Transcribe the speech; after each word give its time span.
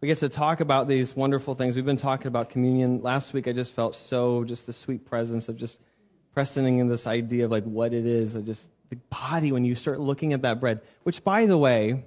we 0.00 0.06
get 0.08 0.18
to 0.18 0.28
talk 0.28 0.60
about 0.60 0.86
these 0.86 1.16
wonderful 1.16 1.54
things. 1.54 1.74
We've 1.74 1.84
been 1.84 1.96
talking 1.96 2.28
about 2.28 2.50
communion. 2.50 3.02
Last 3.02 3.32
week, 3.32 3.48
I 3.48 3.52
just 3.52 3.74
felt 3.74 3.94
so 3.94 4.44
just 4.44 4.66
the 4.66 4.72
sweet 4.72 5.04
presence 5.04 5.48
of 5.48 5.56
just 5.56 5.80
pressing 6.34 6.78
in 6.78 6.88
this 6.88 7.06
idea 7.06 7.46
of 7.46 7.50
like 7.50 7.64
what 7.64 7.92
it 7.92 8.06
is, 8.06 8.36
of 8.36 8.46
just 8.46 8.68
the 8.90 8.96
body 9.10 9.50
when 9.50 9.64
you 9.64 9.74
start 9.74 9.98
looking 9.98 10.32
at 10.32 10.42
that 10.42 10.60
bread. 10.60 10.80
Which, 11.02 11.24
by 11.24 11.46
the 11.46 11.58
way, 11.58 12.04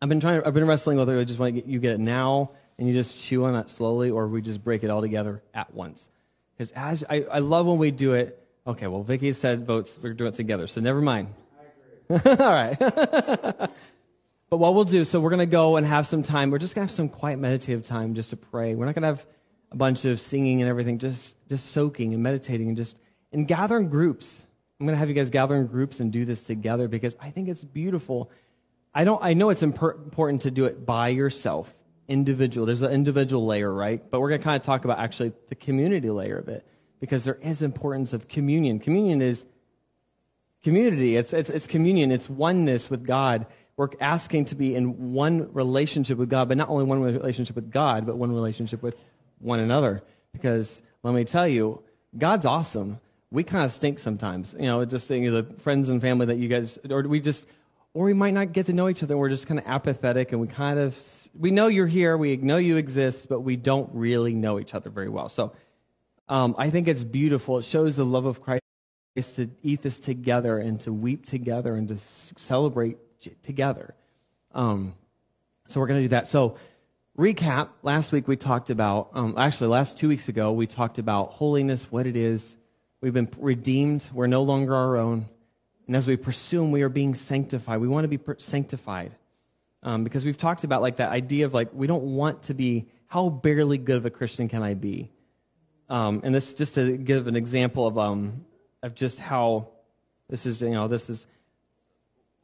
I've 0.00 0.08
been 0.08 0.20
trying. 0.20 0.42
I've 0.44 0.54
been 0.54 0.66
wrestling 0.66 0.96
with 0.96 1.08
it. 1.10 1.18
I 1.18 1.24
just 1.24 1.40
want 1.40 1.54
to 1.54 1.60
get 1.60 1.68
you 1.68 1.80
get 1.80 1.92
it 1.92 2.00
now, 2.00 2.52
and 2.78 2.86
you 2.86 2.94
just 2.94 3.24
chew 3.24 3.44
on 3.44 3.56
it 3.56 3.68
slowly, 3.68 4.10
or 4.10 4.28
we 4.28 4.40
just 4.40 4.62
break 4.62 4.84
it 4.84 4.90
all 4.90 5.00
together 5.00 5.42
at 5.52 5.74
once. 5.74 6.08
Because 6.56 6.70
as 6.72 7.04
I, 7.10 7.24
I 7.30 7.38
love 7.40 7.66
when 7.66 7.78
we 7.78 7.90
do 7.90 8.14
it. 8.14 8.38
Okay, 8.64 8.86
well, 8.86 9.02
Vicky 9.02 9.32
said 9.32 9.66
votes. 9.66 9.98
We're 10.00 10.12
doing 10.12 10.32
it 10.32 10.36
together, 10.36 10.68
so 10.68 10.80
never 10.80 11.00
mind. 11.00 11.34
all 12.10 12.18
right. 12.38 12.76
But 14.52 14.58
what 14.58 14.74
we'll 14.74 14.84
do, 14.84 15.06
so 15.06 15.18
we're 15.18 15.30
going 15.30 15.38
to 15.38 15.46
go 15.46 15.76
and 15.78 15.86
have 15.86 16.06
some 16.06 16.22
time. 16.22 16.50
We're 16.50 16.58
just 16.58 16.74
going 16.74 16.86
to 16.86 16.92
have 16.92 16.94
some 16.94 17.08
quiet 17.08 17.38
meditative 17.38 17.86
time 17.86 18.12
just 18.12 18.28
to 18.30 18.36
pray. 18.36 18.74
We're 18.74 18.84
not 18.84 18.94
going 18.94 19.00
to 19.00 19.08
have 19.08 19.26
a 19.70 19.76
bunch 19.78 20.04
of 20.04 20.20
singing 20.20 20.60
and 20.60 20.68
everything, 20.68 20.98
just, 20.98 21.36
just 21.48 21.68
soaking 21.68 22.12
and 22.12 22.22
meditating 22.22 22.68
and 22.68 22.76
just, 22.76 22.98
and 23.32 23.48
gathering 23.48 23.88
groups. 23.88 24.44
I'm 24.78 24.84
going 24.84 24.94
to 24.94 24.98
have 24.98 25.08
you 25.08 25.14
guys 25.14 25.30
gather 25.30 25.56
in 25.56 25.68
groups 25.68 26.00
and 26.00 26.12
do 26.12 26.26
this 26.26 26.42
together 26.42 26.86
because 26.86 27.16
I 27.18 27.30
think 27.30 27.48
it's 27.48 27.64
beautiful. 27.64 28.30
I 28.94 29.04
don't, 29.04 29.24
I 29.24 29.32
know 29.32 29.48
it's 29.48 29.62
important 29.62 30.42
to 30.42 30.50
do 30.50 30.66
it 30.66 30.84
by 30.84 31.08
yourself, 31.08 31.74
individual. 32.06 32.66
There's 32.66 32.82
an 32.82 32.92
individual 32.92 33.46
layer, 33.46 33.72
right? 33.72 34.02
But 34.10 34.20
we're 34.20 34.28
going 34.28 34.42
to 34.42 34.44
kind 34.44 34.60
of 34.60 34.66
talk 34.66 34.84
about 34.84 34.98
actually 34.98 35.32
the 35.48 35.54
community 35.54 36.10
layer 36.10 36.36
of 36.36 36.48
it 36.48 36.66
because 37.00 37.24
there 37.24 37.38
is 37.40 37.62
importance 37.62 38.12
of 38.12 38.28
communion. 38.28 38.80
Communion 38.80 39.22
is 39.22 39.46
community. 40.62 41.16
It's, 41.16 41.32
it's, 41.32 41.48
it's 41.48 41.66
communion. 41.66 42.12
It's 42.12 42.28
oneness 42.28 42.90
with 42.90 43.06
God 43.06 43.46
we're 43.82 43.88
asking 44.00 44.44
to 44.44 44.54
be 44.54 44.76
in 44.76 45.12
one 45.12 45.52
relationship 45.52 46.16
with 46.16 46.30
God, 46.30 46.46
but 46.46 46.56
not 46.56 46.68
only 46.68 46.84
one 46.84 47.02
relationship 47.02 47.56
with 47.56 47.72
God, 47.72 48.06
but 48.06 48.16
one 48.16 48.32
relationship 48.32 48.80
with 48.80 48.94
one 49.40 49.58
another. 49.58 50.04
Because 50.32 50.80
let 51.02 51.12
me 51.14 51.24
tell 51.24 51.48
you, 51.48 51.82
God's 52.16 52.46
awesome. 52.46 53.00
We 53.32 53.42
kind 53.42 53.64
of 53.64 53.72
stink 53.72 53.98
sometimes. 53.98 54.54
You 54.56 54.66
know, 54.66 54.84
just 54.84 55.08
the 55.08 55.46
friends 55.62 55.88
and 55.88 56.00
family 56.00 56.26
that 56.26 56.38
you 56.38 56.46
guys, 56.46 56.78
or 56.88 57.02
we 57.02 57.18
just, 57.18 57.44
or 57.92 58.04
we 58.04 58.14
might 58.14 58.34
not 58.34 58.52
get 58.52 58.66
to 58.66 58.72
know 58.72 58.88
each 58.88 59.02
other. 59.02 59.16
We're 59.16 59.30
just 59.30 59.48
kind 59.48 59.58
of 59.58 59.66
apathetic 59.66 60.30
and 60.30 60.40
we 60.40 60.46
kind 60.46 60.78
of, 60.78 60.96
we 61.36 61.50
know 61.50 61.66
you're 61.66 61.88
here, 61.88 62.16
we 62.16 62.36
know 62.36 62.58
you 62.58 62.76
exist, 62.76 63.28
but 63.28 63.40
we 63.40 63.56
don't 63.56 63.90
really 63.94 64.32
know 64.32 64.60
each 64.60 64.74
other 64.74 64.90
very 64.90 65.08
well. 65.08 65.28
So 65.28 65.54
um, 66.28 66.54
I 66.56 66.70
think 66.70 66.86
it's 66.86 67.02
beautiful. 67.02 67.58
It 67.58 67.64
shows 67.64 67.96
the 67.96 68.06
love 68.06 68.26
of 68.26 68.40
Christ 68.42 68.62
is 69.16 69.32
to 69.32 69.50
eat 69.64 69.82
this 69.82 69.98
together 69.98 70.58
and 70.58 70.80
to 70.82 70.92
weep 70.92 71.26
together 71.26 71.74
and 71.74 71.88
to 71.88 71.96
celebrate 71.96 72.98
together. 73.42 73.94
Um, 74.54 74.94
so 75.66 75.80
we're 75.80 75.86
going 75.86 76.00
to 76.00 76.04
do 76.04 76.08
that. 76.08 76.28
So, 76.28 76.58
recap 77.16 77.68
last 77.82 78.12
week 78.12 78.28
we 78.28 78.36
talked 78.36 78.70
about, 78.70 79.10
um, 79.14 79.34
actually, 79.38 79.68
last 79.68 79.98
two 79.98 80.08
weeks 80.08 80.28
ago, 80.28 80.52
we 80.52 80.66
talked 80.66 80.98
about 80.98 81.32
holiness, 81.32 81.90
what 81.90 82.06
it 82.06 82.16
is. 82.16 82.56
We've 83.00 83.12
been 83.12 83.28
redeemed, 83.38 84.08
we're 84.12 84.26
no 84.26 84.42
longer 84.42 84.74
our 84.74 84.96
own. 84.96 85.26
And 85.86 85.96
as 85.96 86.06
we 86.06 86.16
pursue 86.16 86.64
we 86.64 86.82
are 86.82 86.88
being 86.88 87.14
sanctified. 87.14 87.80
We 87.80 87.88
want 87.88 88.04
to 88.04 88.18
be 88.18 88.20
sanctified. 88.38 89.14
Um, 89.82 90.04
because 90.04 90.24
we've 90.24 90.38
talked 90.38 90.62
about 90.62 90.80
like 90.80 90.96
that 90.96 91.10
idea 91.10 91.46
of 91.46 91.54
like, 91.54 91.70
we 91.72 91.86
don't 91.86 92.14
want 92.14 92.44
to 92.44 92.54
be, 92.54 92.86
how 93.08 93.28
barely 93.28 93.78
good 93.78 93.96
of 93.96 94.06
a 94.06 94.10
Christian 94.10 94.48
can 94.48 94.62
I 94.62 94.74
be? 94.74 95.10
Um, 95.88 96.20
and 96.24 96.34
this, 96.34 96.54
just 96.54 96.76
to 96.76 96.96
give 96.96 97.26
an 97.26 97.36
example 97.36 97.86
of, 97.86 97.98
um, 97.98 98.46
of 98.82 98.94
just 98.94 99.18
how 99.18 99.68
this 100.28 100.46
is, 100.46 100.62
you 100.62 100.70
know, 100.70 100.88
this 100.88 101.10
is 101.10 101.26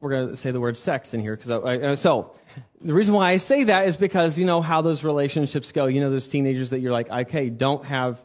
we're 0.00 0.10
going 0.10 0.28
to 0.28 0.36
say 0.36 0.50
the 0.50 0.60
word 0.60 0.76
sex 0.76 1.12
in 1.12 1.20
here 1.20 1.36
because 1.36 1.50
uh, 1.50 1.96
so 1.96 2.34
the 2.80 2.94
reason 2.94 3.14
why 3.14 3.30
I 3.30 3.36
say 3.38 3.64
that 3.64 3.88
is 3.88 3.96
because 3.96 4.38
you 4.38 4.46
know 4.46 4.60
how 4.60 4.80
those 4.80 5.02
relationships 5.02 5.72
go. 5.72 5.86
You 5.86 6.00
know, 6.00 6.10
those 6.10 6.28
teenagers 6.28 6.70
that 6.70 6.80
you're 6.80 6.92
like, 6.92 7.10
okay, 7.10 7.50
don't 7.50 7.84
have 7.84 8.18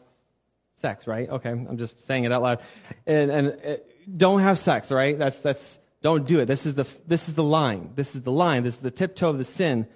sex, 0.76 1.06
right? 1.06 1.28
Okay, 1.28 1.50
I'm 1.50 1.78
just 1.78 2.06
saying 2.06 2.24
it 2.24 2.32
out 2.32 2.42
loud, 2.42 2.60
and 3.06 3.30
and 3.30 3.48
uh, 3.64 3.76
don't 4.16 4.40
have 4.40 4.58
sex, 4.58 4.90
right? 4.90 5.18
That's 5.18 5.38
that's 5.38 5.78
don't 6.02 6.26
do 6.26 6.40
it. 6.40 6.46
This 6.46 6.66
is 6.66 6.74
the 6.74 6.86
this 7.06 7.28
is 7.28 7.34
the 7.34 7.44
line. 7.44 7.90
This 7.94 8.14
is 8.14 8.22
the 8.22 8.32
line. 8.32 8.62
This 8.62 8.74
is 8.74 8.80
the 8.80 8.90
tiptoe 8.90 9.30
of 9.30 9.38
the 9.38 9.44
sin. 9.44 9.86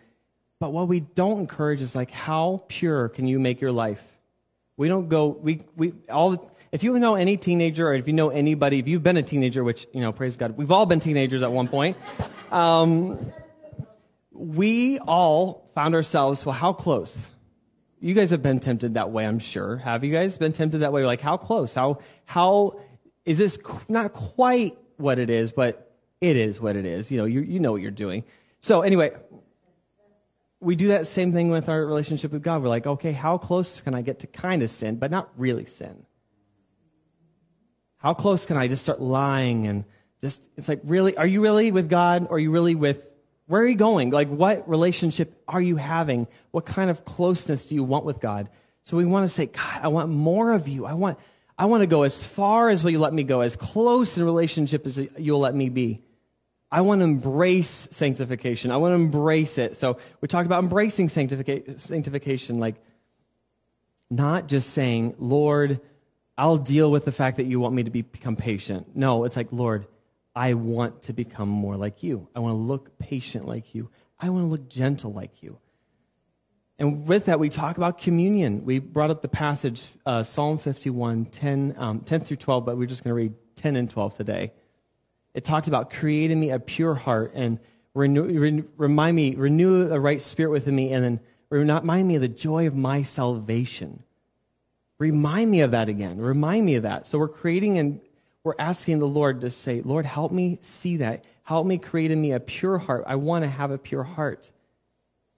But 0.60 0.72
what 0.72 0.88
we 0.88 1.00
don't 1.00 1.38
encourage 1.38 1.82
is 1.82 1.94
like, 1.94 2.10
how 2.10 2.60
pure 2.66 3.08
can 3.08 3.28
you 3.28 3.38
make 3.38 3.60
your 3.60 3.70
life? 3.70 4.02
We 4.76 4.88
don't 4.88 5.08
go. 5.08 5.28
We 5.28 5.62
we 5.76 5.92
all. 6.10 6.30
The, 6.30 6.40
if 6.72 6.82
you 6.82 6.98
know 6.98 7.14
any 7.14 7.36
teenager 7.36 7.88
or 7.88 7.94
if 7.94 8.06
you 8.06 8.12
know 8.12 8.28
anybody, 8.28 8.78
if 8.78 8.88
you've 8.88 9.02
been 9.02 9.16
a 9.16 9.22
teenager, 9.22 9.64
which, 9.64 9.86
you 9.92 10.00
know, 10.00 10.12
praise 10.12 10.36
God, 10.36 10.56
we've 10.56 10.70
all 10.70 10.86
been 10.86 11.00
teenagers 11.00 11.42
at 11.42 11.50
one 11.50 11.68
point, 11.68 11.96
um, 12.50 13.32
we 14.32 14.98
all 15.00 15.70
found 15.74 15.94
ourselves, 15.94 16.44
well, 16.44 16.54
how 16.54 16.72
close? 16.72 17.30
You 18.00 18.14
guys 18.14 18.30
have 18.30 18.42
been 18.42 18.60
tempted 18.60 18.94
that 18.94 19.10
way, 19.10 19.26
I'm 19.26 19.38
sure. 19.38 19.76
Have 19.78 20.04
you 20.04 20.12
guys 20.12 20.38
been 20.38 20.52
tempted 20.52 20.78
that 20.78 20.92
way? 20.92 21.04
Like, 21.04 21.20
how 21.20 21.36
close? 21.36 21.74
How, 21.74 21.98
how, 22.24 22.80
is 23.24 23.38
this 23.38 23.58
not 23.88 24.12
quite 24.12 24.76
what 24.96 25.18
it 25.18 25.30
is, 25.30 25.52
but 25.52 25.94
it 26.20 26.36
is 26.36 26.60
what 26.60 26.76
it 26.76 26.84
is. 26.84 27.10
You 27.10 27.18
know, 27.18 27.24
you, 27.24 27.40
you 27.40 27.60
know 27.60 27.72
what 27.72 27.82
you're 27.82 27.90
doing. 27.90 28.24
So 28.60 28.82
anyway, 28.82 29.12
we 30.60 30.76
do 30.76 30.88
that 30.88 31.06
same 31.06 31.32
thing 31.32 31.48
with 31.48 31.68
our 31.68 31.84
relationship 31.84 32.32
with 32.32 32.42
God. 32.42 32.62
We're 32.62 32.68
like, 32.68 32.86
okay, 32.86 33.12
how 33.12 33.38
close 33.38 33.80
can 33.80 33.94
I 33.94 34.02
get 34.02 34.20
to 34.20 34.26
kind 34.26 34.62
of 34.62 34.70
sin, 34.70 34.96
but 34.96 35.10
not 35.10 35.30
really 35.36 35.66
sin? 35.66 36.04
How 37.98 38.14
close 38.14 38.46
can 38.46 38.56
I 38.56 38.68
just 38.68 38.82
start 38.82 39.00
lying 39.00 39.66
and 39.66 39.84
just, 40.20 40.42
it's 40.56 40.68
like, 40.68 40.80
really, 40.84 41.16
are 41.16 41.26
you 41.26 41.42
really 41.42 41.70
with 41.70 41.88
God? 41.88 42.26
Or 42.30 42.36
are 42.36 42.38
you 42.38 42.50
really 42.50 42.74
with, 42.74 43.14
where 43.46 43.62
are 43.62 43.66
you 43.66 43.76
going? 43.76 44.10
Like, 44.10 44.28
what 44.28 44.68
relationship 44.68 45.42
are 45.46 45.60
you 45.60 45.76
having? 45.76 46.26
What 46.50 46.64
kind 46.64 46.90
of 46.90 47.04
closeness 47.04 47.66
do 47.66 47.74
you 47.74 47.84
want 47.84 48.04
with 48.04 48.20
God? 48.20 48.48
So 48.84 48.96
we 48.96 49.04
want 49.04 49.28
to 49.28 49.28
say, 49.28 49.46
God, 49.46 49.80
I 49.82 49.88
want 49.88 50.10
more 50.10 50.52
of 50.52 50.66
you. 50.68 50.86
I 50.86 50.94
want, 50.94 51.18
I 51.58 51.66
want 51.66 51.82
to 51.82 51.86
go 51.86 52.04
as 52.04 52.24
far 52.24 52.68
as 52.68 52.84
will 52.84 52.90
you 52.90 53.00
let 53.00 53.12
me 53.12 53.24
go, 53.24 53.40
as 53.40 53.56
close 53.56 54.16
in 54.16 54.24
relationship 54.24 54.86
as 54.86 54.98
you'll 55.18 55.40
let 55.40 55.54
me 55.54 55.68
be. 55.68 56.02
I 56.70 56.82
want 56.82 57.00
to 57.00 57.04
embrace 57.04 57.88
sanctification. 57.90 58.70
I 58.70 58.76
want 58.76 58.92
to 58.92 58.96
embrace 58.96 59.58
it. 59.58 59.76
So 59.76 59.98
we 60.20 60.28
talked 60.28 60.46
about 60.46 60.62
embracing 60.62 61.08
sanctification, 61.08 61.78
sanctification 61.78 62.60
like 62.60 62.76
not 64.10 64.46
just 64.46 64.70
saying, 64.70 65.14
Lord, 65.18 65.80
I'll 66.38 66.56
deal 66.56 66.90
with 66.92 67.04
the 67.04 67.12
fact 67.12 67.36
that 67.38 67.46
you 67.46 67.58
want 67.58 67.74
me 67.74 67.82
to 67.82 67.90
be, 67.90 68.02
become 68.02 68.36
patient. 68.36 68.94
No, 68.94 69.24
it's 69.24 69.36
like, 69.36 69.48
Lord, 69.50 69.88
I 70.36 70.54
want 70.54 71.02
to 71.02 71.12
become 71.12 71.48
more 71.48 71.76
like 71.76 72.04
you. 72.04 72.28
I 72.34 72.38
want 72.38 72.52
to 72.52 72.58
look 72.58 72.96
patient 72.98 73.44
like 73.44 73.74
you. 73.74 73.90
I 74.20 74.30
want 74.30 74.44
to 74.44 74.48
look 74.48 74.68
gentle 74.68 75.12
like 75.12 75.42
you. 75.42 75.58
And 76.78 77.08
with 77.08 77.24
that, 77.24 77.40
we 77.40 77.48
talk 77.48 77.76
about 77.76 77.98
communion. 77.98 78.64
We 78.64 78.78
brought 78.78 79.10
up 79.10 79.20
the 79.20 79.28
passage, 79.28 79.88
uh, 80.06 80.22
Psalm 80.22 80.58
51, 80.58 81.26
10, 81.26 81.74
um, 81.76 82.00
10 82.00 82.20
through 82.20 82.36
12, 82.36 82.64
but 82.64 82.78
we're 82.78 82.86
just 82.86 83.02
going 83.02 83.10
to 83.10 83.16
read 83.16 83.34
10 83.56 83.74
and 83.74 83.90
12 83.90 84.14
today. 84.14 84.52
It 85.34 85.42
talked 85.42 85.66
about 85.66 85.90
creating 85.90 86.38
me 86.38 86.50
a 86.50 86.60
pure 86.60 86.94
heart 86.94 87.32
and 87.34 87.58
renew, 87.94 88.26
re, 88.26 88.62
remind 88.76 89.16
me, 89.16 89.34
renew 89.34 89.90
a 89.90 89.98
right 89.98 90.22
spirit 90.22 90.50
within 90.50 90.76
me, 90.76 90.92
and 90.92 91.04
then 91.04 91.20
remind 91.50 92.06
me 92.06 92.14
of 92.14 92.22
the 92.22 92.28
joy 92.28 92.68
of 92.68 92.76
my 92.76 93.02
salvation. 93.02 94.04
Remind 94.98 95.50
me 95.50 95.60
of 95.60 95.70
that 95.70 95.88
again. 95.88 96.18
Remind 96.18 96.66
me 96.66 96.74
of 96.74 96.82
that. 96.82 97.06
So 97.06 97.18
we're 97.18 97.28
creating 97.28 97.78
and 97.78 98.00
we're 98.42 98.54
asking 98.58 98.98
the 98.98 99.06
Lord 99.06 99.42
to 99.42 99.50
say, 99.50 99.82
Lord, 99.82 100.06
help 100.06 100.32
me 100.32 100.58
see 100.62 100.98
that. 100.98 101.24
Help 101.44 101.66
me 101.66 101.78
create 101.78 102.10
in 102.10 102.20
me 102.20 102.32
a 102.32 102.40
pure 102.40 102.78
heart. 102.78 103.04
I 103.06 103.16
want 103.16 103.44
to 103.44 103.48
have 103.48 103.70
a 103.70 103.78
pure 103.78 104.02
heart. 104.02 104.50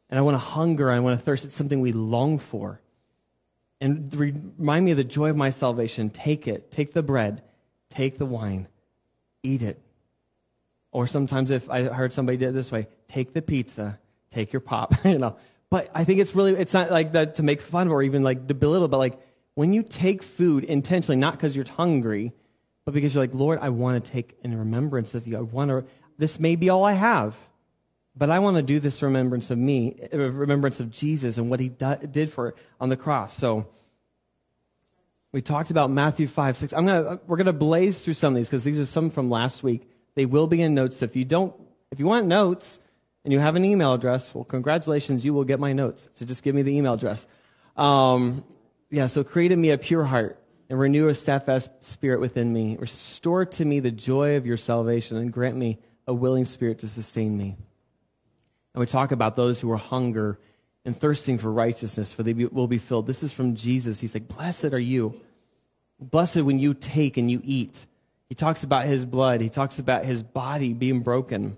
And 0.08 0.18
I 0.18 0.22
want 0.22 0.34
to 0.34 0.38
hunger. 0.38 0.90
I 0.90 1.00
want 1.00 1.18
to 1.18 1.24
thirst. 1.24 1.44
It's 1.44 1.54
something 1.54 1.80
we 1.80 1.92
long 1.92 2.38
for. 2.38 2.80
And 3.80 4.14
remind 4.14 4.84
me 4.84 4.90
of 4.90 4.96
the 4.96 5.04
joy 5.04 5.30
of 5.30 5.36
my 5.36 5.50
salvation. 5.50 6.10
Take 6.10 6.48
it. 6.48 6.70
Take 6.70 6.92
the 6.92 7.02
bread. 7.02 7.42
Take 7.90 8.18
the 8.18 8.26
wine. 8.26 8.68
Eat 9.42 9.62
it. 9.62 9.80
Or 10.92 11.06
sometimes 11.06 11.50
if 11.50 11.70
I 11.70 11.84
heard 11.84 12.12
somebody 12.12 12.38
did 12.38 12.50
it 12.50 12.52
this 12.52 12.72
way, 12.72 12.88
take 13.08 13.32
the 13.32 13.42
pizza. 13.42 13.98
Take 14.32 14.52
your 14.52 14.60
pop. 14.60 14.94
you 15.04 15.18
know. 15.18 15.36
But 15.70 15.90
I 15.94 16.04
think 16.04 16.20
it's 16.20 16.34
really, 16.34 16.54
it's 16.54 16.74
not 16.74 16.90
like 16.90 17.12
that 17.12 17.36
to 17.36 17.42
make 17.42 17.60
fun 17.60 17.86
of 17.86 17.92
or 17.92 18.02
even 18.02 18.22
like 18.22 18.48
to 18.48 18.54
belittle, 18.54 18.88
but 18.88 18.98
like 18.98 19.18
when 19.60 19.74
you 19.74 19.82
take 19.82 20.22
food 20.22 20.64
intentionally, 20.64 21.18
not 21.18 21.34
because 21.34 21.54
you're 21.54 21.66
hungry, 21.66 22.32
but 22.86 22.94
because 22.94 23.12
you're 23.12 23.22
like, 23.22 23.34
Lord, 23.34 23.58
I 23.60 23.68
want 23.68 24.02
to 24.02 24.10
take 24.10 24.34
in 24.42 24.58
remembrance 24.58 25.14
of 25.14 25.26
you. 25.26 25.36
I 25.36 25.42
want 25.42 25.68
to, 25.68 25.84
this 26.16 26.40
may 26.40 26.56
be 26.56 26.70
all 26.70 26.82
I 26.82 26.94
have, 26.94 27.36
but 28.16 28.30
I 28.30 28.38
want 28.38 28.56
to 28.56 28.62
do 28.62 28.80
this 28.80 29.02
remembrance 29.02 29.50
of 29.50 29.58
me, 29.58 30.00
remembrance 30.14 30.80
of 30.80 30.90
Jesus 30.90 31.36
and 31.36 31.50
what 31.50 31.60
he 31.60 31.68
did 31.68 32.32
for 32.32 32.54
on 32.80 32.88
the 32.88 32.96
cross. 32.96 33.36
So 33.36 33.66
we 35.30 35.42
talked 35.42 35.70
about 35.70 35.90
Matthew 35.90 36.26
5, 36.26 36.56
6. 36.56 36.72
I'm 36.72 36.86
gonna, 36.86 37.20
we're 37.26 37.36
going 37.36 37.44
to 37.44 37.52
blaze 37.52 38.00
through 38.00 38.14
some 38.14 38.32
of 38.32 38.38
these 38.38 38.48
because 38.48 38.64
these 38.64 38.78
are 38.78 38.86
some 38.86 39.10
from 39.10 39.28
last 39.28 39.62
week. 39.62 39.86
They 40.14 40.24
will 40.24 40.46
be 40.46 40.62
in 40.62 40.72
notes. 40.72 40.96
So 40.96 41.04
if 41.04 41.14
you 41.16 41.26
don't, 41.26 41.54
if 41.90 42.00
you 42.00 42.06
want 42.06 42.26
notes 42.26 42.78
and 43.24 43.32
you 43.34 43.40
have 43.40 43.56
an 43.56 43.66
email 43.66 43.92
address, 43.92 44.34
well, 44.34 44.44
congratulations, 44.44 45.22
you 45.22 45.34
will 45.34 45.44
get 45.44 45.60
my 45.60 45.74
notes. 45.74 46.08
So 46.14 46.24
just 46.24 46.42
give 46.44 46.54
me 46.54 46.62
the 46.62 46.74
email 46.74 46.94
address. 46.94 47.26
Um, 47.76 48.42
yeah, 48.90 49.06
so 49.06 49.22
create 49.24 49.52
in 49.52 49.60
me 49.60 49.70
a 49.70 49.78
pure 49.78 50.04
heart 50.04 50.38
and 50.68 50.78
renew 50.78 51.08
a 51.08 51.14
steadfast 51.14 51.70
spirit 51.80 52.20
within 52.20 52.52
me. 52.52 52.76
Restore 52.78 53.44
to 53.44 53.64
me 53.64 53.80
the 53.80 53.90
joy 53.90 54.36
of 54.36 54.46
your 54.46 54.56
salvation 54.56 55.16
and 55.16 55.32
grant 55.32 55.56
me 55.56 55.78
a 56.06 56.14
willing 56.14 56.44
spirit 56.44 56.80
to 56.80 56.88
sustain 56.88 57.36
me. 57.36 57.56
And 58.74 58.80
we 58.80 58.86
talk 58.86 59.12
about 59.12 59.36
those 59.36 59.60
who 59.60 59.70
are 59.70 59.76
hunger 59.76 60.38
and 60.84 60.96
thirsting 60.98 61.38
for 61.38 61.52
righteousness, 61.52 62.12
for 62.12 62.22
they 62.22 62.32
will 62.32 62.68
be 62.68 62.78
filled. 62.78 63.06
This 63.06 63.22
is 63.22 63.32
from 63.32 63.54
Jesus. 63.54 64.00
He's 64.00 64.14
like, 64.14 64.28
Blessed 64.28 64.66
are 64.66 64.78
you. 64.78 65.20
Blessed 66.00 66.42
when 66.42 66.58
you 66.58 66.74
take 66.74 67.16
and 67.16 67.30
you 67.30 67.42
eat. 67.44 67.86
He 68.28 68.34
talks 68.34 68.62
about 68.62 68.86
his 68.86 69.04
blood, 69.04 69.40
he 69.40 69.48
talks 69.48 69.78
about 69.78 70.04
his 70.04 70.22
body 70.22 70.72
being 70.72 71.00
broken. 71.00 71.56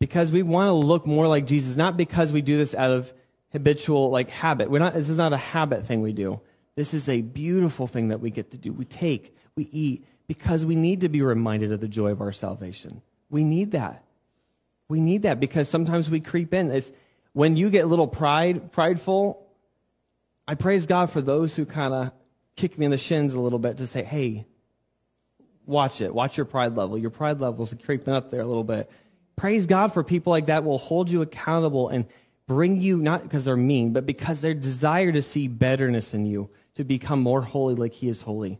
Because 0.00 0.30
we 0.30 0.44
want 0.44 0.68
to 0.68 0.72
look 0.72 1.08
more 1.08 1.26
like 1.26 1.44
Jesus, 1.44 1.76
not 1.76 1.96
because 1.96 2.32
we 2.32 2.40
do 2.40 2.56
this 2.56 2.72
out 2.72 2.92
of 2.92 3.12
habitual 3.52 4.10
like 4.10 4.30
habit. 4.30 4.70
We're 4.70 4.78
not, 4.78 4.94
this 4.94 5.08
is 5.08 5.16
not 5.16 5.32
a 5.32 5.38
habit 5.38 5.86
thing 5.86 6.02
we 6.02 6.12
do. 6.12 6.40
This 6.74 6.94
is 6.94 7.08
a 7.08 7.22
beautiful 7.22 7.86
thing 7.86 8.08
that 8.08 8.20
we 8.20 8.30
get 8.30 8.50
to 8.52 8.58
do. 8.58 8.72
We 8.72 8.84
take, 8.84 9.36
we 9.56 9.68
eat, 9.72 10.04
because 10.26 10.64
we 10.64 10.74
need 10.76 11.00
to 11.00 11.08
be 11.08 11.22
reminded 11.22 11.72
of 11.72 11.80
the 11.80 11.88
joy 11.88 12.10
of 12.10 12.20
our 12.20 12.32
salvation. 12.32 13.02
We 13.30 13.44
need 13.44 13.72
that. 13.72 14.04
We 14.88 15.00
need 15.00 15.22
that 15.22 15.40
because 15.40 15.68
sometimes 15.68 16.08
we 16.08 16.20
creep 16.20 16.54
in. 16.54 16.70
It's, 16.70 16.92
when 17.32 17.56
you 17.56 17.70
get 17.70 17.84
a 17.84 17.88
little 17.88 18.06
pride, 18.06 18.72
prideful, 18.72 19.46
I 20.46 20.54
praise 20.54 20.86
God 20.86 21.10
for 21.10 21.20
those 21.20 21.54
who 21.56 21.66
kind 21.66 21.92
of 21.92 22.12
kick 22.56 22.78
me 22.78 22.86
in 22.86 22.90
the 22.90 22.98
shins 22.98 23.34
a 23.34 23.40
little 23.40 23.58
bit 23.58 23.78
to 23.78 23.86
say, 23.86 24.02
hey, 24.02 24.46
watch 25.66 26.00
it. 26.00 26.14
Watch 26.14 26.36
your 26.36 26.46
pride 26.46 26.74
level. 26.76 26.96
Your 26.96 27.10
pride 27.10 27.40
level's 27.40 27.74
creeping 27.84 28.14
up 28.14 28.30
there 28.30 28.40
a 28.40 28.46
little 28.46 28.64
bit. 28.64 28.90
Praise 29.36 29.66
God 29.66 29.92
for 29.92 30.02
people 30.02 30.30
like 30.30 30.46
that 30.46 30.64
will 30.64 30.78
hold 30.78 31.10
you 31.10 31.22
accountable 31.22 31.88
and 31.88 32.06
bring 32.48 32.80
you, 32.80 32.96
not 32.96 33.22
because 33.22 33.44
they're 33.44 33.56
mean, 33.56 33.92
but 33.92 34.06
because 34.06 34.40
their 34.40 34.54
desire 34.54 35.12
to 35.12 35.22
see 35.22 35.46
betterness 35.46 36.12
in 36.14 36.26
you, 36.26 36.50
to 36.74 36.82
become 36.82 37.20
more 37.20 37.42
holy 37.42 37.76
like 37.76 37.92
He 37.92 38.08
is 38.08 38.22
holy. 38.22 38.58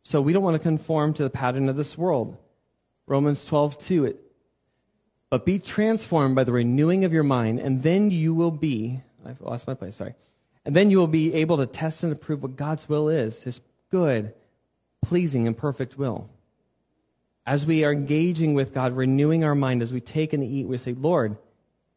So 0.00 0.22
we 0.22 0.32
don't 0.32 0.42
want 0.42 0.54
to 0.54 0.62
conform 0.62 1.12
to 1.14 1.22
the 1.22 1.30
pattern 1.30 1.68
of 1.68 1.76
this 1.76 1.98
world. 1.98 2.38
Romans 3.06 3.44
12, 3.44 3.78
2. 3.78 4.04
It, 4.06 4.20
but 5.28 5.44
be 5.44 5.58
transformed 5.58 6.34
by 6.34 6.44
the 6.44 6.52
renewing 6.52 7.04
of 7.04 7.12
your 7.12 7.22
mind, 7.24 7.58
and 7.58 7.82
then 7.82 8.10
you 8.10 8.34
will 8.34 8.50
be, 8.50 9.00
I've 9.26 9.40
lost 9.40 9.66
my 9.66 9.74
place, 9.74 9.96
sorry. 9.96 10.14
And 10.64 10.76
then 10.76 10.90
you 10.90 10.98
will 10.98 11.08
be 11.08 11.34
able 11.34 11.56
to 11.56 11.66
test 11.66 12.04
and 12.04 12.12
approve 12.12 12.42
what 12.42 12.56
God's 12.56 12.88
will 12.88 13.08
is, 13.08 13.42
his 13.42 13.60
good, 13.90 14.32
pleasing, 15.02 15.46
and 15.46 15.56
perfect 15.56 15.98
will. 15.98 16.30
As 17.44 17.66
we 17.66 17.82
are 17.84 17.92
engaging 17.92 18.54
with 18.54 18.72
God, 18.72 18.96
renewing 18.96 19.42
our 19.42 19.56
mind, 19.56 19.82
as 19.82 19.92
we 19.92 20.00
take 20.00 20.32
and 20.32 20.44
eat, 20.44 20.68
we 20.68 20.76
say, 20.76 20.92
Lord, 20.92 21.36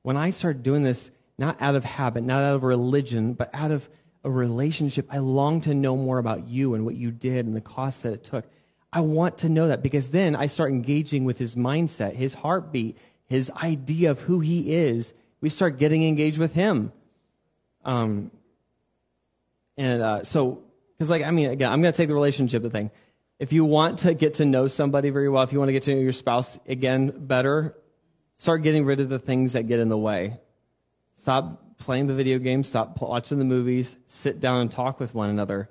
when 0.05 0.17
I 0.17 0.29
start 0.29 0.61
doing 0.61 0.83
this, 0.83 1.09
not 1.39 1.59
out 1.59 1.73
of 1.73 1.83
habit, 1.83 2.23
not 2.23 2.43
out 2.43 2.53
of 2.53 2.63
religion, 2.63 3.33
but 3.33 3.49
out 3.55 3.71
of 3.71 3.89
a 4.23 4.29
relationship, 4.29 5.07
I 5.09 5.17
long 5.17 5.61
to 5.61 5.73
know 5.73 5.97
more 5.97 6.19
about 6.19 6.47
you 6.47 6.75
and 6.75 6.85
what 6.85 6.93
you 6.93 7.09
did 7.09 7.47
and 7.47 7.55
the 7.55 7.61
cost 7.61 8.03
that 8.03 8.13
it 8.13 8.23
took. 8.23 8.45
I 8.93 9.01
want 9.01 9.39
to 9.39 9.49
know 9.49 9.67
that 9.67 9.81
because 9.81 10.09
then 10.09 10.35
I 10.35 10.45
start 10.45 10.69
engaging 10.69 11.25
with 11.25 11.39
his 11.39 11.55
mindset, 11.55 12.13
his 12.13 12.35
heartbeat, 12.35 12.99
his 13.25 13.49
idea 13.63 14.11
of 14.11 14.19
who 14.19 14.41
he 14.41 14.75
is. 14.75 15.15
We 15.41 15.49
start 15.49 15.79
getting 15.79 16.03
engaged 16.03 16.37
with 16.37 16.53
him. 16.53 16.91
Um, 17.83 18.29
and 19.75 20.03
uh, 20.03 20.23
so, 20.23 20.61
because, 20.95 21.09
like, 21.09 21.23
I 21.23 21.31
mean, 21.31 21.49
again, 21.49 21.71
I'm 21.71 21.81
going 21.81 21.91
to 21.91 21.97
take 21.97 22.09
the 22.09 22.13
relationship 22.13 22.61
the 22.61 22.69
thing. 22.69 22.91
If 23.39 23.53
you 23.53 23.65
want 23.65 23.99
to 23.99 24.13
get 24.13 24.35
to 24.35 24.45
know 24.45 24.67
somebody 24.67 25.09
very 25.09 25.29
well, 25.29 25.41
if 25.41 25.51
you 25.51 25.57
want 25.57 25.69
to 25.69 25.73
get 25.73 25.81
to 25.83 25.95
know 25.95 26.01
your 26.01 26.13
spouse 26.13 26.59
again 26.67 27.11
better, 27.11 27.75
start 28.35 28.63
getting 28.63 28.85
rid 28.85 28.99
of 28.99 29.09
the 29.09 29.19
things 29.19 29.53
that 29.53 29.67
get 29.67 29.79
in 29.79 29.89
the 29.89 29.97
way. 29.97 30.39
Stop 31.15 31.77
playing 31.77 32.07
the 32.07 32.13
video 32.13 32.39
games, 32.39 32.67
stop 32.67 32.99
watching 33.01 33.39
the 33.39 33.45
movies, 33.45 33.95
sit 34.07 34.39
down 34.39 34.61
and 34.61 34.71
talk 34.71 34.99
with 34.99 35.13
one 35.13 35.29
another. 35.29 35.69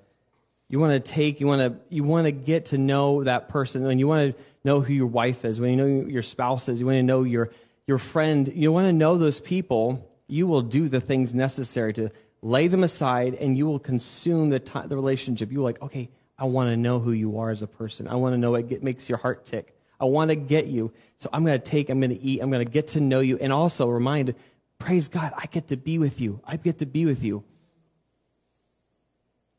You 0.68 0.80
want 0.80 0.92
to 0.92 1.12
take, 1.12 1.40
you 1.40 1.46
want 1.46 1.60
to, 1.60 1.94
you 1.94 2.02
want 2.02 2.26
to 2.26 2.32
get 2.32 2.66
to 2.66 2.78
know 2.78 3.24
that 3.24 3.48
person, 3.48 3.86
and 3.86 4.00
you 4.00 4.08
want 4.08 4.34
to 4.34 4.42
know 4.64 4.80
who 4.80 4.92
your 4.92 5.06
wife 5.06 5.44
is, 5.44 5.60
when 5.60 5.70
you 5.70 5.76
know 5.76 6.08
your 6.08 6.22
spouse 6.22 6.68
is, 6.68 6.80
you 6.80 6.86
want 6.86 6.96
to 6.96 7.02
know 7.02 7.22
your, 7.22 7.50
your 7.86 7.98
friend, 7.98 8.50
you 8.54 8.72
want 8.72 8.86
to 8.86 8.92
know 8.92 9.18
those 9.18 9.40
people, 9.40 10.10
you 10.26 10.46
will 10.46 10.62
do 10.62 10.88
the 10.88 11.00
things 11.00 11.34
necessary 11.34 11.92
to 11.92 12.10
lay 12.40 12.66
them 12.68 12.82
aside 12.82 13.34
and 13.34 13.56
you 13.56 13.66
will 13.66 13.78
consume 13.78 14.50
the, 14.50 14.58
time, 14.58 14.88
the 14.88 14.96
relationship. 14.96 15.52
You're 15.52 15.62
like, 15.62 15.82
okay, 15.82 16.08
I 16.38 16.44
want 16.44 16.70
to 16.70 16.76
know 16.76 16.98
who 16.98 17.12
you 17.12 17.38
are 17.38 17.50
as 17.50 17.62
a 17.62 17.66
person. 17.66 18.08
I 18.08 18.16
want 18.16 18.32
to 18.32 18.38
know 18.38 18.52
what 18.52 18.68
get, 18.68 18.82
makes 18.82 19.08
your 19.08 19.18
heart 19.18 19.44
tick. 19.44 19.73
I 20.00 20.04
want 20.06 20.30
to 20.30 20.36
get 20.36 20.66
you. 20.66 20.92
So 21.18 21.28
I'm 21.32 21.44
going 21.44 21.58
to 21.58 21.64
take, 21.64 21.88
I'm 21.88 22.00
going 22.00 22.10
to 22.10 22.20
eat, 22.20 22.40
I'm 22.40 22.50
going 22.50 22.64
to 22.64 22.70
get 22.70 22.88
to 22.88 23.00
know 23.00 23.20
you, 23.20 23.38
and 23.40 23.52
also 23.52 23.88
remind 23.88 24.34
Praise 24.78 25.08
God, 25.08 25.32
I 25.36 25.46
get 25.46 25.68
to 25.68 25.76
be 25.76 25.98
with 25.98 26.20
you. 26.20 26.40
I 26.44 26.56
get 26.56 26.78
to 26.78 26.86
be 26.86 27.06
with 27.06 27.22
you. 27.22 27.44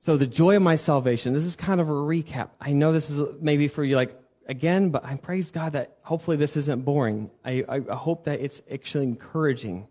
So, 0.02 0.18
the 0.18 0.28
joy 0.28 0.56
of 0.56 0.62
my 0.62 0.76
salvation, 0.76 1.34
this 1.34 1.46
is 1.46 1.56
kind 1.56 1.82
of 1.82 1.90
a 1.90 1.94
recap. 1.94 2.50
I 2.62 2.74
know 2.74 2.92
this 2.92 3.10
is 3.10 3.28
maybe 3.42 3.68
for 3.68 3.84
you 3.84 3.96
like, 3.96 4.16
again, 4.46 4.92
but 4.92 5.04
I 5.04 5.16
praise 5.16 5.50
God 5.50 5.74
that 5.74 5.98
hopefully 6.04 6.38
this 6.38 6.56
isn't 6.58 6.86
boring. 6.86 7.32
I, 7.44 7.64
I 7.68 7.96
hope 7.96 8.26
that 8.26 8.40
it's 8.40 8.62
actually 8.72 9.06
encouraging. 9.06 9.88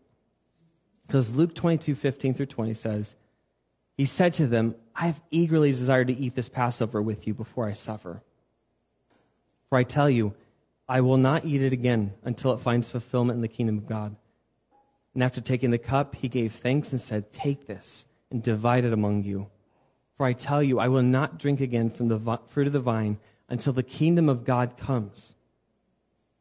Because 1.07 1.33
Luke 1.33 1.53
22, 1.53 1.97
15 1.97 2.35
through 2.35 2.47
20 2.47 2.75
says, 2.75 3.17
He 3.97 4.07
said 4.07 4.35
to 4.35 4.47
them, 4.47 4.77
I 4.95 5.07
have 5.07 5.21
eagerly 5.33 5.73
desired 5.73 6.07
to 6.09 6.17
eat 6.17 6.37
this 6.37 6.49
Passover 6.49 7.03
with 7.03 7.27
you 7.27 7.35
before 7.35 7.67
I 7.67 7.73
suffer. 7.73 8.23
For 9.75 9.79
I 9.79 9.83
tell 9.83 10.09
you, 10.09 10.37
I 10.87 11.01
will 11.01 11.17
not 11.17 11.45
eat 11.45 11.61
it 11.61 11.73
again 11.73 12.13
until 12.23 12.53
it 12.53 12.61
finds 12.61 12.89
fulfillment 12.89 13.39
in 13.39 13.41
the 13.41 13.49
kingdom 13.49 13.79
of 13.79 13.89
God. 13.89 14.15
And 15.15 15.21
after 15.21 15.41
taking 15.41 15.73
the 15.73 15.79
cup, 15.79 16.15
he 16.15 16.29
gave 16.29 16.53
thanks 16.53 16.93
and 16.93 17.01
said, 17.01 17.33
Take 17.33 17.67
this 17.67 18.07
and 18.31 18.41
divide 18.41 18.85
it 18.85 18.93
among 18.93 19.25
you. 19.25 19.49
For 20.17 20.27
I 20.27 20.33
tell 20.33 20.63
you, 20.63 20.79
I 20.79 20.87
will 20.87 21.03
not 21.03 21.39
drink 21.39 21.61
again 21.61 21.91
from 21.91 22.07
the 22.07 22.39
fruit 22.47 22.69
of 22.69 22.73
the 22.73 22.79
vine 22.79 23.19
until 23.49 23.73
the 23.73 23.83
kingdom 23.83 24.29
of 24.29 24.45
God 24.45 24.77
comes. 24.77 25.35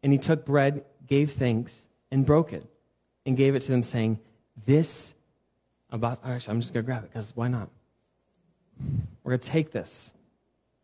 And 0.04 0.14
he 0.14 0.20
took 0.20 0.46
bread, 0.46 0.86
gave 1.08 1.32
thanks, 1.32 1.88
and 2.12 2.28
broke 2.28 2.54
it, 2.54 2.68
and 3.26 3.36
gave 3.36 3.56
it 3.56 3.64
to 3.64 3.72
them, 3.72 3.82
saying, 3.82 4.20
This 4.64 5.16
about, 5.90 6.20
actually, 6.24 6.52
I'm 6.52 6.62
just 6.62 6.72
going 6.72 6.84
to 6.84 6.86
grab 6.86 7.04
it 7.04 7.12
because 7.12 7.36
why 7.36 7.48
not? 7.48 7.70
We're 9.24 9.32
going 9.32 9.40
to 9.40 9.50
take 9.50 9.72
this. 9.72 10.14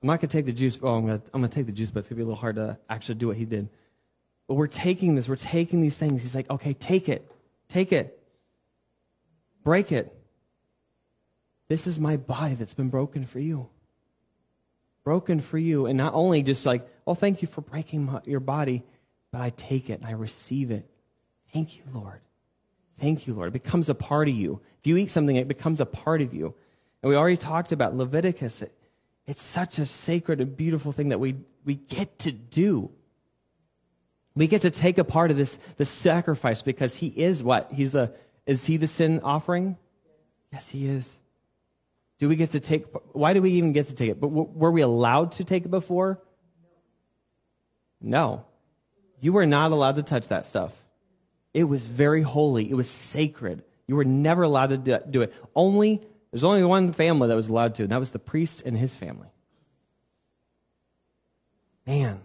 I'm 0.01 0.07
not 0.07 0.21
going 0.21 0.29
to 0.29 0.37
take 0.37 0.45
the 0.45 0.53
juice. 0.53 0.79
Oh, 0.81 0.95
I'm 0.95 1.05
going 1.05 1.21
to, 1.21 1.47
take 1.49 1.65
the 1.65 1.71
juice, 1.71 1.91
but 1.91 2.01
it's 2.01 2.09
going 2.09 2.15
to 2.17 2.23
be 2.23 2.23
a 2.23 2.25
little 2.25 2.39
hard 2.39 2.55
to 2.55 2.77
actually 2.89 3.15
do 3.15 3.27
what 3.27 3.37
he 3.37 3.45
did. 3.45 3.69
But 4.47 4.55
we're 4.55 4.67
taking 4.67 5.15
this. 5.15 5.27
We're 5.27 5.35
taking 5.35 5.81
these 5.81 5.97
things. 5.97 6.21
He's 6.21 6.35
like, 6.35 6.49
okay, 6.49 6.73
take 6.73 7.09
it. 7.09 7.29
Take 7.67 7.91
it. 7.91 8.17
Break 9.63 9.91
it. 9.91 10.15
This 11.67 11.85
is 11.85 11.99
my 11.99 12.17
body 12.17 12.55
that's 12.55 12.73
been 12.73 12.89
broken 12.89 13.25
for 13.25 13.39
you. 13.39 13.69
Broken 15.03 15.39
for 15.39 15.57
you. 15.57 15.85
And 15.85 15.97
not 15.97 16.13
only 16.13 16.43
just 16.43 16.65
like, 16.65 16.87
oh, 17.05 17.13
thank 17.13 17.41
you 17.41 17.47
for 17.47 17.61
breaking 17.61 18.05
my, 18.05 18.21
your 18.25 18.39
body, 18.39 18.83
but 19.31 19.41
I 19.41 19.51
take 19.51 19.89
it 19.89 19.99
and 19.99 20.05
I 20.05 20.11
receive 20.11 20.71
it. 20.71 20.89
Thank 21.53 21.77
you, 21.77 21.83
Lord. 21.93 22.21
Thank 22.99 23.27
you, 23.27 23.33
Lord. 23.33 23.49
It 23.49 23.63
becomes 23.63 23.89
a 23.89 23.95
part 23.95 24.29
of 24.29 24.35
you. 24.35 24.61
If 24.79 24.87
you 24.87 24.97
eat 24.97 25.11
something, 25.11 25.35
it 25.35 25.47
becomes 25.47 25.79
a 25.79 25.85
part 25.85 26.21
of 26.21 26.33
you. 26.33 26.55
And 27.01 27.09
we 27.09 27.15
already 27.15 27.37
talked 27.37 27.71
about 27.71 27.95
Leviticus. 27.95 28.61
It, 28.61 28.73
it's 29.29 29.43
such 29.43 29.77
a 29.77 29.85
sacred 29.85 30.41
and 30.41 30.57
beautiful 30.57 30.91
thing 30.91 31.09
that 31.09 31.19
we, 31.19 31.35
we 31.63 31.75
get 31.75 32.17
to 32.19 32.31
do. 32.31 32.89
We 34.35 34.47
get 34.47 34.63
to 34.63 34.71
take 34.71 34.97
a 34.97 35.03
part 35.03 35.29
of 35.29 35.37
this, 35.37 35.59
this 35.77 35.89
sacrifice 35.91 36.63
because 36.63 36.95
he 36.95 37.07
is 37.09 37.43
what? 37.43 37.71
He's 37.71 37.91
the, 37.91 38.15
is 38.47 38.65
he 38.65 38.77
the 38.77 38.87
sin 38.87 39.19
offering? 39.23 39.77
Yes, 40.51 40.67
he 40.69 40.87
is. 40.87 41.15
Do 42.17 42.27
we 42.27 42.35
get 42.35 42.51
to 42.51 42.59
take, 42.59 42.85
why 43.13 43.33
do 43.33 43.41
we 43.43 43.51
even 43.51 43.71
get 43.71 43.89
to 43.89 43.93
take 43.93 44.09
it? 44.09 44.19
But 44.19 44.29
were 44.29 44.71
we 44.71 44.81
allowed 44.81 45.33
to 45.33 45.43
take 45.43 45.63
it 45.63 45.69
before? 45.69 46.19
No. 48.01 48.45
You 49.19 49.33
were 49.33 49.45
not 49.45 49.71
allowed 49.71 49.97
to 49.97 50.03
touch 50.03 50.29
that 50.29 50.47
stuff. 50.47 50.73
It 51.53 51.65
was 51.65 51.85
very 51.85 52.23
holy. 52.23 52.67
It 52.67 52.73
was 52.73 52.89
sacred. 52.89 53.63
You 53.85 53.95
were 53.95 54.05
never 54.05 54.41
allowed 54.41 54.85
to 54.85 55.03
do 55.07 55.21
it. 55.21 55.35
Only, 55.55 56.01
there's 56.31 56.43
only 56.43 56.63
one 56.63 56.93
family 56.93 57.27
that 57.27 57.35
was 57.35 57.47
allowed 57.47 57.75
to, 57.75 57.83
and 57.83 57.91
that 57.91 57.99
was 57.99 58.11
the 58.11 58.19
priest 58.19 58.63
and 58.65 58.77
his 58.77 58.95
family. 58.95 59.27
Man, 61.87 62.21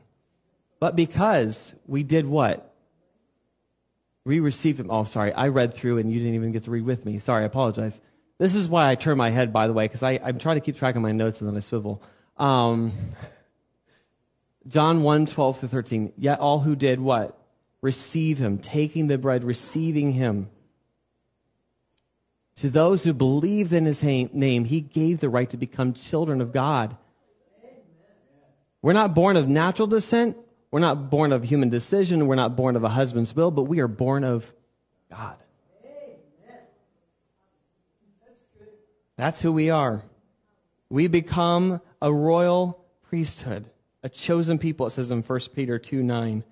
but 0.78 0.94
because 0.94 1.74
we 1.86 2.02
did 2.02 2.26
what? 2.26 2.74
We 4.26 4.40
received 4.40 4.80
him. 4.80 4.90
Oh, 4.90 5.04
sorry. 5.04 5.32
I 5.32 5.48
read 5.48 5.74
through 5.74 5.98
and 5.98 6.12
you 6.12 6.18
didn't 6.18 6.34
even 6.34 6.52
get 6.52 6.64
to 6.64 6.70
read 6.70 6.84
with 6.84 7.04
me. 7.04 7.18
Sorry, 7.18 7.42
I 7.42 7.46
apologize. 7.46 8.00
This 8.38 8.54
is 8.54 8.68
why 8.68 8.90
I 8.90 8.94
turn 8.94 9.16
my 9.16 9.30
head, 9.30 9.52
by 9.52 9.66
the 9.66 9.72
way, 9.72 9.86
because 9.86 10.02
I'm 10.02 10.38
trying 10.38 10.56
to 10.56 10.60
keep 10.60 10.76
track 10.76 10.96
of 10.96 11.02
my 11.02 11.12
notes 11.12 11.40
and 11.40 11.48
then 11.48 11.56
I 11.56 11.60
swivel. 11.60 12.02
Um, 12.36 12.92
John 14.66 15.02
1 15.02 15.26
12 15.26 15.60
through 15.60 15.68
13. 15.68 16.12
Yet 16.16 16.40
all 16.40 16.60
who 16.60 16.74
did 16.74 17.00
what? 17.00 17.38
Receive 17.80 18.38
him, 18.38 18.58
taking 18.58 19.06
the 19.06 19.18
bread, 19.18 19.44
receiving 19.44 20.12
him. 20.12 20.48
To 22.56 22.70
those 22.70 23.04
who 23.04 23.12
believed 23.12 23.72
in 23.72 23.84
his 23.84 24.02
name, 24.02 24.64
he 24.64 24.80
gave 24.80 25.20
the 25.20 25.28
right 25.28 25.50
to 25.50 25.56
become 25.56 25.92
children 25.92 26.40
of 26.40 26.52
God. 26.52 26.96
We're 28.80 28.92
not 28.92 29.14
born 29.14 29.36
of 29.36 29.48
natural 29.48 29.88
descent, 29.88 30.36
we're 30.74 30.80
not 30.80 31.08
born 31.08 31.32
of 31.32 31.44
human 31.44 31.68
decision. 31.68 32.26
We're 32.26 32.34
not 32.34 32.56
born 32.56 32.74
of 32.74 32.82
a 32.82 32.88
husband's 32.88 33.32
will, 33.36 33.52
but 33.52 33.62
we 33.62 33.78
are 33.78 33.86
born 33.86 34.24
of 34.24 34.52
God. 35.08 35.36
That's 39.14 39.40
who 39.40 39.52
we 39.52 39.70
are. 39.70 40.02
We 40.90 41.06
become 41.06 41.80
a 42.02 42.12
royal 42.12 42.84
priesthood, 43.04 43.66
a 44.02 44.08
chosen 44.08 44.58
people, 44.58 44.88
it 44.88 44.90
says 44.90 45.12
in 45.12 45.22
1 45.22 45.40
Peter 45.54 45.78
2 45.78 46.02
9. 46.02 46.42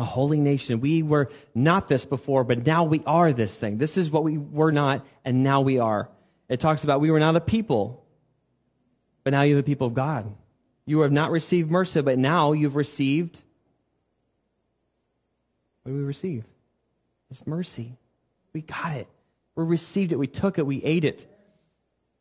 A 0.00 0.04
holy 0.04 0.40
nation. 0.40 0.80
We 0.80 1.02
were 1.02 1.30
not 1.54 1.88
this 1.88 2.06
before, 2.06 2.42
but 2.42 2.66
now 2.66 2.84
we 2.84 3.02
are 3.06 3.32
this 3.32 3.56
thing. 3.56 3.76
This 3.76 3.98
is 3.98 4.10
what 4.10 4.24
we 4.24 4.38
were 4.38 4.72
not, 4.72 5.06
and 5.24 5.44
now 5.44 5.60
we 5.60 5.78
are. 5.78 6.08
It 6.48 6.58
talks 6.58 6.82
about 6.82 7.00
we 7.00 7.10
were 7.10 7.20
not 7.20 7.36
a 7.36 7.40
people, 7.40 8.02
but 9.22 9.32
now 9.32 9.42
you're 9.42 9.58
the 9.58 9.62
people 9.62 9.86
of 9.88 9.94
God. 9.94 10.34
You 10.86 11.00
have 11.00 11.12
not 11.12 11.30
received 11.30 11.70
mercy, 11.70 12.00
but 12.00 12.18
now 12.18 12.52
you've 12.52 12.76
received. 12.76 13.42
What 15.82 15.92
do 15.92 15.98
we 15.98 16.02
receive? 16.02 16.44
It's 17.30 17.46
mercy. 17.46 17.98
We 18.54 18.62
got 18.62 18.96
it. 18.96 19.06
We 19.54 19.64
received 19.64 20.12
it. 20.12 20.18
We 20.18 20.26
took 20.26 20.58
it. 20.58 20.66
We 20.66 20.82
ate 20.82 21.04
it. 21.04 21.26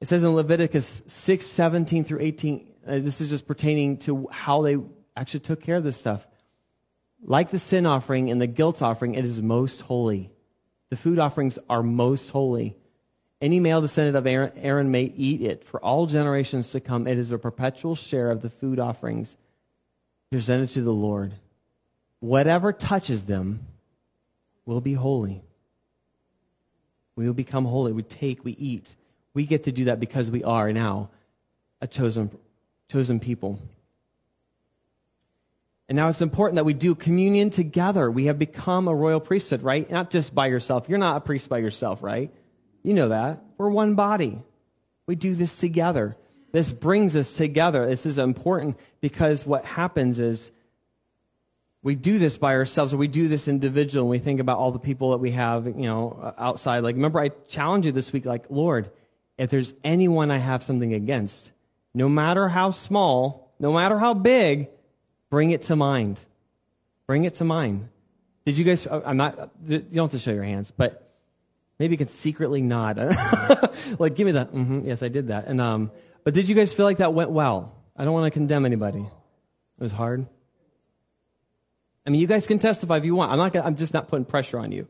It 0.01 0.09
says 0.09 0.23
in 0.23 0.35
Leviticus 0.35 1.01
6, 1.07 1.45
17 1.45 2.03
through 2.03 2.19
18, 2.19 2.67
uh, 2.85 2.99
this 2.99 3.21
is 3.21 3.29
just 3.29 3.47
pertaining 3.47 3.97
to 3.99 4.27
how 4.31 4.61
they 4.63 4.77
actually 5.15 5.41
took 5.41 5.61
care 5.61 5.77
of 5.77 5.83
this 5.83 5.97
stuff. 5.97 6.27
Like 7.23 7.51
the 7.51 7.59
sin 7.59 7.85
offering 7.85 8.31
and 8.31 8.41
the 8.41 8.47
guilt 8.47 8.81
offering, 8.81 9.15
it 9.15 9.25
is 9.25 9.41
most 9.41 9.81
holy. 9.81 10.31
The 10.89 10.95
food 10.95 11.19
offerings 11.19 11.59
are 11.69 11.83
most 11.83 12.29
holy. 12.29 12.75
Any 13.41 13.59
male 13.59 13.81
descendant 13.81 14.17
of 14.17 14.27
Aaron, 14.27 14.51
Aaron, 14.57 14.91
may 14.91 15.03
eat 15.03 15.41
it 15.41 15.63
for 15.63 15.79
all 15.79 16.07
generations 16.07 16.71
to 16.71 16.79
come. 16.79 17.07
It 17.07 17.17
is 17.17 17.31
a 17.31 17.37
perpetual 17.37 17.95
share 17.95 18.31
of 18.31 18.41
the 18.41 18.49
food 18.49 18.79
offerings 18.79 19.37
presented 20.31 20.69
to 20.71 20.81
the 20.81 20.93
Lord. 20.93 21.33
Whatever 22.19 22.73
touches 22.73 23.23
them 23.23 23.61
will 24.65 24.81
be 24.81 24.93
holy. 24.93 25.41
We 27.15 27.25
will 27.25 27.33
become 27.33 27.65
holy. 27.65 27.91
We 27.91 28.03
take, 28.03 28.43
we 28.43 28.53
eat. 28.53 28.95
We 29.33 29.45
get 29.45 29.63
to 29.65 29.71
do 29.71 29.85
that 29.85 29.99
because 29.99 30.29
we 30.29 30.43
are 30.43 30.71
now 30.73 31.09
a 31.81 31.87
chosen, 31.87 32.29
chosen 32.91 33.19
people. 33.19 33.59
And 35.89 35.95
now 35.95 36.07
it's 36.09 36.21
important 36.21 36.57
that 36.57 36.65
we 36.65 36.73
do 36.73 36.93
communion 36.93 37.49
together. 37.49 38.11
We 38.11 38.25
have 38.25 38.37
become 38.37 38.87
a 38.87 38.93
royal 38.93 39.19
priesthood, 39.19 39.63
right? 39.63 39.89
Not 39.89 40.11
just 40.11 40.35
by 40.35 40.45
yourself. 40.45 40.87
You're 40.87 40.99
not 40.99 41.17
a 41.17 41.21
priest 41.21 41.49
by 41.49 41.57
yourself, 41.57 42.03
right? 42.03 42.31
You 42.83 42.93
know 42.93 43.09
that. 43.09 43.43
We're 43.57 43.71
one 43.71 43.95
body. 43.95 44.39
We 45.07 45.15
do 45.15 45.33
this 45.33 45.57
together. 45.57 46.15
This 46.51 46.71
brings 46.71 47.15
us 47.15 47.33
together. 47.33 47.87
This 47.87 48.05
is 48.05 48.19
important 48.19 48.77
because 49.01 49.47
what 49.47 49.65
happens 49.65 50.19
is 50.19 50.51
we 51.81 51.95
do 51.95 52.19
this 52.19 52.37
by 52.37 52.53
ourselves 52.53 52.93
or 52.93 52.97
we 52.97 53.07
do 53.07 53.27
this 53.27 53.47
individual 53.47 54.03
and 54.05 54.11
we 54.11 54.19
think 54.19 54.39
about 54.39 54.59
all 54.59 54.71
the 54.71 54.77
people 54.77 55.11
that 55.11 55.17
we 55.17 55.31
have, 55.31 55.65
you 55.65 55.73
know, 55.73 56.35
outside. 56.37 56.79
Like, 56.83 56.97
remember, 56.97 57.19
I 57.19 57.29
challenged 57.47 57.87
you 57.87 57.91
this 57.91 58.13
week, 58.13 58.25
like, 58.25 58.45
Lord, 58.51 58.91
if 59.39 59.49
there's 59.49 59.73
anyone 59.83 60.29
I 60.29 60.37
have 60.37 60.61
something 60.61 60.93
against, 60.93 61.51
no 61.95 62.07
matter 62.07 62.47
how 62.47 62.69
small, 62.69 63.55
no 63.59 63.73
matter 63.73 63.97
how 63.97 64.13
big, 64.13 64.69
bring 65.29 65.51
it 65.51 65.63
to 65.63 65.75
mind. 65.75 66.23
Bring 67.07 67.23
it 67.23 67.35
to 67.35 67.43
mind. 67.43 67.89
Did 68.45 68.57
you 68.57 68.65
guys, 68.65 68.87
I'm 68.87 69.17
not, 69.17 69.51
you 69.67 69.79
don't 69.79 70.05
have 70.05 70.11
to 70.11 70.19
show 70.19 70.31
your 70.31 70.43
hands, 70.43 70.71
but 70.71 71.13
maybe 71.77 71.93
you 71.93 71.97
can 71.97 72.07
secretly 72.07 72.61
nod. 72.61 72.97
like, 73.99 74.15
give 74.15 74.25
me 74.25 74.33
that. 74.33 74.51
Mm-hmm, 74.51 74.87
yes, 74.87 75.03
I 75.03 75.07
did 75.07 75.27
that. 75.27 75.47
And, 75.47 75.59
um, 75.61 75.91
but 76.23 76.33
did 76.33 76.49
you 76.49 76.55
guys 76.55 76.73
feel 76.73 76.85
like 76.85 76.97
that 76.97 77.13
went 77.13 77.31
well? 77.31 77.75
I 77.95 78.05
don't 78.05 78.13
want 78.13 78.25
to 78.25 78.31
condemn 78.31 78.65
anybody. 78.65 79.01
It 79.01 79.83
was 79.83 79.91
hard. 79.91 80.25
I 82.05 82.09
mean, 82.09 82.21
you 82.21 82.27
guys 82.27 82.47
can 82.47 82.59
testify 82.59 82.97
if 82.97 83.05
you 83.05 83.13
want. 83.13 83.31
I'm 83.31 83.37
not. 83.37 83.53
Gonna, 83.53 83.65
I'm 83.65 83.75
just 83.75 83.93
not 83.93 84.07
putting 84.07 84.25
pressure 84.25 84.57
on 84.57 84.71
you. 84.71 84.87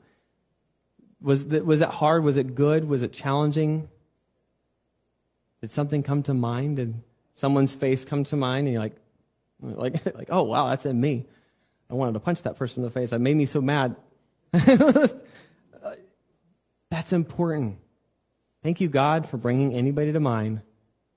Was 1.22 1.46
that, 1.48 1.66
was 1.66 1.82
it 1.82 1.90
hard? 1.90 2.24
Was 2.24 2.38
it 2.38 2.56
good? 2.56 2.88
Was 2.88 3.02
it 3.02 3.12
challenging? 3.12 3.90
Did 5.62 5.72
something 5.72 6.02
come 6.02 6.24
to 6.24 6.34
mind? 6.34 6.78
Did 6.78 6.96
someone's 7.34 7.74
face 7.74 8.06
come 8.06 8.24
to 8.26 8.38
mind? 8.38 8.68
And 8.68 8.74
you're 8.74 8.82
like, 8.82 8.96
like, 9.76 10.16
like, 10.16 10.30
oh 10.30 10.44
wow, 10.44 10.70
that's 10.70 10.86
in 10.86 11.00
me. 11.00 11.26
I 11.90 11.96
wanted 11.96 12.14
to 12.14 12.20
punch 12.20 12.44
that 12.44 12.56
person 12.58 12.84
in 12.84 12.90
the 12.90 12.92
face. 12.92 13.10
That 13.10 13.20
made 13.20 13.36
me 13.36 13.46
so 13.46 13.62
mad. 13.62 13.96
that's 14.52 15.14
important. 17.12 17.78
Thank 18.64 18.82
you, 18.82 18.90
God, 18.90 19.28
for 19.28 19.38
bringing 19.38 19.74
anybody 19.74 20.12
to 20.12 20.20
mind, 20.20 20.62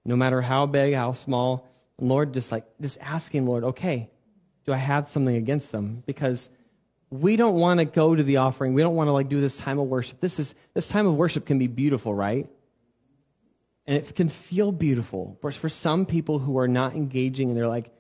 no 0.05 0.17
matter 0.17 0.41
how 0.41 0.67
big, 0.67 0.95
how 0.95 1.13
small. 1.13 1.69
And 1.99 2.09
Lord, 2.09 2.33
just 2.33 2.53
like, 2.53 2.65
just 2.81 2.99
asking, 3.01 3.47
Lord, 3.47 3.65
okay, 3.65 4.11
do 4.65 4.73
I 4.73 4.77
have 4.77 5.09
something 5.09 5.35
against 5.37 5.73
them? 5.73 6.03
Because 6.07 6.49
we 7.11 7.37
don't 7.37 7.57
want 7.57 7.81
to 7.81 7.85
go 7.85 8.15
to 8.15 8.23
the 8.23 8.39
offering. 8.39 8.75
We 8.75 8.83
don't 8.83 8.95
want 8.95 9.09
to 9.09 9.13
like 9.13 9.29
do 9.29 9.41
this 9.41 9.57
time 9.57 9.79
of 9.79 9.87
worship. 9.89 10.21
This 10.21 10.39
is 10.39 10.55
this 10.73 10.89
time 10.89 11.07
of 11.07 11.15
worship 11.15 11.45
can 11.45 11.59
be 11.59 11.67
beautiful, 11.67 12.15
right? 12.15 12.49
And 13.87 13.99
it 13.99 14.15
can 14.15 14.29
feel 14.29 14.73
beautiful. 14.73 15.37
For 15.43 15.69
some 15.69 16.07
people 16.07 16.39
who 16.39 16.59
are 16.59 16.69
not 16.69 16.95
engaging 16.95 17.51
and 17.51 17.59
they're 17.59 17.69
like, 17.69 17.93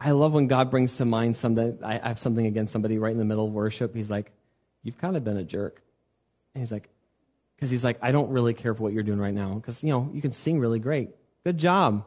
I 0.00 0.12
love 0.12 0.32
when 0.32 0.46
God 0.46 0.70
brings 0.70 0.96
to 0.96 1.04
mind 1.04 1.36
something. 1.36 1.78
I 1.82 1.98
have 1.98 2.18
something 2.18 2.46
against 2.46 2.72
somebody 2.72 2.98
right 2.98 3.12
in 3.12 3.18
the 3.18 3.24
middle 3.24 3.46
of 3.46 3.52
worship. 3.52 3.94
He's 3.94 4.10
like, 4.10 4.32
You've 4.82 4.98
kind 4.98 5.16
of 5.16 5.24
been 5.24 5.36
a 5.36 5.44
jerk. 5.44 5.82
And 6.54 6.62
he's 6.62 6.70
like, 6.70 6.88
Because 7.56 7.70
he's 7.70 7.82
like, 7.82 7.98
I 8.00 8.12
don't 8.12 8.30
really 8.30 8.54
care 8.54 8.74
for 8.74 8.82
what 8.82 8.92
you're 8.92 9.02
doing 9.02 9.18
right 9.18 9.34
now. 9.34 9.54
Because, 9.54 9.82
you 9.82 9.90
know, 9.90 10.10
you 10.12 10.22
can 10.22 10.32
sing 10.32 10.60
really 10.60 10.78
great. 10.78 11.10
Good 11.44 11.58
job. 11.58 12.04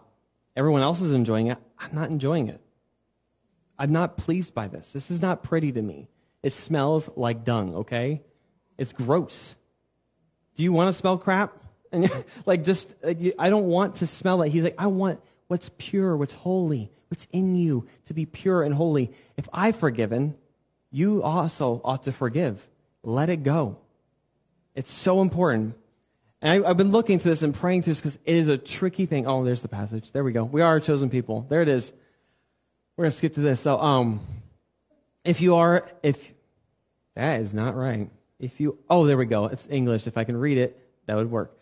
Everyone 0.55 0.81
else 0.81 1.01
is 1.01 1.11
enjoying 1.11 1.47
it. 1.47 1.57
I'm 1.77 1.93
not 1.93 2.09
enjoying 2.09 2.47
it. 2.47 2.61
I'm 3.77 3.91
not 3.91 4.17
pleased 4.17 4.53
by 4.53 4.67
this. 4.67 4.93
This 4.93 5.09
is 5.09 5.21
not 5.21 5.43
pretty 5.43 5.71
to 5.71 5.81
me. 5.81 6.09
It 6.43 6.53
smells 6.53 7.09
like 7.15 7.43
dung, 7.43 7.75
okay? 7.77 8.21
It's 8.77 8.93
gross. 8.93 9.55
Do 10.55 10.63
you 10.63 10.71
want 10.71 10.89
to 10.89 10.93
smell 10.93 11.17
crap? 11.17 11.57
And 11.91 12.09
like, 12.45 12.63
just, 12.63 12.93
I 13.03 13.49
don't 13.49 13.65
want 13.65 13.95
to 13.97 14.07
smell 14.07 14.41
it. 14.43 14.49
He's 14.49 14.63
like, 14.63 14.75
I 14.77 14.87
want 14.87 15.21
what's 15.47 15.71
pure, 15.77 16.15
what's 16.15 16.33
holy, 16.33 16.91
what's 17.11 17.27
in 17.33 17.55
you 17.55 17.85
to 18.05 18.13
be 18.13 18.25
pure 18.25 18.63
and 18.63 18.73
holy. 18.73 19.11
If 19.35 19.49
I've 19.53 19.75
forgiven, 19.75 20.35
you 20.91 21.21
also 21.21 21.81
ought 21.83 22.03
to 22.03 22.13
forgive. 22.13 22.65
Let 23.03 23.29
it 23.29 23.43
go. 23.43 23.77
It's 24.75 24.91
so 24.91 25.21
important. 25.21 25.75
And 26.41 26.65
I, 26.65 26.67
have 26.69 26.77
been 26.77 26.91
looking 26.91 27.19
through 27.19 27.31
this 27.31 27.43
and 27.43 27.53
praying 27.53 27.83
through 27.83 27.91
this 27.91 27.99
because 27.99 28.19
it 28.25 28.35
is 28.35 28.47
a 28.47 28.57
tricky 28.57 29.05
thing. 29.05 29.27
Oh, 29.27 29.43
there's 29.43 29.61
the 29.61 29.67
passage. 29.67 30.11
There 30.11 30.23
we 30.23 30.31
go. 30.31 30.45
We 30.45 30.61
are 30.61 30.77
a 30.77 30.81
chosen 30.81 31.09
people. 31.09 31.45
There 31.49 31.61
it 31.61 31.67
is. 31.67 31.91
We're 32.95 33.05
to 33.05 33.11
skip 33.11 33.35
to 33.35 33.41
this. 33.41 33.59
So, 33.59 33.77
um, 33.77 34.21
if 35.25 35.41
you 35.41 35.55
are, 35.55 35.87
if 36.01 36.33
that 37.15 37.41
is 37.41 37.53
not 37.53 37.75
right. 37.75 38.09
If 38.39 38.59
you, 38.61 38.77
oh, 38.89 39.05
there 39.05 39.17
we 39.17 39.25
go. 39.25 39.45
It's 39.45 39.67
English. 39.69 40.07
If 40.07 40.17
I 40.17 40.23
can 40.23 40.37
read 40.37 40.57
it, 40.57 40.79
that 41.05 41.17
would 41.17 41.29
work. 41.29 41.55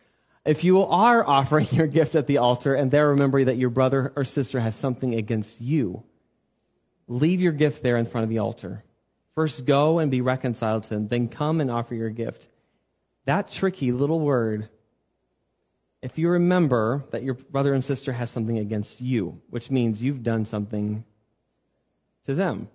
If 0.49 0.63
you 0.63 0.83
are 0.83 1.23
offering 1.29 1.67
your 1.71 1.85
gift 1.85 2.15
at 2.15 2.25
the 2.25 2.39
altar 2.39 2.73
and 2.73 2.89
there 2.89 3.09
remembering 3.09 3.45
that 3.45 3.57
your 3.57 3.69
brother 3.69 4.11
or 4.15 4.25
sister 4.25 4.59
has 4.59 4.75
something 4.75 5.13
against 5.13 5.61
you, 5.61 6.01
leave 7.07 7.39
your 7.39 7.51
gift 7.51 7.83
there 7.83 7.97
in 7.97 8.07
front 8.07 8.23
of 8.23 8.31
the 8.31 8.39
altar. 8.39 8.83
First 9.35 9.67
go 9.67 9.99
and 9.99 10.09
be 10.09 10.21
reconciled 10.21 10.85
to 10.85 10.89
them, 10.89 11.07
then 11.07 11.27
come 11.27 11.61
and 11.61 11.69
offer 11.69 11.93
your 11.93 12.09
gift. 12.09 12.47
That 13.25 13.51
tricky 13.51 13.91
little 13.91 14.19
word, 14.21 14.69
if 16.01 16.17
you 16.17 16.29
remember 16.29 17.05
that 17.11 17.21
your 17.21 17.35
brother 17.35 17.75
and 17.75 17.85
sister 17.85 18.13
has 18.13 18.31
something 18.31 18.57
against 18.57 19.01
you, 19.01 19.39
which 19.51 19.69
means 19.69 20.03
you've 20.03 20.23
done 20.23 20.45
something 20.45 21.05
to 22.25 22.33
them. 22.33 22.69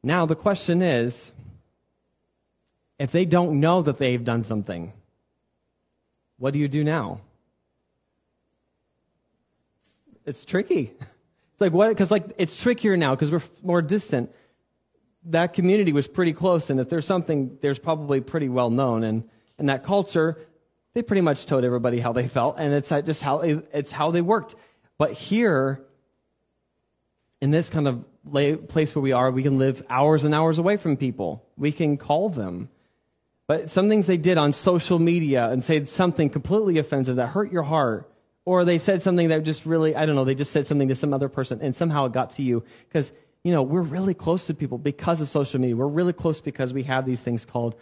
Now, 0.00 0.26
the 0.26 0.36
question 0.36 0.80
is 0.80 1.32
if 3.00 3.10
they 3.10 3.24
don't 3.24 3.58
know 3.58 3.82
that 3.82 3.98
they've 3.98 4.24
done 4.24 4.44
something, 4.44 4.92
what 6.44 6.52
do 6.52 6.58
you 6.58 6.68
do 6.68 6.84
now? 6.84 7.22
It's 10.26 10.44
tricky. 10.44 10.92
It's 11.52 11.60
like 11.60 11.72
what? 11.72 11.88
Because 11.90 12.10
like 12.10 12.32
it's 12.36 12.60
trickier 12.60 12.96
now 12.96 13.14
because 13.14 13.30
we're 13.30 13.40
more 13.62 13.80
distant. 13.80 14.32
That 15.26 15.52
community 15.52 15.92
was 15.92 16.08
pretty 16.08 16.32
close, 16.32 16.68
and 16.68 16.80
if 16.80 16.88
there's 16.88 17.06
something, 17.06 17.58
there's 17.62 17.78
probably 17.78 18.20
pretty 18.20 18.48
well 18.48 18.70
known, 18.70 19.04
and 19.04 19.22
in 19.56 19.66
that 19.66 19.84
culture, 19.84 20.36
they 20.94 21.02
pretty 21.02 21.20
much 21.20 21.46
told 21.46 21.62
everybody 21.62 22.00
how 22.00 22.12
they 22.12 22.26
felt, 22.26 22.58
and 22.58 22.74
it's 22.74 22.90
uh, 22.90 23.02
just 23.02 23.22
how 23.22 23.38
it's 23.38 23.92
how 23.92 24.10
they 24.10 24.20
worked. 24.20 24.56
But 24.98 25.12
here, 25.12 25.80
in 27.40 27.52
this 27.52 27.70
kind 27.70 27.86
of 27.86 28.04
place 28.66 28.92
where 28.96 29.02
we 29.02 29.12
are, 29.12 29.30
we 29.30 29.44
can 29.44 29.56
live 29.56 29.80
hours 29.88 30.24
and 30.24 30.34
hours 30.34 30.58
away 30.58 30.76
from 30.76 30.96
people. 30.96 31.46
We 31.56 31.70
can 31.70 31.96
call 31.96 32.30
them. 32.30 32.68
But 33.46 33.68
some 33.68 33.88
things 33.88 34.06
they 34.06 34.16
did 34.16 34.38
on 34.38 34.52
social 34.52 34.98
media 34.98 35.48
and 35.50 35.62
said 35.62 35.88
something 35.88 36.30
completely 36.30 36.78
offensive 36.78 37.16
that 37.16 37.28
hurt 37.28 37.52
your 37.52 37.62
heart, 37.62 38.10
or 38.46 38.64
they 38.64 38.78
said 38.78 39.02
something 39.02 39.28
that 39.28 39.42
just 39.42 39.66
really, 39.66 39.94
I 39.94 40.06
don't 40.06 40.14
know, 40.14 40.24
they 40.24 40.34
just 40.34 40.52
said 40.52 40.66
something 40.66 40.88
to 40.88 40.96
some 40.96 41.12
other 41.12 41.28
person 41.28 41.60
and 41.60 41.76
somehow 41.76 42.06
it 42.06 42.12
got 42.12 42.32
to 42.32 42.42
you. 42.42 42.64
Because, 42.88 43.12
you 43.42 43.52
know, 43.52 43.62
we're 43.62 43.82
really 43.82 44.14
close 44.14 44.46
to 44.46 44.54
people 44.54 44.78
because 44.78 45.20
of 45.20 45.28
social 45.28 45.60
media. 45.60 45.76
We're 45.76 45.86
really 45.86 46.12
close 46.14 46.40
because 46.40 46.72
we 46.72 46.84
have 46.84 47.04
these 47.04 47.20
things 47.20 47.44
called 47.44 47.74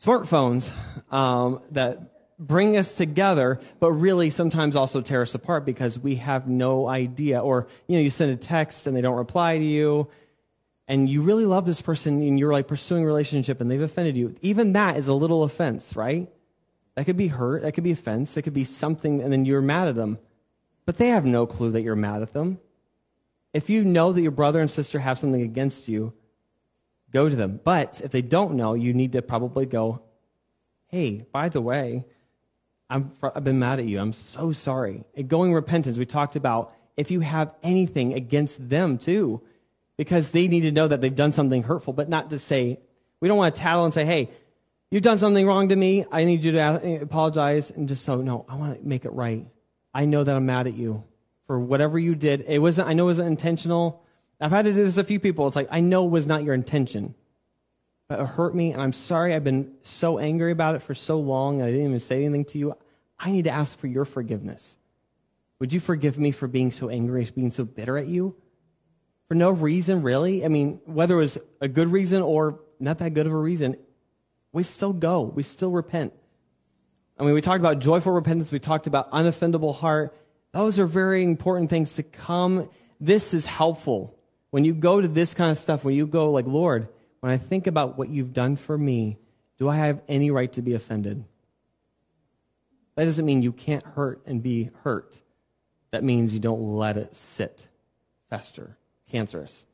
smartphones 0.00 0.72
um, 1.12 1.60
that 1.70 2.38
bring 2.38 2.76
us 2.76 2.94
together, 2.94 3.60
but 3.78 3.92
really 3.92 4.28
sometimes 4.30 4.74
also 4.74 5.00
tear 5.00 5.22
us 5.22 5.36
apart 5.36 5.64
because 5.64 5.98
we 5.98 6.16
have 6.16 6.48
no 6.48 6.88
idea. 6.88 7.40
Or, 7.40 7.68
you 7.86 7.96
know, 7.96 8.02
you 8.02 8.10
send 8.10 8.32
a 8.32 8.36
text 8.36 8.88
and 8.88 8.96
they 8.96 9.00
don't 9.00 9.16
reply 9.16 9.58
to 9.58 9.64
you 9.64 10.08
and 10.86 11.08
you 11.08 11.22
really 11.22 11.46
love 11.46 11.66
this 11.66 11.80
person 11.80 12.20
and 12.20 12.38
you're 12.38 12.52
like 12.52 12.68
pursuing 12.68 13.04
a 13.04 13.06
relationship 13.06 13.60
and 13.60 13.70
they've 13.70 13.80
offended 13.80 14.16
you, 14.16 14.36
even 14.42 14.72
that 14.74 14.96
is 14.96 15.08
a 15.08 15.14
little 15.14 15.42
offense, 15.42 15.96
right? 15.96 16.28
That 16.94 17.06
could 17.06 17.16
be 17.16 17.28
hurt, 17.28 17.62
that 17.62 17.72
could 17.72 17.84
be 17.84 17.92
offense, 17.92 18.34
that 18.34 18.42
could 18.42 18.54
be 18.54 18.64
something, 18.64 19.20
and 19.22 19.32
then 19.32 19.44
you're 19.44 19.62
mad 19.62 19.88
at 19.88 19.96
them. 19.96 20.18
But 20.86 20.98
they 20.98 21.08
have 21.08 21.24
no 21.24 21.46
clue 21.46 21.72
that 21.72 21.82
you're 21.82 21.96
mad 21.96 22.22
at 22.22 22.32
them. 22.32 22.58
If 23.52 23.70
you 23.70 23.84
know 23.84 24.12
that 24.12 24.20
your 24.20 24.30
brother 24.30 24.60
and 24.60 24.70
sister 24.70 24.98
have 24.98 25.18
something 25.18 25.42
against 25.42 25.88
you, 25.88 26.12
go 27.12 27.28
to 27.28 27.36
them. 27.36 27.60
But 27.64 28.00
if 28.04 28.10
they 28.10 28.22
don't 28.22 28.54
know, 28.54 28.74
you 28.74 28.92
need 28.92 29.12
to 29.12 29.22
probably 29.22 29.64
go, 29.64 30.02
hey, 30.88 31.24
by 31.32 31.48
the 31.48 31.60
way, 31.60 32.04
i 32.90 33.02
have 33.22 33.44
been 33.44 33.58
mad 33.58 33.78
at 33.78 33.86
you. 33.86 33.98
I'm 33.98 34.12
so 34.12 34.52
sorry. 34.52 35.04
And 35.16 35.28
going 35.28 35.54
repentance, 35.54 35.96
we 35.96 36.06
talked 36.06 36.36
about 36.36 36.74
if 36.96 37.10
you 37.10 37.20
have 37.20 37.52
anything 37.62 38.12
against 38.12 38.68
them 38.68 38.98
too, 38.98 39.40
because 39.96 40.30
they 40.32 40.48
need 40.48 40.62
to 40.62 40.72
know 40.72 40.88
that 40.88 41.00
they've 41.00 41.14
done 41.14 41.32
something 41.32 41.62
hurtful, 41.62 41.92
but 41.92 42.08
not 42.08 42.30
to 42.30 42.38
say, 42.38 42.80
we 43.20 43.28
don't 43.28 43.38
want 43.38 43.54
to 43.54 43.60
tattle 43.60 43.84
and 43.84 43.94
say, 43.94 44.04
hey, 44.04 44.30
you've 44.90 45.02
done 45.02 45.18
something 45.18 45.46
wrong 45.46 45.68
to 45.68 45.76
me. 45.76 46.04
I 46.10 46.24
need 46.24 46.44
you 46.44 46.52
to 46.52 47.02
apologize. 47.02 47.70
And 47.70 47.88
just 47.88 48.04
so, 48.04 48.16
no, 48.16 48.44
I 48.48 48.56
want 48.56 48.80
to 48.80 48.86
make 48.86 49.04
it 49.04 49.12
right. 49.12 49.46
I 49.94 50.04
know 50.04 50.24
that 50.24 50.36
I'm 50.36 50.46
mad 50.46 50.66
at 50.66 50.74
you 50.74 51.04
for 51.46 51.58
whatever 51.58 51.98
you 51.98 52.14
did. 52.14 52.44
It 52.48 52.58
wasn't, 52.58 52.88
I 52.88 52.94
know 52.94 53.04
it 53.04 53.06
wasn't 53.06 53.28
intentional. 53.28 54.02
I've 54.40 54.50
had 54.50 54.64
to 54.64 54.72
do 54.72 54.84
this 54.84 54.98
a 54.98 55.04
few 55.04 55.20
people. 55.20 55.46
It's 55.46 55.56
like, 55.56 55.68
I 55.70 55.80
know 55.80 56.06
it 56.06 56.10
was 56.10 56.26
not 56.26 56.42
your 56.42 56.54
intention, 56.54 57.14
but 58.08 58.20
it 58.20 58.26
hurt 58.26 58.54
me. 58.54 58.72
And 58.72 58.82
I'm 58.82 58.92
sorry. 58.92 59.34
I've 59.34 59.44
been 59.44 59.72
so 59.82 60.18
angry 60.18 60.50
about 60.52 60.74
it 60.74 60.82
for 60.82 60.94
so 60.94 61.18
long. 61.20 61.62
I 61.62 61.66
didn't 61.66 61.86
even 61.86 62.00
say 62.00 62.24
anything 62.24 62.44
to 62.46 62.58
you. 62.58 62.76
I 63.18 63.30
need 63.30 63.44
to 63.44 63.50
ask 63.50 63.78
for 63.78 63.86
your 63.86 64.04
forgiveness. 64.04 64.76
Would 65.60 65.72
you 65.72 65.80
forgive 65.80 66.18
me 66.18 66.32
for 66.32 66.48
being 66.48 66.72
so 66.72 66.88
angry, 66.88 67.26
being 67.34 67.52
so 67.52 67.64
bitter 67.64 67.96
at 67.96 68.08
you? 68.08 68.34
For 69.28 69.34
no 69.34 69.50
reason, 69.50 70.02
really? 70.02 70.44
I 70.44 70.48
mean, 70.48 70.80
whether 70.84 71.14
it 71.14 71.22
was 71.22 71.38
a 71.60 71.68
good 71.68 71.90
reason 71.90 72.22
or 72.22 72.60
not 72.78 72.98
that 72.98 73.14
good 73.14 73.26
of 73.26 73.32
a 73.32 73.36
reason, 73.36 73.76
we 74.52 74.62
still 74.62 74.92
go. 74.92 75.22
We 75.22 75.42
still 75.42 75.70
repent. 75.70 76.12
I 77.18 77.24
mean, 77.24 77.34
we 77.34 77.40
talked 77.40 77.60
about 77.60 77.78
joyful 77.78 78.12
repentance. 78.12 78.50
We 78.50 78.58
talked 78.58 78.86
about 78.86 79.10
unoffendable 79.12 79.74
heart. 79.74 80.16
Those 80.52 80.78
are 80.78 80.86
very 80.86 81.22
important 81.22 81.70
things 81.70 81.94
to 81.94 82.02
come. 82.02 82.68
This 83.00 83.34
is 83.34 83.46
helpful. 83.46 84.16
When 84.50 84.64
you 84.64 84.72
go 84.72 85.00
to 85.00 85.08
this 85.08 85.34
kind 85.34 85.50
of 85.50 85.58
stuff, 85.58 85.84
when 85.84 85.94
you 85.94 86.06
go 86.06 86.30
like, 86.30 86.46
Lord, 86.46 86.88
when 87.20 87.32
I 87.32 87.38
think 87.38 87.66
about 87.66 87.96
what 87.96 88.08
you've 88.08 88.32
done 88.32 88.56
for 88.56 88.76
me, 88.76 89.18
do 89.58 89.68
I 89.68 89.76
have 89.76 90.02
any 90.08 90.30
right 90.30 90.52
to 90.52 90.62
be 90.62 90.74
offended? 90.74 91.24
That 92.96 93.06
doesn't 93.06 93.24
mean 93.24 93.42
you 93.42 93.52
can't 93.52 93.84
hurt 93.84 94.22
and 94.26 94.42
be 94.42 94.70
hurt. 94.82 95.20
That 95.90 96.04
means 96.04 96.34
you 96.34 96.40
don't 96.40 96.62
let 96.62 96.96
it 96.96 97.16
sit, 97.16 97.68
fester, 98.30 98.76
cancerous. 99.14 99.66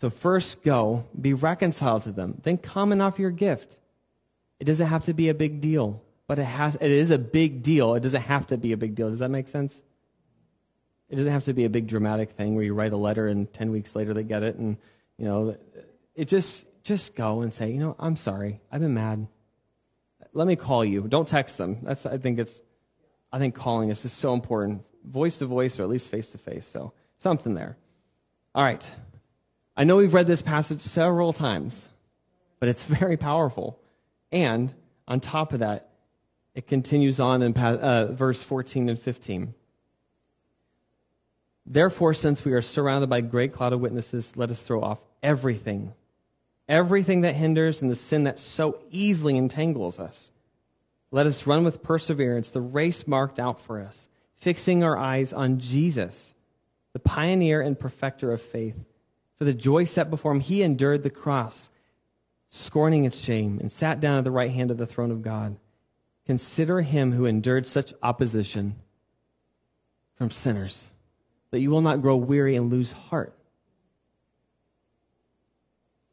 So 0.00 0.10
first 0.10 0.64
go, 0.64 1.04
be 1.18 1.32
reconciled 1.32 2.02
to 2.02 2.10
them, 2.10 2.40
then 2.42 2.58
come 2.58 2.90
and 2.90 3.00
offer 3.00 3.22
your 3.22 3.30
gift. 3.30 3.78
It 4.58 4.64
doesn't 4.64 4.88
have 4.88 5.04
to 5.04 5.14
be 5.14 5.28
a 5.28 5.34
big 5.34 5.60
deal, 5.60 6.02
but 6.26 6.40
it 6.40 6.44
has 6.44 6.74
it 6.74 6.90
is 6.90 7.12
a 7.12 7.18
big 7.18 7.62
deal. 7.62 7.94
It 7.94 8.00
doesn't 8.00 8.22
have 8.22 8.48
to 8.48 8.56
be 8.56 8.72
a 8.72 8.76
big 8.76 8.96
deal. 8.96 9.10
Does 9.10 9.20
that 9.20 9.30
make 9.30 9.46
sense? 9.46 9.80
It 11.08 11.14
doesn't 11.14 11.30
have 11.30 11.44
to 11.44 11.54
be 11.54 11.64
a 11.64 11.70
big 11.70 11.86
dramatic 11.86 12.30
thing 12.30 12.56
where 12.56 12.64
you 12.64 12.74
write 12.74 12.92
a 12.92 12.96
letter 12.96 13.28
and 13.28 13.52
10 13.52 13.70
weeks 13.70 13.94
later 13.94 14.12
they 14.12 14.24
get 14.24 14.42
it 14.42 14.56
and 14.56 14.76
you 15.18 15.26
know 15.26 15.56
it 16.16 16.26
just 16.26 16.64
just 16.82 17.14
go 17.14 17.42
and 17.42 17.54
say, 17.54 17.70
"You 17.70 17.78
know, 17.78 17.96
I'm 18.00 18.16
sorry. 18.16 18.60
I've 18.72 18.80
been 18.80 18.94
mad. 18.94 19.28
Let 20.32 20.48
me 20.48 20.56
call 20.56 20.84
you. 20.84 21.02
Don't 21.02 21.28
text 21.28 21.58
them." 21.58 21.78
That's 21.82 22.04
I 22.06 22.18
think 22.18 22.40
it's 22.40 22.60
I 23.32 23.38
think 23.38 23.54
calling 23.54 23.90
is 23.90 24.02
just 24.02 24.18
so 24.18 24.34
important. 24.34 24.82
Voice 25.04 25.36
to 25.38 25.46
voice 25.46 25.78
or 25.78 25.84
at 25.84 25.88
least 25.88 26.10
face 26.10 26.30
to 26.30 26.38
face. 26.38 26.66
So, 26.66 26.92
something 27.22 27.54
there. 27.54 27.76
All 28.54 28.64
right. 28.64 28.90
I 29.76 29.84
know 29.84 29.96
we've 29.96 30.12
read 30.12 30.26
this 30.26 30.42
passage 30.42 30.82
several 30.82 31.32
times, 31.32 31.88
but 32.60 32.68
it's 32.68 32.84
very 33.00 33.16
powerful. 33.16 33.80
And 34.30 34.74
on 35.08 35.20
top 35.20 35.52
of 35.52 35.60
that, 35.60 35.88
it 36.54 36.66
continues 36.66 37.18
on 37.18 37.42
in 37.42 37.56
uh, 37.56 38.12
verse 38.12 38.42
14 38.42 38.90
and 38.90 38.98
15. 38.98 39.54
Therefore, 41.64 42.12
since 42.12 42.44
we 42.44 42.52
are 42.52 42.60
surrounded 42.60 43.08
by 43.08 43.18
a 43.18 43.22
great 43.22 43.52
cloud 43.52 43.72
of 43.72 43.80
witnesses, 43.80 44.36
let 44.36 44.50
us 44.50 44.60
throw 44.60 44.82
off 44.82 44.98
everything, 45.22 45.94
everything 46.68 47.22
that 47.22 47.36
hinders 47.36 47.80
and 47.80 47.90
the 47.90 47.96
sin 47.96 48.24
that 48.24 48.38
so 48.38 48.80
easily 48.90 49.36
entangles 49.36 49.98
us. 49.98 50.32
Let 51.10 51.26
us 51.26 51.46
run 51.46 51.62
with 51.62 51.82
perseverance 51.82 52.50
the 52.50 52.60
race 52.60 53.06
marked 53.06 53.38
out 53.38 53.60
for 53.60 53.80
us, 53.80 54.08
fixing 54.38 54.82
our 54.82 54.98
eyes 54.98 55.32
on 55.32 55.60
Jesus, 55.60 56.34
the 56.92 56.98
pioneer 56.98 57.60
and 57.60 57.78
perfecter 57.78 58.32
of 58.32 58.42
faith 58.42 58.84
for 59.38 59.44
the 59.44 59.54
joy 59.54 59.84
set 59.84 60.10
before 60.10 60.32
him, 60.32 60.40
he 60.40 60.62
endured 60.62 61.02
the 61.02 61.10
cross, 61.10 61.68
scorning 62.48 63.04
its 63.04 63.18
shame, 63.18 63.58
and 63.60 63.72
sat 63.72 63.98
down 63.98 64.18
at 64.18 64.24
the 64.24 64.30
right 64.30 64.52
hand 64.52 64.70
of 64.70 64.78
the 64.78 64.86
throne 64.86 65.10
of 65.10 65.22
God. 65.22 65.56
Consider 66.26 66.82
him 66.82 67.12
who 67.12 67.26
endured 67.26 67.66
such 67.66 67.92
opposition 68.02 68.76
from 70.14 70.30
sinners, 70.30 70.90
that 71.50 71.60
you 71.60 71.70
will 71.70 71.80
not 71.80 72.02
grow 72.02 72.14
weary 72.14 72.54
and 72.54 72.70
lose 72.70 72.92
heart. 72.92 73.34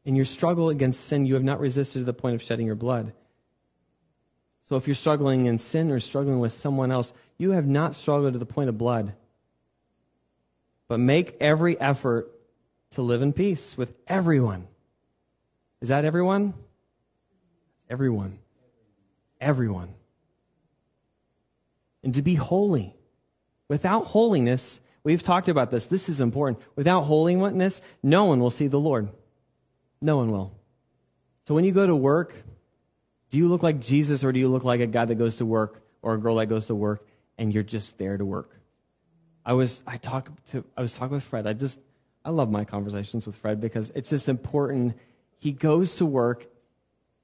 In 0.04 0.16
your 0.16 0.24
struggle 0.24 0.68
against 0.68 1.04
sin, 1.04 1.26
you 1.26 1.34
have 1.34 1.44
not 1.44 1.60
resisted 1.60 2.00
to 2.00 2.04
the 2.04 2.12
point 2.12 2.34
of 2.34 2.42
shedding 2.42 2.66
your 2.66 2.74
blood. 2.74 3.12
So 4.68 4.76
if 4.76 4.88
you're 4.88 4.94
struggling 4.94 5.46
in 5.46 5.58
sin 5.58 5.90
or 5.90 6.00
struggling 6.00 6.40
with 6.40 6.52
someone 6.52 6.90
else, 6.90 7.12
you 7.38 7.50
have 7.50 7.66
not 7.66 7.94
struggled 7.94 8.32
to 8.32 8.38
the 8.38 8.46
point 8.46 8.68
of 8.68 8.78
blood. 8.78 9.14
But 10.90 10.98
make 10.98 11.36
every 11.38 11.80
effort 11.80 12.32
to 12.90 13.02
live 13.02 13.22
in 13.22 13.32
peace 13.32 13.78
with 13.78 13.94
everyone. 14.08 14.66
Is 15.80 15.90
that 15.90 16.04
everyone? 16.04 16.52
Everyone. 17.88 18.40
Everyone. 19.40 19.94
And 22.02 22.12
to 22.16 22.22
be 22.22 22.34
holy. 22.34 22.96
Without 23.68 24.06
holiness, 24.06 24.80
we've 25.04 25.22
talked 25.22 25.48
about 25.48 25.70
this. 25.70 25.86
This 25.86 26.08
is 26.08 26.20
important. 26.20 26.60
Without 26.74 27.02
holiness, 27.02 27.80
no 28.02 28.24
one 28.24 28.40
will 28.40 28.50
see 28.50 28.66
the 28.66 28.80
Lord. 28.80 29.10
No 30.00 30.16
one 30.16 30.32
will. 30.32 30.52
So 31.46 31.54
when 31.54 31.64
you 31.64 31.70
go 31.70 31.86
to 31.86 31.94
work, 31.94 32.34
do 33.30 33.38
you 33.38 33.46
look 33.46 33.62
like 33.62 33.78
Jesus 33.78 34.24
or 34.24 34.32
do 34.32 34.40
you 34.40 34.48
look 34.48 34.64
like 34.64 34.80
a 34.80 34.88
guy 34.88 35.04
that 35.04 35.14
goes 35.14 35.36
to 35.36 35.46
work 35.46 35.84
or 36.02 36.14
a 36.14 36.18
girl 36.18 36.34
that 36.34 36.46
goes 36.46 36.66
to 36.66 36.74
work 36.74 37.06
and 37.38 37.54
you're 37.54 37.62
just 37.62 37.96
there 37.96 38.16
to 38.16 38.24
work? 38.24 38.59
I 39.44 39.54
was 39.54 39.82
I 39.86 39.96
talk 39.96 40.30
to 40.48 40.64
I 40.76 40.82
was 40.82 40.92
talking 40.92 41.14
with 41.14 41.24
Fred. 41.24 41.46
I 41.46 41.52
just 41.52 41.78
I 42.24 42.30
love 42.30 42.50
my 42.50 42.64
conversations 42.64 43.26
with 43.26 43.36
Fred 43.36 43.60
because 43.60 43.90
it's 43.94 44.10
just 44.10 44.28
important. 44.28 44.96
He 45.38 45.52
goes 45.52 45.96
to 45.96 46.06
work. 46.06 46.46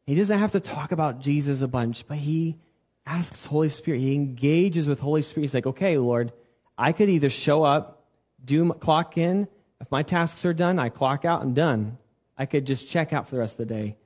He 0.06 0.14
doesn't 0.14 0.38
have 0.38 0.52
to 0.52 0.60
talk 0.60 0.92
about 0.92 1.20
Jesus 1.20 1.62
a 1.62 1.68
bunch, 1.68 2.06
but 2.06 2.18
he 2.18 2.56
asks 3.04 3.46
Holy 3.46 3.68
Spirit. 3.68 4.00
He 4.00 4.14
engages 4.14 4.88
with 4.88 5.00
Holy 5.00 5.22
Spirit. 5.22 5.44
He's 5.44 5.54
like, 5.54 5.66
okay, 5.66 5.98
Lord, 5.98 6.32
I 6.78 6.92
could 6.92 7.08
either 7.08 7.30
show 7.30 7.62
up, 7.62 8.04
do 8.44 8.72
clock 8.72 9.18
in. 9.18 9.48
If 9.80 9.90
my 9.90 10.02
tasks 10.02 10.44
are 10.44 10.54
done, 10.54 10.78
I 10.78 10.88
clock 10.88 11.24
out 11.24 11.42
and 11.42 11.54
done. 11.54 11.98
I 12.38 12.46
could 12.46 12.66
just 12.66 12.88
check 12.88 13.12
out 13.12 13.28
for 13.28 13.34
the 13.34 13.40
rest 13.40 13.58
of 13.58 13.68
the 13.68 13.74
day. 13.74 13.96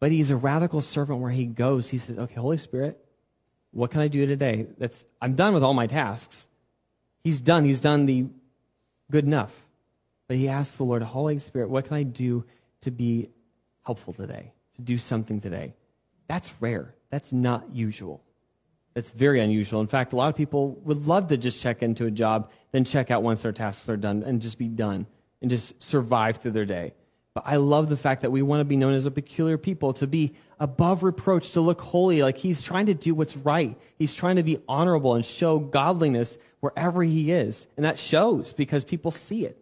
But 0.00 0.10
he's 0.10 0.30
a 0.30 0.36
radical 0.36 0.80
servant 0.80 1.20
where 1.20 1.30
he 1.30 1.44
goes. 1.44 1.90
He 1.90 1.98
says, 1.98 2.18
okay, 2.18 2.34
Holy 2.34 2.56
Spirit, 2.56 2.98
what 3.70 3.90
can 3.90 4.00
I 4.00 4.08
do 4.08 4.26
today? 4.26 4.66
That's, 4.78 5.04
I'm 5.20 5.34
done 5.34 5.54
with 5.54 5.62
all 5.62 5.74
my 5.74 5.86
tasks. 5.86 6.48
He's 7.22 7.40
done. 7.40 7.64
He's 7.64 7.80
done 7.80 8.06
the 8.06 8.26
good 9.10 9.24
enough. 9.24 9.54
But 10.28 10.36
he 10.36 10.48
asked 10.48 10.78
the 10.78 10.84
Lord, 10.84 11.02
Holy 11.02 11.38
Spirit, 11.40 11.70
what 11.70 11.86
can 11.86 11.96
I 11.96 12.04
do 12.04 12.44
to 12.82 12.90
be 12.90 13.30
helpful 13.82 14.12
today, 14.12 14.52
to 14.76 14.82
do 14.82 14.96
something 14.96 15.40
today? 15.40 15.74
That's 16.28 16.52
rare. 16.60 16.94
That's 17.10 17.32
not 17.32 17.74
usual. 17.74 18.22
That's 18.94 19.10
very 19.10 19.40
unusual. 19.40 19.80
In 19.80 19.86
fact, 19.86 20.12
a 20.12 20.16
lot 20.16 20.28
of 20.28 20.36
people 20.36 20.78
would 20.84 21.06
love 21.06 21.28
to 21.28 21.36
just 21.36 21.60
check 21.60 21.82
into 21.82 22.06
a 22.06 22.10
job, 22.10 22.50
then 22.72 22.84
check 22.84 23.10
out 23.10 23.22
once 23.22 23.42
their 23.42 23.52
tasks 23.52 23.88
are 23.88 23.96
done 23.96 24.22
and 24.22 24.40
just 24.40 24.58
be 24.58 24.68
done 24.68 25.06
and 25.42 25.50
just 25.50 25.82
survive 25.82 26.36
through 26.36 26.52
their 26.52 26.64
day. 26.64 26.92
But 27.34 27.44
I 27.46 27.56
love 27.56 27.88
the 27.88 27.96
fact 27.96 28.22
that 28.22 28.32
we 28.32 28.42
want 28.42 28.60
to 28.60 28.64
be 28.64 28.76
known 28.76 28.92
as 28.94 29.06
a 29.06 29.10
peculiar 29.10 29.56
people, 29.56 29.92
to 29.94 30.06
be 30.06 30.34
above 30.58 31.02
reproach, 31.02 31.52
to 31.52 31.60
look 31.60 31.80
holy. 31.80 32.22
Like 32.22 32.38
he's 32.38 32.60
trying 32.60 32.86
to 32.86 32.94
do 32.94 33.14
what's 33.14 33.36
right. 33.36 33.78
He's 33.98 34.14
trying 34.14 34.36
to 34.36 34.42
be 34.42 34.58
honorable 34.68 35.14
and 35.14 35.24
show 35.24 35.58
godliness 35.58 36.38
wherever 36.58 37.02
he 37.02 37.30
is. 37.30 37.66
And 37.76 37.84
that 37.84 37.98
shows 37.98 38.52
because 38.52 38.84
people 38.84 39.12
see 39.12 39.46
it. 39.46 39.56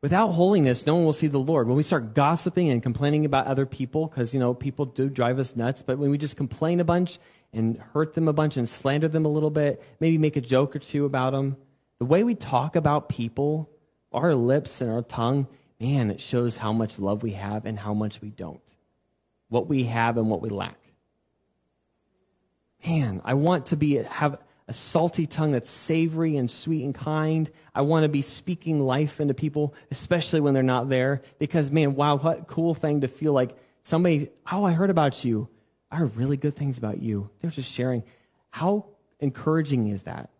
Without 0.00 0.28
holiness, 0.28 0.86
no 0.86 0.96
one 0.96 1.06
will 1.06 1.14
see 1.14 1.28
the 1.28 1.38
Lord. 1.38 1.66
When 1.66 1.78
we 1.78 1.82
start 1.82 2.14
gossiping 2.14 2.68
and 2.68 2.82
complaining 2.82 3.24
about 3.24 3.46
other 3.46 3.64
people, 3.64 4.06
because, 4.06 4.34
you 4.34 4.38
know, 4.38 4.52
people 4.52 4.84
do 4.84 5.08
drive 5.08 5.38
us 5.38 5.56
nuts, 5.56 5.80
but 5.80 5.98
when 5.98 6.10
we 6.10 6.18
just 6.18 6.36
complain 6.36 6.78
a 6.78 6.84
bunch 6.84 7.18
and 7.54 7.78
hurt 7.94 8.12
them 8.14 8.28
a 8.28 8.32
bunch 8.34 8.58
and 8.58 8.68
slander 8.68 9.08
them 9.08 9.24
a 9.24 9.30
little 9.30 9.48
bit, 9.48 9.82
maybe 10.00 10.18
make 10.18 10.36
a 10.36 10.42
joke 10.42 10.76
or 10.76 10.78
two 10.78 11.06
about 11.06 11.32
them, 11.32 11.56
the 12.00 12.04
way 12.04 12.22
we 12.22 12.34
talk 12.34 12.76
about 12.76 13.08
people, 13.08 13.70
our 14.12 14.34
lips 14.34 14.82
and 14.82 14.90
our 14.90 15.00
tongue, 15.00 15.46
man, 15.80 16.10
it 16.10 16.20
shows 16.20 16.56
how 16.56 16.72
much 16.72 16.98
love 16.98 17.22
we 17.22 17.32
have 17.32 17.66
and 17.66 17.78
how 17.78 17.94
much 17.94 18.20
we 18.20 18.30
don't. 18.30 18.74
What 19.48 19.68
we 19.68 19.84
have 19.84 20.16
and 20.16 20.30
what 20.30 20.40
we 20.40 20.48
lack. 20.48 20.78
Man, 22.86 23.22
I 23.24 23.34
want 23.34 23.66
to 23.66 23.76
be 23.76 23.94
have 23.94 24.38
a 24.66 24.72
salty 24.72 25.26
tongue 25.26 25.52
that's 25.52 25.70
savory 25.70 26.36
and 26.36 26.50
sweet 26.50 26.84
and 26.84 26.94
kind. 26.94 27.50
I 27.74 27.82
want 27.82 28.04
to 28.04 28.08
be 28.08 28.22
speaking 28.22 28.80
life 28.80 29.20
into 29.20 29.34
people, 29.34 29.74
especially 29.90 30.40
when 30.40 30.54
they're 30.54 30.62
not 30.62 30.88
there. 30.88 31.22
Because, 31.38 31.70
man, 31.70 31.94
wow, 31.94 32.16
what 32.16 32.46
cool 32.46 32.74
thing 32.74 33.02
to 33.02 33.08
feel 33.08 33.32
like 33.32 33.56
somebody, 33.82 34.30
oh, 34.50 34.64
I 34.64 34.72
heard 34.72 34.90
about 34.90 35.24
you. 35.24 35.48
I 35.90 35.96
heard 35.96 36.16
really 36.16 36.36
good 36.36 36.56
things 36.56 36.78
about 36.78 37.00
you. 37.00 37.30
They're 37.40 37.50
just 37.50 37.70
sharing. 37.70 38.04
How 38.50 38.86
encouraging 39.20 39.88
is 39.88 40.04
that? 40.04 40.30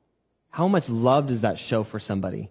How 0.51 0.69
much 0.69 0.89
love 0.89 1.27
does 1.27 1.43
that 1.43 1.59
show 1.59 1.83
for 1.83 1.99
somebody? 1.99 2.51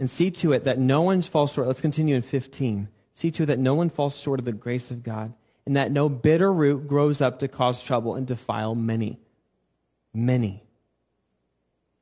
And 0.00 0.08
see 0.08 0.30
to 0.30 0.52
it 0.52 0.64
that 0.64 0.78
no 0.78 1.02
one 1.02 1.22
falls 1.22 1.52
short. 1.52 1.66
Let's 1.66 1.80
continue 1.80 2.14
in 2.14 2.22
15. 2.22 2.88
See 3.14 3.30
to 3.32 3.42
it 3.42 3.46
that 3.46 3.58
no 3.58 3.74
one 3.74 3.90
falls 3.90 4.16
short 4.16 4.38
of 4.38 4.44
the 4.44 4.52
grace 4.52 4.90
of 4.90 5.02
God, 5.02 5.34
and 5.66 5.76
that 5.76 5.90
no 5.90 6.08
bitter 6.08 6.52
root 6.52 6.86
grows 6.86 7.20
up 7.20 7.40
to 7.40 7.48
cause 7.48 7.82
trouble 7.82 8.14
and 8.14 8.26
defile 8.26 8.74
many. 8.74 9.18
Many. 10.14 10.62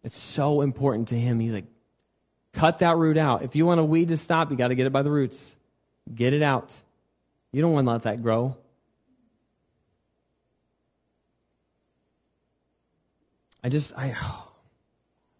It's 0.04 0.18
so 0.18 0.60
important 0.60 1.08
to 1.08 1.18
him. 1.18 1.40
He's 1.40 1.52
like, 1.52 1.64
cut 2.52 2.80
that 2.80 2.96
root 2.96 3.16
out. 3.16 3.42
If 3.42 3.56
you 3.56 3.66
want 3.66 3.80
a 3.80 3.84
weed 3.84 4.08
to 4.08 4.16
stop, 4.16 4.50
you 4.50 4.56
got 4.56 4.68
to 4.68 4.74
get 4.74 4.86
it 4.86 4.92
by 4.92 5.02
the 5.02 5.10
roots. 5.10 5.56
Get 6.14 6.32
it 6.32 6.42
out. 6.42 6.72
You 7.50 7.62
don't 7.62 7.72
want 7.72 7.86
to 7.86 7.90
let 7.92 8.02
that 8.02 8.22
grow. 8.22 8.56
I 13.64 13.68
just, 13.68 13.96
I, 13.96 14.14
oh. 14.22 14.45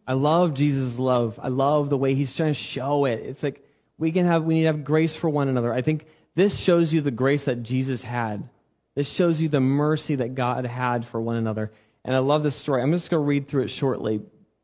I 0.07 0.13
love 0.13 0.55
Jesus' 0.55 0.99
love. 0.99 1.39
I 1.43 1.49
love 1.49 1.91
the 1.91 1.99
way 1.99 2.15
he's 2.15 2.35
trying 2.35 2.51
to 2.51 2.55
show 2.55 3.07
it. 3.07 3.21
It's 3.21 3.43
like 3.43 3.65
we 3.99 4.13
can 4.13 4.27
have, 4.27 4.45
we 4.45 4.55
need 4.55 4.63
to 4.63 4.69
have 4.69 4.85
grace 4.85 5.15
for 5.15 5.29
one 5.29 5.49
another. 5.49 5.73
I 5.73 5.83
think 5.83 6.07
this 6.35 6.59
shows 6.59 6.93
you 6.93 7.01
the 7.01 7.11
grace 7.11 7.45
that 7.45 7.63
Jesus 7.63 8.03
had. 8.03 8.49
This 8.95 9.11
shows 9.11 9.41
you 9.41 9.49
the 9.49 9.61
mercy 9.61 10.17
that 10.17 10.35
God 10.35 10.65
had 10.65 11.05
for 11.05 11.21
one 11.21 11.37
another. 11.37 11.73
And 12.05 12.15
I 12.15 12.21
love 12.21 12.43
this 12.43 12.57
story. 12.57 12.83
I'm 12.83 12.93
just 12.93 13.11
going 13.11 13.23
to 13.23 13.27
read 13.27 13.49
through 13.49 13.65
it 13.65 13.69
shortly. 13.69 14.21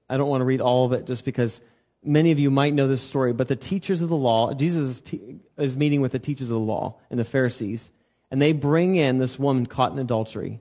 I 0.08 0.16
don't 0.16 0.28
want 0.28 0.42
to 0.42 0.46
read 0.46 0.60
all 0.60 0.84
of 0.84 0.92
it 0.92 1.06
just 1.06 1.24
because 1.24 1.60
many 2.04 2.30
of 2.30 2.38
you 2.38 2.50
might 2.50 2.74
know 2.74 2.86
this 2.86 3.02
story. 3.02 3.32
But 3.32 3.48
the 3.48 3.56
teachers 3.56 4.00
of 4.00 4.08
the 4.08 4.16
law, 4.16 4.54
Jesus 4.54 4.84
is, 4.84 5.00
te- 5.00 5.40
is 5.58 5.76
meeting 5.76 6.00
with 6.00 6.12
the 6.12 6.18
teachers 6.18 6.50
of 6.50 6.54
the 6.54 6.60
law 6.60 6.96
and 7.10 7.18
the 7.18 7.24
Pharisees, 7.24 7.90
and 8.30 8.40
they 8.40 8.52
bring 8.52 8.96
in 8.96 9.18
this 9.18 9.38
woman 9.38 9.66
caught 9.66 9.92
in 9.92 9.98
adultery. 9.98 10.60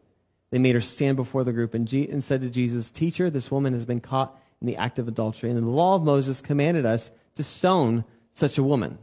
They 0.49 0.59
made 0.59 0.75
her 0.75 0.81
stand 0.81 1.15
before 1.15 1.43
the 1.43 1.53
group 1.53 1.73
and, 1.73 1.87
G- 1.87 2.09
and 2.09 2.23
said 2.23 2.41
to 2.41 2.49
Jesus, 2.49 2.89
Teacher, 2.89 3.29
this 3.29 3.51
woman 3.51 3.73
has 3.73 3.85
been 3.85 4.01
caught 4.01 4.37
in 4.61 4.67
the 4.67 4.77
act 4.77 4.99
of 4.99 5.07
adultery. 5.07 5.49
And 5.49 5.61
the 5.61 5.69
law 5.69 5.95
of 5.95 6.03
Moses 6.03 6.39
commanded 6.39 6.85
us 6.85 7.11
to 7.35 7.43
stone 7.43 8.05
such 8.33 8.57
a 8.57 8.63
woman. 8.63 8.99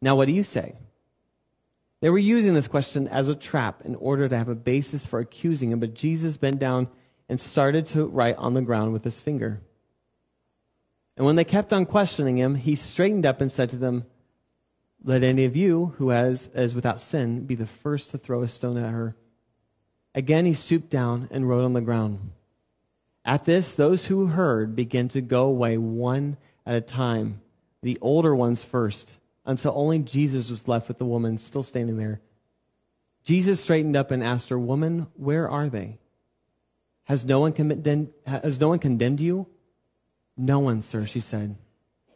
Now, 0.00 0.16
what 0.16 0.26
do 0.26 0.32
you 0.32 0.44
say? 0.44 0.76
They 2.00 2.10
were 2.10 2.18
using 2.18 2.54
this 2.54 2.68
question 2.68 3.08
as 3.08 3.28
a 3.28 3.34
trap 3.34 3.82
in 3.84 3.94
order 3.96 4.28
to 4.28 4.36
have 4.36 4.48
a 4.48 4.54
basis 4.54 5.06
for 5.06 5.20
accusing 5.20 5.72
him, 5.72 5.80
but 5.80 5.94
Jesus 5.94 6.36
bent 6.36 6.58
down 6.58 6.88
and 7.28 7.40
started 7.40 7.86
to 7.88 8.06
write 8.06 8.36
on 8.36 8.54
the 8.54 8.62
ground 8.62 8.92
with 8.92 9.04
his 9.04 9.20
finger. 9.20 9.60
And 11.16 11.24
when 11.24 11.36
they 11.36 11.44
kept 11.44 11.72
on 11.72 11.86
questioning 11.86 12.36
him, 12.36 12.56
he 12.56 12.74
straightened 12.74 13.24
up 13.24 13.40
and 13.40 13.50
said 13.50 13.70
to 13.70 13.76
them, 13.76 14.04
Let 15.02 15.22
any 15.22 15.44
of 15.44 15.56
you 15.56 15.94
who 15.96 16.10
has, 16.10 16.50
is 16.54 16.74
without 16.74 17.00
sin 17.00 17.46
be 17.46 17.54
the 17.54 17.66
first 17.66 18.10
to 18.10 18.18
throw 18.18 18.42
a 18.42 18.48
stone 18.48 18.76
at 18.76 18.90
her. 18.90 19.16
Again, 20.14 20.44
he 20.44 20.54
stooped 20.54 20.90
down 20.90 21.28
and 21.30 21.48
wrote 21.48 21.64
on 21.64 21.72
the 21.72 21.80
ground. 21.80 22.32
At 23.24 23.44
this, 23.44 23.72
those 23.72 24.06
who 24.06 24.26
heard 24.26 24.76
began 24.76 25.08
to 25.10 25.20
go 25.20 25.46
away 25.46 25.78
one 25.78 26.36
at 26.66 26.74
a 26.74 26.80
time, 26.80 27.40
the 27.82 27.98
older 28.00 28.34
ones 28.34 28.62
first, 28.62 29.18
until 29.46 29.72
only 29.74 29.98
Jesus 29.98 30.50
was 30.50 30.68
left 30.68 30.88
with 30.88 30.98
the 30.98 31.04
woman 31.04 31.38
still 31.38 31.62
standing 31.62 31.96
there. 31.96 32.20
Jesus 33.24 33.60
straightened 33.60 33.96
up 33.96 34.10
and 34.10 34.22
asked 34.22 34.50
her, 34.50 34.58
Woman, 34.58 35.06
where 35.16 35.48
are 35.48 35.68
they? 35.68 35.98
Has 37.04 37.24
no 37.24 37.40
one 37.40 37.52
condemned, 37.52 38.10
has 38.26 38.60
no 38.60 38.68
one 38.68 38.78
condemned 38.78 39.20
you? 39.20 39.46
No 40.36 40.58
one, 40.58 40.82
sir, 40.82 41.06
she 41.06 41.20
said. 41.20 41.56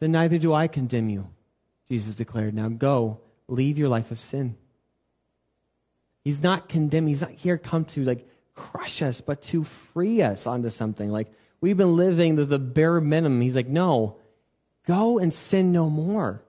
Then 0.01 0.13
neither 0.13 0.39
do 0.39 0.53
I 0.53 0.69
condemn 0.69 1.09
you, 1.09 1.29
Jesus 1.89 2.15
declared. 2.15 2.55
Now 2.55 2.69
go, 2.69 3.21
leave 3.49 3.79
your 3.79 3.89
life 3.89 4.11
of 4.11 4.21
sin. 4.21 4.57
He's 6.25 6.43
not 6.43 6.69
condemning. 6.69 7.09
He's 7.09 7.23
not 7.23 7.31
here 7.33 7.57
come 7.57 7.85
to 7.87 8.05
like 8.05 8.29
crush 8.59 9.03
us, 9.03 9.21
but 9.21 9.43
to 9.43 9.65
free 9.65 10.21
us 10.23 10.47
onto 10.47 10.71
something. 10.71 11.11
Like 11.11 11.29
we've 11.61 11.77
been 11.77 11.97
living 11.97 12.37
the, 12.37 12.45
the 12.45 12.59
bare 12.59 13.01
minimum. 13.01 13.41
He's 13.41 13.57
like, 13.57 13.69
no, 13.69 14.17
go 14.87 15.19
and 15.19 15.33
sin 15.33 15.73
no 15.73 15.89
more. 15.89 16.43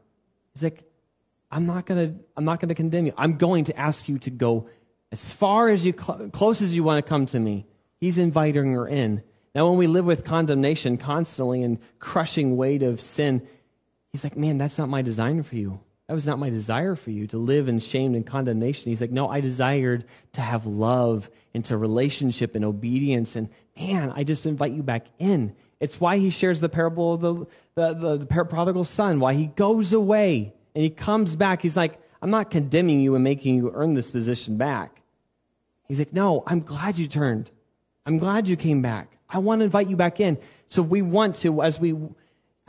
He's 0.53 0.63
like, 0.63 0.83
I'm 1.51 1.65
not 1.65 1.85
gonna, 1.85 2.15
I'm 2.35 2.45
not 2.45 2.59
gonna 2.59 2.75
condemn 2.75 3.05
you. 3.05 3.13
I'm 3.17 3.37
going 3.37 3.65
to 3.65 3.77
ask 3.77 4.09
you 4.09 4.17
to 4.19 4.29
go 4.29 4.67
as 5.11 5.31
far 5.31 5.69
as 5.69 5.85
you, 5.85 5.93
cl- 5.93 6.29
close 6.31 6.61
as 6.61 6.75
you 6.75 6.83
want 6.83 7.03
to 7.03 7.07
come 7.07 7.25
to 7.27 7.39
me. 7.39 7.65
He's 7.99 8.17
inviting 8.17 8.73
her 8.73 8.87
in. 8.87 9.23
Now, 9.55 9.67
when 9.69 9.77
we 9.77 9.87
live 9.87 10.05
with 10.05 10.23
condemnation 10.23 10.97
constantly 10.97 11.63
and 11.63 11.79
crushing 11.99 12.55
weight 12.55 12.83
of 12.83 13.01
sin, 13.01 13.47
he's 14.11 14.23
like, 14.23 14.37
man, 14.37 14.57
that's 14.57 14.77
not 14.77 14.89
my 14.89 15.01
design 15.01 15.41
for 15.43 15.55
you. 15.55 15.79
That 16.09 16.15
was 16.15 16.25
not 16.25 16.39
my 16.39 16.49
desire 16.49 16.95
for 16.95 17.11
you 17.11 17.27
to 17.27 17.37
live 17.37 17.67
in 17.67 17.77
shame 17.77 18.15
and 18.15 18.25
condemnation. 18.25 18.89
He's 18.89 18.99
like, 18.99 19.11
No, 19.11 19.29
I 19.29 19.41
desired 19.41 20.05
to 20.33 20.41
have 20.41 20.65
love 20.65 21.29
into 21.53 21.77
relationship 21.77 22.55
and 22.55 22.65
obedience. 22.65 23.35
And 23.35 23.47
man, 23.79 24.11
I 24.15 24.23
just 24.23 24.47
invite 24.47 24.71
you 24.71 24.81
back 24.81 25.05
in. 25.19 25.55
It's 25.79 26.01
why 26.01 26.17
he 26.17 26.31
shares 26.31 26.61
the 26.61 26.67
parable 26.67 27.13
of 27.13 27.21
the, 27.21 27.33
the, 27.75 27.93
the, 27.93 28.17
the 28.25 28.25
prodigal 28.25 28.85
son, 28.85 29.19
why 29.19 29.35
he 29.35 29.45
goes 29.45 29.93
away 29.93 30.55
and 30.73 30.83
he 30.83 30.89
comes 30.89 31.35
back. 31.35 31.61
He's 31.61 31.77
like, 31.77 31.99
I'm 32.23 32.31
not 32.31 32.49
condemning 32.49 33.01
you 33.01 33.13
and 33.13 33.23
making 33.23 33.57
you 33.57 33.71
earn 33.75 33.93
this 33.93 34.09
position 34.09 34.57
back. 34.57 35.03
He's 35.87 35.99
like, 35.99 36.11
No, 36.11 36.41
I'm 36.47 36.61
glad 36.61 36.97
you 36.97 37.05
turned. 37.05 37.51
I'm 38.07 38.17
glad 38.17 38.49
you 38.49 38.55
came 38.55 38.81
back. 38.81 39.15
I 39.29 39.37
want 39.37 39.59
to 39.59 39.65
invite 39.65 39.87
you 39.87 39.95
back 39.95 40.19
in. 40.19 40.39
So 40.69 40.81
we 40.81 41.03
want 41.03 41.35
to, 41.37 41.61
as 41.61 41.79
we 41.79 41.95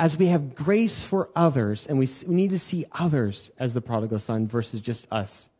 as 0.01 0.17
we 0.17 0.29
have 0.29 0.55
grace 0.55 1.05
for 1.05 1.29
others, 1.37 1.87
and 1.87 1.99
we, 1.99 2.09
we 2.27 2.35
need 2.35 2.51
to 2.51 2.59
see 2.59 2.87
others 2.91 3.51
as 3.59 3.75
the 3.75 3.83
prodigal 3.83 4.19
son 4.19 4.49
versus 4.49 4.81
just 4.81 5.07
us. 5.13 5.51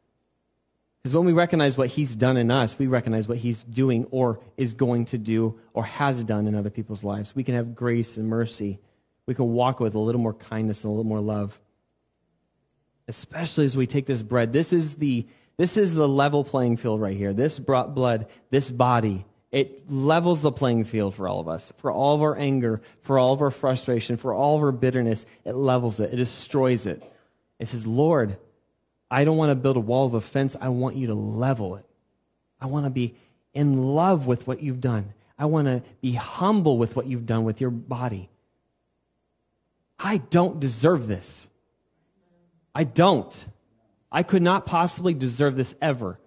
Because 1.03 1.15
when 1.15 1.27
we 1.27 1.35
recognize 1.35 1.77
what 1.77 1.89
he's 1.89 2.17
done 2.17 2.39
in 2.39 2.51
us, 2.51 2.79
we 2.79 2.87
recognize 2.87 3.29
what 3.29 3.37
he's 3.37 3.63
doing 3.65 4.07
or 4.11 4.41
is 4.57 4.73
going 4.73 5.05
to 5.07 5.19
do 5.19 5.61
or 5.75 5.85
has 5.85 6.25
done 6.25 6.47
in 6.47 6.55
other 6.55 6.71
people's 6.71 7.05
lives. 7.05 7.35
We 7.37 7.45
can 7.45 7.55
have 7.55 7.75
grace 7.75 8.17
and 8.17 8.29
mercy. 8.29 8.79
We 9.27 9.35
can 9.35 9.53
walk 9.53 9.79
with 9.79 9.95
a 9.95 9.99
little 9.99 10.23
more 10.23 10.35
kindness 10.35 10.85
and 10.85 10.89
a 10.89 10.93
little 10.93 11.05
more 11.05 11.21
love. 11.21 11.61
Especially 13.09 13.67
as 13.67 13.77
we 13.77 13.87
take 13.87 14.07
this 14.07 14.23
bread. 14.23 14.55
This 14.55 14.73
is 14.73 14.95
the, 14.95 15.27
this 15.59 15.77
is 15.77 15.95
the 15.95 16.09
level 16.09 16.45
playing 16.45 16.79
field 16.79 17.03
right 17.03 17.17
here. 17.17 17.35
This 17.35 17.59
brought 17.59 17.95
blood, 17.95 18.27
this 18.49 18.71
body 18.71 19.27
it 19.53 19.91
levels 19.91 20.41
the 20.41 20.53
playing 20.53 20.85
field 20.85 21.15
for 21.15 21.27
all 21.27 21.41
of 21.41 21.49
us, 21.49 21.73
for 21.79 21.91
all 21.91 22.15
of 22.15 22.23
our 22.23 22.37
anger, 22.39 22.81
for 23.03 23.19
all 23.19 23.33
of 23.33 23.43
our 23.43 23.51
frustration, 23.51 24.17
for 24.17 24.33
all 24.33 24.57
of 24.57 24.63
our 24.63 24.73
bitterness. 24.73 25.27
It 25.45 25.55
levels 25.55 25.99
it, 25.99 26.13
it 26.13 26.17
destroys 26.17 26.87
it. 26.87 27.03
It 27.59 27.67
says, 27.67 27.87
Lord, 27.87 28.39
I 29.11 29.25
don't 29.25 29.37
want 29.37 29.51
to 29.51 29.57
build 29.57 29.77
a 29.77 29.81
wall 29.81 30.07
of 30.07 30.15
offense. 30.15 30.57
I 30.61 30.69
want 30.69 30.97
you 30.97 31.09
to 31.09 31.15
level 31.15 31.77
it. 31.77 31.85
I 32.61 32.67
want 32.67 32.87
to 32.87 32.91
be 32.91 33.15
in 33.53 33.83
love 33.83 34.27
with 34.27 34.47
what 34.47 34.63
you've 34.63 34.81
done. 34.81 35.13
I 35.37 35.47
want 35.47 35.67
to 35.67 35.83
be 36.01 36.13
humble 36.13 36.79
with 36.79 36.95
what 36.95 37.07
you've 37.07 37.27
done 37.27 37.45
with 37.45 37.61
your 37.61 37.71
body. 37.71 38.29
I 39.99 40.19
don't 40.19 40.61
deserve 40.61 41.09
this. 41.09 41.49
I 42.75 42.85
don't. 42.85 43.47
I 44.13 44.23
could 44.23 44.43
not 44.43 44.65
possibly 44.65 45.13
deserve 45.13 45.57
this 45.57 45.75
ever. 45.81 46.19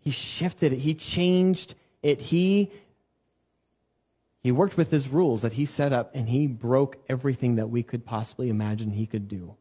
He 0.00 0.10
shifted 0.10 0.72
it. 0.72 0.78
He 0.78 0.94
changed 0.94 1.74
it 2.02 2.20
he 2.20 2.70
he 4.42 4.52
worked 4.52 4.76
with 4.76 4.90
his 4.90 5.08
rules 5.08 5.42
that 5.42 5.54
he 5.54 5.66
set 5.66 5.92
up 5.92 6.14
and 6.14 6.28
he 6.28 6.46
broke 6.46 6.96
everything 7.08 7.56
that 7.56 7.70
we 7.70 7.82
could 7.82 8.04
possibly 8.04 8.48
imagine 8.48 8.92
he 8.92 9.06
could 9.06 9.28
do. 9.28 9.56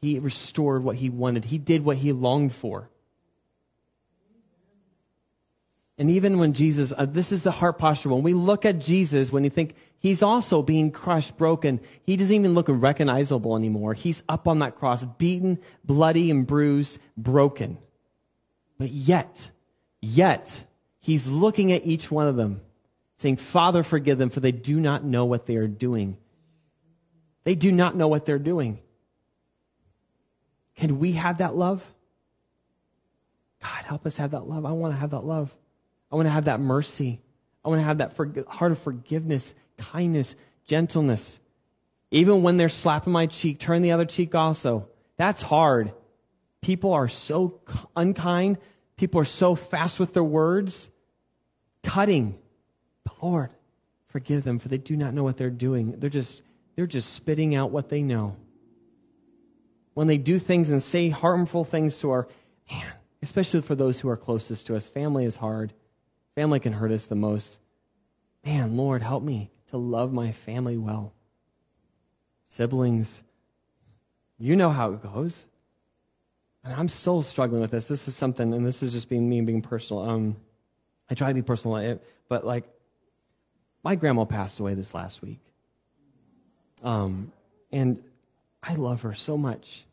He 0.00 0.18
restored 0.18 0.84
what 0.84 0.96
he 0.96 1.08
wanted. 1.08 1.46
He 1.46 1.58
did 1.58 1.84
what 1.84 1.96
he 1.96 2.12
longed 2.12 2.54
for. 2.54 2.90
And 5.98 6.10
even 6.10 6.38
when 6.38 6.52
Jesus, 6.52 6.92
uh, 6.96 7.04
this 7.04 7.32
is 7.32 7.42
the 7.42 7.50
heart 7.50 7.78
posture. 7.78 8.08
When 8.08 8.22
we 8.22 8.34
look 8.34 8.64
at 8.64 8.78
Jesus, 8.78 9.30
when 9.30 9.44
you 9.44 9.50
think 9.50 9.76
he's 9.98 10.22
also 10.22 10.62
being 10.62 10.90
crushed, 10.90 11.36
broken, 11.36 11.80
he 12.02 12.16
doesn't 12.16 12.34
even 12.34 12.54
look 12.54 12.66
recognizable 12.68 13.56
anymore. 13.56 13.94
He's 13.94 14.22
up 14.28 14.48
on 14.48 14.58
that 14.60 14.74
cross, 14.74 15.04
beaten, 15.04 15.60
bloody, 15.84 16.30
and 16.30 16.46
bruised, 16.46 16.98
broken. 17.16 17.78
But 18.78 18.90
yet, 18.90 19.50
yet, 20.00 20.64
He's 21.02 21.28
looking 21.28 21.72
at 21.72 21.84
each 21.84 22.10
one 22.10 22.28
of 22.28 22.36
them, 22.36 22.60
saying, 23.16 23.36
Father, 23.36 23.82
forgive 23.82 24.18
them, 24.18 24.30
for 24.30 24.38
they 24.38 24.52
do 24.52 24.78
not 24.78 25.04
know 25.04 25.24
what 25.24 25.46
they 25.46 25.56
are 25.56 25.66
doing. 25.66 26.16
They 27.42 27.56
do 27.56 27.72
not 27.72 27.96
know 27.96 28.06
what 28.06 28.24
they're 28.24 28.38
doing. 28.38 28.78
Can 30.76 31.00
we 31.00 31.12
have 31.12 31.38
that 31.38 31.56
love? 31.56 31.84
God, 33.60 33.84
help 33.84 34.06
us 34.06 34.16
have 34.16 34.30
that 34.30 34.48
love. 34.48 34.64
I 34.64 34.72
want 34.72 34.94
to 34.94 34.98
have 34.98 35.10
that 35.10 35.24
love. 35.24 35.52
I 36.10 36.14
want 36.14 36.26
to 36.26 36.30
have 36.30 36.44
that 36.44 36.60
mercy. 36.60 37.20
I 37.64 37.68
want 37.68 37.80
to 37.80 37.84
have 37.84 37.98
that 37.98 38.14
for- 38.14 38.32
heart 38.46 38.70
of 38.70 38.78
forgiveness, 38.78 39.56
kindness, 39.78 40.36
gentleness. 40.66 41.40
Even 42.12 42.44
when 42.44 42.58
they're 42.58 42.68
slapping 42.68 43.12
my 43.12 43.26
cheek, 43.26 43.58
turn 43.58 43.82
the 43.82 43.90
other 43.90 44.04
cheek 44.04 44.36
also. 44.36 44.88
That's 45.16 45.42
hard. 45.42 45.92
People 46.60 46.92
are 46.92 47.08
so 47.08 47.60
unkind. 47.96 48.58
People 48.96 49.20
are 49.20 49.24
so 49.24 49.56
fast 49.56 49.98
with 49.98 50.12
their 50.14 50.22
words 50.22 50.90
cutting. 51.82 52.38
But 53.04 53.22
Lord, 53.22 53.50
forgive 54.08 54.44
them, 54.44 54.58
for 54.58 54.68
they 54.68 54.78
do 54.78 54.96
not 54.96 55.14
know 55.14 55.24
what 55.24 55.36
they're 55.36 55.50
doing. 55.50 55.98
They're 55.98 56.10
just, 56.10 56.42
they're 56.76 56.86
just 56.86 57.12
spitting 57.12 57.54
out 57.54 57.70
what 57.70 57.88
they 57.88 58.02
know. 58.02 58.36
When 59.94 60.06
they 60.06 60.16
do 60.16 60.38
things 60.38 60.70
and 60.70 60.82
say 60.82 61.10
harmful 61.10 61.64
things 61.64 61.98
to 62.00 62.10
our, 62.10 62.28
man, 62.70 62.86
especially 63.22 63.60
for 63.62 63.74
those 63.74 64.00
who 64.00 64.08
are 64.08 64.16
closest 64.16 64.66
to 64.66 64.76
us, 64.76 64.86
family 64.88 65.24
is 65.24 65.36
hard. 65.36 65.72
Family 66.34 66.60
can 66.60 66.72
hurt 66.72 66.92
us 66.92 67.06
the 67.06 67.14
most. 67.14 67.58
man, 68.44 68.76
Lord, 68.76 69.02
help 69.02 69.22
me 69.22 69.50
to 69.66 69.76
love 69.76 70.12
my 70.12 70.32
family 70.32 70.76
well. 70.76 71.12
Siblings, 72.48 73.22
you 74.38 74.56
know 74.56 74.70
how 74.70 74.92
it 74.92 75.02
goes. 75.02 75.46
And 76.64 76.74
I'm 76.74 76.88
still 76.88 77.22
struggling 77.22 77.60
with 77.60 77.70
this. 77.70 77.86
This 77.86 78.08
is 78.08 78.16
something, 78.16 78.52
and 78.52 78.64
this 78.64 78.82
is 78.82 78.92
just 78.92 79.08
being 79.08 79.28
me 79.28 79.40
being 79.40 79.62
personal. 79.62 80.02
Um, 80.02 80.36
I 81.12 81.14
try 81.14 81.28
to 81.28 81.34
be 81.34 81.42
personal, 81.42 82.00
but 82.28 82.46
like, 82.46 82.64
my 83.84 83.96
grandma 83.96 84.24
passed 84.24 84.58
away 84.60 84.72
this 84.72 84.94
last 84.94 85.20
week. 85.20 85.40
Um, 86.82 87.32
and 87.70 88.02
I 88.62 88.76
love 88.76 89.02
her 89.02 89.12
so 89.12 89.36
much. 89.36 89.84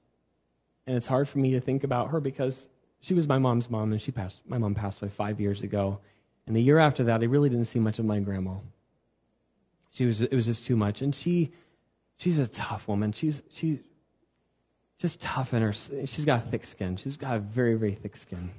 And 0.87 0.95
it's 0.95 1.07
hard 1.07 1.27
for 1.27 1.39
me 1.39 1.51
to 1.51 1.59
think 1.59 1.83
about 1.83 2.11
her 2.11 2.21
because 2.21 2.69
she 3.01 3.13
was 3.13 3.27
my 3.27 3.37
mom's 3.37 3.69
mom, 3.69 3.91
and 3.91 4.01
she 4.01 4.11
passed. 4.11 4.41
My 4.47 4.57
mom 4.57 4.75
passed 4.75 5.01
away 5.01 5.11
five 5.15 5.41
years 5.41 5.61
ago, 5.61 5.99
and 6.47 6.55
the 6.55 6.61
year 6.61 6.79
after 6.79 7.03
that, 7.05 7.21
I 7.21 7.25
really 7.25 7.49
didn't 7.49 7.67
see 7.67 7.79
much 7.79 7.99
of 7.99 8.05
my 8.05 8.19
grandma. 8.19 8.55
She 9.91 10.05
was. 10.05 10.21
It 10.21 10.33
was 10.33 10.45
just 10.45 10.65
too 10.65 10.75
much, 10.75 11.01
and 11.01 11.13
she, 11.13 11.51
she's 12.17 12.39
a 12.39 12.47
tough 12.47 12.87
woman. 12.87 13.11
She's 13.11 13.41
she's 13.51 13.79
just 14.97 15.21
tough 15.21 15.53
in 15.53 15.61
her. 15.61 15.73
She's 15.73 16.25
got 16.25 16.49
thick 16.49 16.65
skin. 16.65 16.95
She's 16.97 17.17
got 17.17 17.35
a 17.35 17.39
very 17.39 17.75
very 17.75 17.93
thick 17.93 18.15
skin. 18.15 18.51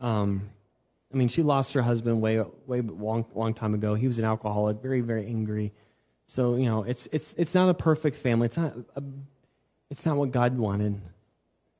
Um, 0.00 0.50
I 1.12 1.16
mean, 1.16 1.28
she 1.28 1.42
lost 1.42 1.72
her 1.74 1.82
husband 1.82 2.20
way 2.20 2.42
way 2.66 2.80
long 2.80 3.26
long 3.34 3.54
time 3.54 3.74
ago. 3.74 3.94
He 3.94 4.08
was 4.08 4.18
an 4.18 4.24
alcoholic, 4.24 4.82
very 4.82 5.00
very 5.00 5.26
angry. 5.26 5.72
So 6.26 6.56
you 6.56 6.66
know, 6.66 6.82
it's 6.82 7.06
it's 7.12 7.34
it's 7.36 7.54
not 7.54 7.68
a 7.68 7.74
perfect 7.74 8.16
family. 8.16 8.46
It's 8.46 8.56
not 8.56 8.74
a, 8.96 9.02
it's 9.90 10.04
not 10.04 10.16
what 10.16 10.32
God 10.32 10.58
wanted. 10.58 11.00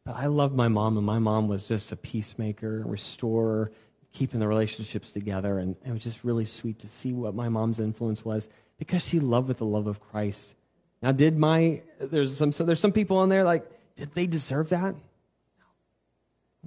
But 0.05 0.17
I 0.17 0.27
love 0.27 0.55
my 0.55 0.69
mom, 0.69 0.97
and 0.97 1.05
my 1.05 1.19
mom 1.19 1.49
was 1.49 1.67
just 1.67 1.91
a 1.91 1.97
peacemaker, 1.97 2.85
restorer, 2.87 3.73
keeping 4.13 4.39
the 4.39 4.47
relationships 4.47 5.11
together, 5.11 5.59
and 5.59 5.75
it 5.85 5.91
was 5.91 6.05
just 6.05 6.23
really 6.23 6.45
sweet 6.45 6.79
to 6.81 6.89
see 6.89 7.13
what 7.13 7.35
my 7.35 7.49
mom's 7.49 7.81
influence 7.81 8.25
was 8.25 8.49
because 8.79 9.07
she 9.07 9.19
loved 9.19 9.49
with 9.49 9.59
the 9.59 9.67
love 9.67 9.89
of 9.89 10.01
Christ. 10.01 10.55
Now, 11.03 11.13
did 11.13 11.37
my 11.37 11.83
there's 11.99 12.37
some 12.37 12.53
so 12.53 12.65
there's 12.65 12.81
some 12.81 12.93
people 12.93 13.23
in 13.25 13.29
there 13.29 13.45
like 13.45 13.69
did 13.97 14.15
they 14.15 14.27
deserve 14.27 14.69
that? 14.69 14.95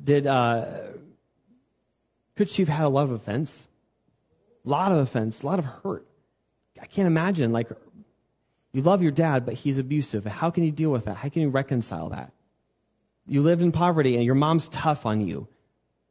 Did 0.01 0.27
uh, 0.27 0.65
could 2.39 2.49
she 2.49 2.61
have 2.61 2.69
had 2.69 2.85
a 2.85 2.87
lot 2.87 3.03
of 3.03 3.11
offense? 3.11 3.67
A 4.65 4.69
lot 4.69 4.93
of 4.93 4.99
offense, 4.99 5.41
a 5.41 5.45
lot 5.45 5.59
of 5.59 5.65
hurt. 5.65 6.05
I 6.81 6.85
can't 6.85 7.05
imagine 7.05 7.51
like 7.51 7.67
you 8.71 8.81
love 8.81 9.03
your 9.03 9.11
dad, 9.11 9.45
but 9.45 9.55
he's 9.55 9.77
abusive. 9.77 10.23
How 10.23 10.49
can 10.49 10.63
you 10.63 10.71
deal 10.71 10.89
with 10.89 11.03
that? 11.03 11.17
How 11.17 11.27
can 11.27 11.41
you 11.41 11.49
reconcile 11.49 12.07
that? 12.11 12.31
You 13.27 13.41
lived 13.41 13.61
in 13.61 13.73
poverty 13.73 14.15
and 14.15 14.23
your 14.23 14.35
mom's 14.35 14.69
tough 14.69 15.05
on 15.05 15.19
you. 15.27 15.49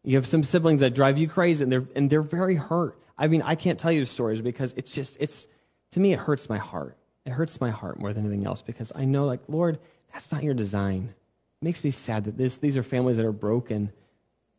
You 0.04 0.16
have 0.16 0.26
some 0.26 0.44
siblings 0.44 0.82
that 0.82 0.92
drive 0.92 1.16
you 1.16 1.28
crazy 1.28 1.62
and 1.64 1.72
they're, 1.72 1.86
and 1.96 2.10
they're 2.10 2.20
very 2.20 2.56
hurt. 2.56 2.98
I 3.16 3.28
mean, 3.28 3.40
I 3.40 3.54
can't 3.54 3.78
tell 3.78 3.90
you 3.90 4.00
the 4.00 4.06
stories 4.06 4.42
because 4.42 4.74
it's 4.76 4.92
just, 4.92 5.16
it's, 5.20 5.46
to 5.92 6.00
me, 6.00 6.12
it 6.12 6.18
hurts 6.18 6.50
my 6.50 6.58
heart. 6.58 6.98
It 7.24 7.30
hurts 7.30 7.58
my 7.58 7.70
heart 7.70 7.98
more 7.98 8.12
than 8.12 8.26
anything 8.26 8.44
else 8.44 8.60
because 8.60 8.92
I 8.94 9.06
know, 9.06 9.24
like, 9.24 9.40
Lord, 9.48 9.78
that's 10.12 10.30
not 10.30 10.42
your 10.42 10.52
design. 10.52 11.14
It 11.62 11.64
makes 11.64 11.82
me 11.82 11.90
sad 11.90 12.24
that 12.24 12.36
this, 12.36 12.58
these 12.58 12.76
are 12.76 12.82
families 12.82 13.16
that 13.16 13.24
are 13.24 13.32
broken, 13.32 13.92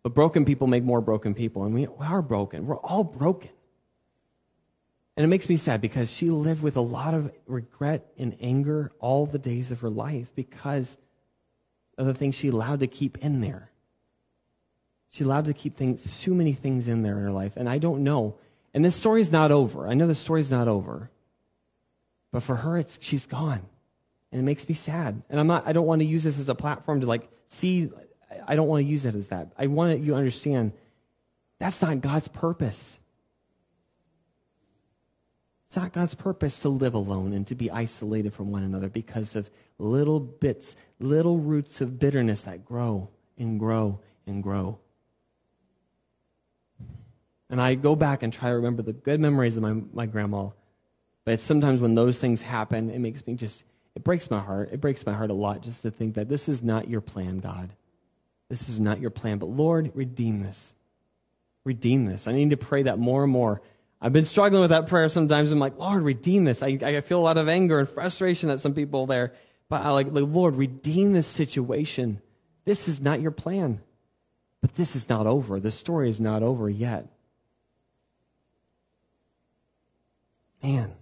but 0.03 0.13
broken 0.13 0.45
people 0.45 0.67
make 0.67 0.83
more 0.83 1.01
broken 1.01 1.33
people, 1.33 1.63
and 1.63 1.73
we, 1.73 1.87
are 1.99 2.21
broken. 2.21 2.65
We're 2.65 2.77
all 2.77 3.03
broken. 3.03 3.51
And 5.17 5.25
it 5.25 5.27
makes 5.27 5.49
me 5.49 5.57
sad 5.57 5.81
because 5.81 6.09
she 6.09 6.29
lived 6.29 6.63
with 6.63 6.77
a 6.77 6.81
lot 6.81 7.13
of 7.13 7.31
regret 7.45 8.09
and 8.17 8.37
anger 8.39 8.93
all 8.99 9.25
the 9.25 9.39
days 9.39 9.71
of 9.71 9.81
her 9.81 9.89
life 9.89 10.31
because 10.33 10.97
of 11.97 12.05
the 12.05 12.13
things 12.13 12.35
she 12.35 12.47
allowed 12.47 12.79
to 12.79 12.87
keep 12.87 13.17
in 13.17 13.41
there. 13.41 13.69
She 15.09 15.25
allowed 15.25 15.45
to 15.45 15.53
keep 15.53 15.75
things, 15.75 16.21
too 16.21 16.33
many 16.33 16.53
things 16.53 16.87
in 16.87 17.03
there 17.03 17.17
in 17.17 17.23
her 17.23 17.31
life. 17.31 17.53
And 17.57 17.67
I 17.67 17.79
don't 17.79 18.03
know. 18.03 18.35
And 18.73 18.85
this 18.85 18.95
story 18.95 19.21
is 19.21 19.31
not 19.31 19.51
over. 19.51 19.87
I 19.87 19.93
know 19.93 20.07
the 20.07 20.15
story 20.15 20.39
is 20.39 20.51
not 20.51 20.69
over. 20.69 21.09
But 22.31 22.43
for 22.43 22.55
her, 22.55 22.77
it's, 22.77 22.99
she's 23.01 23.25
gone. 23.25 23.61
And 24.31 24.39
it 24.39 24.43
makes 24.43 24.69
me 24.69 24.75
sad. 24.75 25.23
And 25.29 25.39
I'm 25.39 25.47
not, 25.47 25.67
I 25.67 25.73
don't 25.73 25.87
want 25.87 25.99
to 25.99 26.05
use 26.05 26.23
this 26.23 26.39
as 26.39 26.47
a 26.47 26.55
platform 26.55 27.01
to 27.01 27.07
like 27.07 27.27
see, 27.47 27.89
I 28.47 28.55
don't 28.55 28.67
want 28.67 28.85
to 28.85 28.89
use 28.89 29.05
it 29.05 29.15
as 29.15 29.27
that. 29.27 29.51
I 29.57 29.67
want 29.67 29.99
you 29.99 30.11
to 30.11 30.15
understand 30.15 30.73
that's 31.59 31.81
not 31.81 32.01
God's 32.01 32.27
purpose. 32.27 32.99
It's 35.67 35.75
not 35.75 35.93
God's 35.93 36.15
purpose 36.15 36.59
to 36.61 36.69
live 36.69 36.95
alone 36.95 37.33
and 37.33 37.45
to 37.47 37.55
be 37.55 37.69
isolated 37.69 38.33
from 38.33 38.51
one 38.51 38.63
another 38.63 38.89
because 38.89 39.35
of 39.35 39.51
little 39.77 40.19
bits, 40.19 40.75
little 40.99 41.37
roots 41.37 41.79
of 41.81 41.99
bitterness 41.99 42.41
that 42.41 42.65
grow 42.65 43.09
and 43.37 43.59
grow 43.59 43.99
and 44.25 44.41
grow. 44.41 44.79
And 47.49 47.61
I 47.61 47.75
go 47.75 47.95
back 47.95 48.23
and 48.23 48.31
try 48.31 48.49
to 48.49 48.55
remember 48.55 48.81
the 48.81 48.93
good 48.93 49.19
memories 49.19 49.57
of 49.57 49.63
my, 49.63 49.73
my 49.93 50.05
grandma. 50.05 50.49
But 51.25 51.41
sometimes 51.41 51.81
when 51.81 51.95
those 51.95 52.17
things 52.17 52.41
happen, 52.41 52.89
it 52.89 52.99
makes 52.99 53.25
me 53.27 53.35
just, 53.35 53.63
it 53.95 54.03
breaks 54.03 54.31
my 54.31 54.39
heart. 54.39 54.69
It 54.71 54.81
breaks 54.81 55.05
my 55.05 55.13
heart 55.13 55.29
a 55.29 55.33
lot 55.33 55.61
just 55.61 55.81
to 55.83 55.91
think 55.91 56.15
that 56.15 56.29
this 56.29 56.47
is 56.49 56.63
not 56.63 56.89
your 56.89 57.01
plan, 57.01 57.39
God. 57.39 57.69
This 58.49 58.67
is 58.67 58.79
not 58.79 58.99
your 58.99 59.11
plan. 59.11 59.37
But 59.37 59.49
Lord, 59.49 59.91
redeem 59.93 60.41
this. 60.41 60.73
Redeem 61.63 62.05
this. 62.05 62.27
I 62.27 62.31
need 62.31 62.49
to 62.49 62.57
pray 62.57 62.83
that 62.83 62.99
more 62.99 63.23
and 63.23 63.31
more. 63.31 63.61
I've 64.01 64.13
been 64.13 64.25
struggling 64.25 64.61
with 64.61 64.71
that 64.71 64.87
prayer 64.87 65.09
sometimes. 65.09 65.51
I'm 65.51 65.59
like, 65.59 65.77
Lord, 65.77 66.03
redeem 66.03 66.45
this. 66.45 66.63
I, 66.63 66.79
I 66.81 67.01
feel 67.01 67.19
a 67.19 67.21
lot 67.21 67.37
of 67.37 67.49
anger 67.49 67.79
and 67.79 67.87
frustration 67.87 68.49
at 68.49 68.59
some 68.59 68.73
people 68.73 69.05
there. 69.05 69.33
But 69.67 69.85
I 69.85 69.91
like, 69.91 70.07
Lord, 70.09 70.55
redeem 70.55 71.13
this 71.13 71.27
situation. 71.27 72.21
This 72.65 72.87
is 72.87 73.01
not 73.01 73.21
your 73.21 73.31
plan. 73.31 73.81
But 74.61 74.75
this 74.75 74.95
is 74.95 75.07
not 75.09 75.27
over. 75.27 75.59
The 75.59 75.71
story 75.71 76.09
is 76.09 76.19
not 76.19 76.43
over 76.43 76.69
yet. 76.69 77.07
Man. 80.63 80.93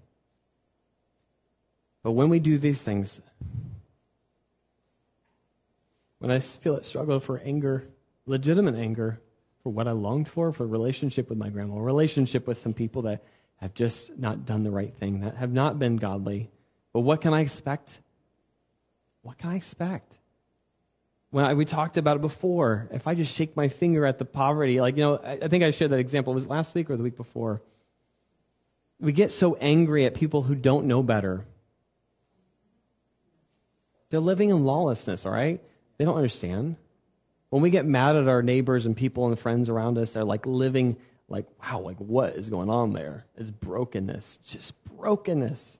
But 2.03 2.11
when 2.11 2.29
we 2.29 2.39
do 2.39 2.57
these 2.57 2.81
things, 2.81 3.21
when 6.19 6.31
I 6.31 6.39
feel 6.39 6.75
that 6.75 6.85
struggle 6.85 7.19
for 7.19 7.39
anger, 7.39 7.87
legitimate 8.25 8.75
anger, 8.75 9.19
for 9.63 9.71
what 9.71 9.87
I 9.87 9.91
longed 9.91 10.27
for, 10.27 10.53
for 10.53 10.65
relationship 10.65 11.29
with 11.29 11.37
my 11.37 11.49
grandma, 11.49 11.77
relationship 11.77 12.47
with 12.47 12.57
some 12.59 12.73
people 12.73 13.03
that 13.03 13.23
have 13.57 13.73
just 13.73 14.17
not 14.17 14.45
done 14.45 14.63
the 14.63 14.71
right 14.71 14.93
thing, 14.93 15.21
that 15.21 15.35
have 15.35 15.51
not 15.51 15.79
been 15.79 15.97
godly. 15.97 16.49
But 16.93 17.01
what 17.01 17.21
can 17.21 17.33
I 17.33 17.41
expect? 17.41 17.99
What 19.23 19.37
can 19.37 19.49
I 19.49 19.55
expect? 19.55 20.17
When 21.31 21.43
I, 21.43 21.53
we 21.53 21.65
talked 21.65 21.97
about 21.97 22.17
it 22.17 22.21
before, 22.21 22.87
if 22.91 23.07
I 23.07 23.13
just 23.13 23.35
shake 23.35 23.57
my 23.57 23.67
finger 23.67 24.05
at 24.05 24.17
the 24.17 24.25
poverty, 24.25 24.79
like, 24.79 24.95
you 24.95 25.03
know, 25.03 25.19
I, 25.21 25.33
I 25.33 25.47
think 25.49 25.63
I 25.63 25.71
shared 25.71 25.91
that 25.91 25.99
example. 25.99 26.33
Was 26.33 26.47
last 26.47 26.73
week 26.73 26.89
or 26.89 26.95
the 26.95 27.03
week 27.03 27.17
before? 27.17 27.61
We 28.99 29.11
get 29.11 29.31
so 29.31 29.55
angry 29.55 30.05
at 30.05 30.13
people 30.13 30.43
who 30.43 30.55
don't 30.55 30.85
know 30.85 31.03
better. 31.03 31.45
They're 34.09 34.19
living 34.21 34.49
in 34.49 34.63
lawlessness, 34.63 35.25
all 35.25 35.31
right? 35.31 35.61
They 35.97 36.05
don't 36.05 36.17
understand. 36.17 36.75
When 37.49 37.61
we 37.61 37.69
get 37.69 37.85
mad 37.85 38.15
at 38.15 38.27
our 38.27 38.43
neighbors 38.43 38.85
and 38.85 38.95
people 38.95 39.27
and 39.27 39.39
friends 39.39 39.69
around 39.69 39.97
us, 39.97 40.11
they're 40.11 40.23
like 40.23 40.45
living 40.45 40.97
like, 41.29 41.45
wow, 41.61 41.79
like 41.79 41.97
what 41.97 42.35
is 42.35 42.49
going 42.49 42.69
on 42.69 42.93
there? 42.93 43.25
It's 43.37 43.49
brokenness, 43.49 44.39
just 44.43 44.73
brokenness. 44.85 45.79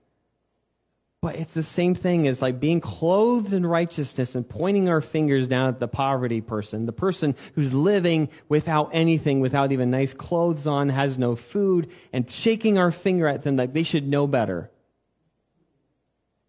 But 1.21 1.35
it's 1.35 1.53
the 1.53 1.63
same 1.63 1.95
thing 1.95 2.27
as 2.27 2.41
like 2.41 2.59
being 2.59 2.79
clothed 2.79 3.51
in 3.51 3.65
righteousness 3.65 4.35
and 4.35 4.47
pointing 4.47 4.87
our 4.87 5.01
fingers 5.01 5.47
down 5.47 5.67
at 5.67 5.79
the 5.79 5.87
poverty 5.87 6.41
person, 6.41 6.85
the 6.85 6.93
person 6.93 7.35
who's 7.55 7.73
living 7.73 8.29
without 8.49 8.91
anything, 8.93 9.39
without 9.39 9.71
even 9.71 9.89
nice 9.89 10.13
clothes 10.13 10.67
on, 10.67 10.89
has 10.89 11.17
no 11.17 11.35
food, 11.35 11.89
and 12.13 12.29
shaking 12.29 12.77
our 12.77 12.91
finger 12.91 13.27
at 13.27 13.41
them 13.41 13.55
like 13.55 13.73
they 13.73 13.83
should 13.83 14.07
know 14.07 14.27
better. 14.27 14.69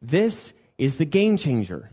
This 0.02 0.52
is 0.76 0.96
the 0.96 1.06
game 1.06 1.38
changer. 1.38 1.90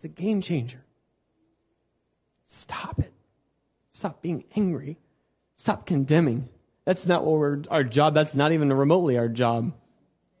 It's 0.00 0.06
a 0.06 0.08
game 0.08 0.40
changer. 0.40 0.82
Stop 2.46 3.00
it. 3.00 3.12
Stop 3.90 4.22
being 4.22 4.44
angry. 4.56 4.96
Stop 5.56 5.84
condemning. 5.84 6.48
That's 6.86 7.06
not 7.06 7.22
what 7.22 7.38
we're, 7.38 7.62
our 7.68 7.84
job. 7.84 8.14
That's 8.14 8.34
not 8.34 8.52
even 8.52 8.72
remotely 8.72 9.18
our 9.18 9.28
job. 9.28 9.74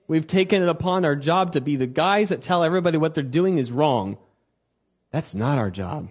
We've 0.08 0.26
taken 0.26 0.62
it 0.62 0.70
upon 0.70 1.04
our 1.04 1.14
job 1.14 1.52
to 1.52 1.60
be 1.60 1.76
the 1.76 1.86
guys 1.86 2.30
that 2.30 2.40
tell 2.40 2.64
everybody 2.64 2.96
what 2.96 3.14
they're 3.14 3.22
doing 3.22 3.58
is 3.58 3.70
wrong. 3.70 4.16
That's 5.10 5.34
not 5.34 5.58
our 5.58 5.70
job. 5.70 6.08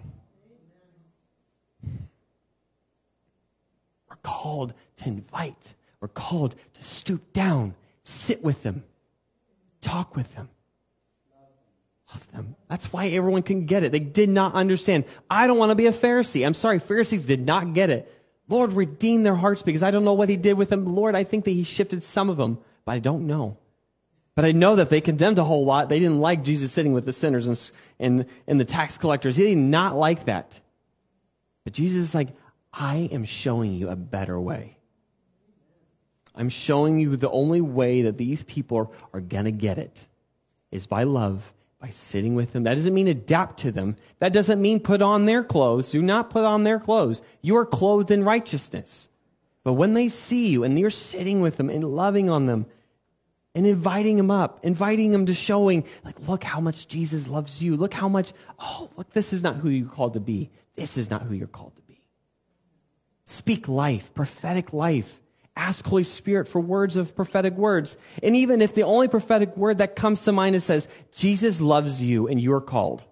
We're 1.82 1.98
called 4.22 4.74
to 4.98 5.08
invite. 5.08 5.74
We're 5.98 6.06
called 6.06 6.54
to 6.74 6.84
stoop 6.84 7.32
down, 7.32 7.74
sit 8.04 8.44
with 8.44 8.62
them, 8.62 8.84
talk 9.80 10.14
with 10.14 10.36
them 10.36 10.50
love 12.12 12.32
them. 12.32 12.56
That's 12.68 12.92
why 12.92 13.08
everyone 13.08 13.42
can 13.42 13.66
get 13.66 13.82
it. 13.82 13.92
They 13.92 13.98
did 13.98 14.28
not 14.28 14.54
understand. 14.54 15.04
I 15.28 15.46
don't 15.46 15.58
want 15.58 15.70
to 15.70 15.76
be 15.76 15.86
a 15.86 15.92
Pharisee. 15.92 16.46
I'm 16.46 16.54
sorry, 16.54 16.78
Pharisees 16.78 17.24
did 17.24 17.44
not 17.46 17.72
get 17.72 17.90
it. 17.90 18.12
Lord, 18.48 18.72
redeem 18.72 19.22
their 19.22 19.34
hearts 19.34 19.62
because 19.62 19.82
I 19.82 19.90
don't 19.90 20.04
know 20.04 20.14
what 20.14 20.28
he 20.28 20.36
did 20.36 20.54
with 20.54 20.70
them. 20.70 20.84
Lord, 20.84 21.14
I 21.14 21.24
think 21.24 21.44
that 21.44 21.52
he 21.52 21.62
shifted 21.62 22.02
some 22.02 22.28
of 22.28 22.36
them, 22.36 22.58
but 22.84 22.92
I 22.92 22.98
don't 22.98 23.26
know. 23.26 23.58
But 24.34 24.44
I 24.44 24.52
know 24.52 24.76
that 24.76 24.88
they 24.88 25.00
condemned 25.00 25.38
a 25.38 25.44
whole 25.44 25.64
lot. 25.64 25.88
They 25.88 25.98
didn't 25.98 26.20
like 26.20 26.44
Jesus 26.44 26.72
sitting 26.72 26.92
with 26.92 27.04
the 27.04 27.12
sinners 27.12 27.46
and, 27.46 27.70
and, 27.98 28.26
and 28.46 28.58
the 28.58 28.64
tax 28.64 28.98
collectors. 28.98 29.36
He 29.36 29.44
did 29.44 29.58
not 29.58 29.96
like 29.96 30.24
that. 30.24 30.60
But 31.64 31.74
Jesus 31.74 32.06
is 32.06 32.14
like, 32.14 32.28
I 32.72 33.08
am 33.12 33.24
showing 33.24 33.74
you 33.74 33.88
a 33.88 33.96
better 33.96 34.40
way. 34.40 34.76
I'm 36.34 36.48
showing 36.48 37.00
you 37.00 37.16
the 37.16 37.30
only 37.30 37.60
way 37.60 38.02
that 38.02 38.16
these 38.16 38.42
people 38.44 38.78
are, 38.78 38.88
are 39.12 39.20
going 39.20 39.44
to 39.44 39.50
get 39.50 39.78
it 39.78 40.06
is 40.70 40.86
by 40.86 41.02
love, 41.02 41.52
by 41.80 41.88
sitting 41.90 42.34
with 42.34 42.52
them. 42.52 42.64
That 42.64 42.74
doesn't 42.74 42.92
mean 42.92 43.08
adapt 43.08 43.60
to 43.60 43.72
them. 43.72 43.96
That 44.18 44.34
doesn't 44.34 44.60
mean 44.60 44.80
put 44.80 45.00
on 45.00 45.24
their 45.24 45.42
clothes. 45.42 45.90
Do 45.90 46.02
not 46.02 46.28
put 46.28 46.44
on 46.44 46.64
their 46.64 46.78
clothes. 46.78 47.22
You 47.40 47.56
are 47.56 47.66
clothed 47.66 48.10
in 48.10 48.22
righteousness. 48.22 49.08
But 49.64 49.74
when 49.74 49.94
they 49.94 50.08
see 50.08 50.48
you 50.48 50.62
and 50.62 50.78
you're 50.78 50.90
sitting 50.90 51.40
with 51.40 51.56
them 51.56 51.70
and 51.70 51.82
loving 51.82 52.28
on 52.28 52.46
them 52.46 52.66
and 53.54 53.66
inviting 53.66 54.16
them 54.16 54.30
up, 54.30 54.60
inviting 54.62 55.10
them 55.10 55.26
to 55.26 55.34
showing, 55.34 55.84
like, 56.04 56.20
look 56.28 56.44
how 56.44 56.60
much 56.60 56.86
Jesus 56.86 57.28
loves 57.28 57.62
you. 57.62 57.76
Look 57.76 57.94
how 57.94 58.08
much, 58.08 58.32
oh, 58.58 58.90
look, 58.96 59.12
this 59.12 59.32
is 59.32 59.42
not 59.42 59.56
who 59.56 59.70
you're 59.70 59.88
called 59.88 60.14
to 60.14 60.20
be. 60.20 60.50
This 60.76 60.96
is 60.96 61.10
not 61.10 61.22
who 61.22 61.34
you're 61.34 61.48
called 61.48 61.74
to 61.76 61.82
be. 61.82 62.02
Speak 63.24 63.68
life, 63.68 64.12
prophetic 64.14 64.72
life. 64.72 65.19
Ask 65.56 65.86
Holy 65.86 66.04
Spirit 66.04 66.48
for 66.48 66.60
words 66.60 66.96
of 66.96 67.14
prophetic 67.14 67.54
words. 67.54 67.96
And 68.22 68.36
even 68.36 68.62
if 68.62 68.74
the 68.74 68.82
only 68.84 69.08
prophetic 69.08 69.56
word 69.56 69.78
that 69.78 69.96
comes 69.96 70.24
to 70.24 70.32
mind 70.32 70.56
is 70.56 70.64
says, 70.64 70.88
Jesus 71.14 71.60
loves 71.60 72.02
you 72.02 72.28
and 72.28 72.40
you're 72.40 72.60
called. 72.60 73.02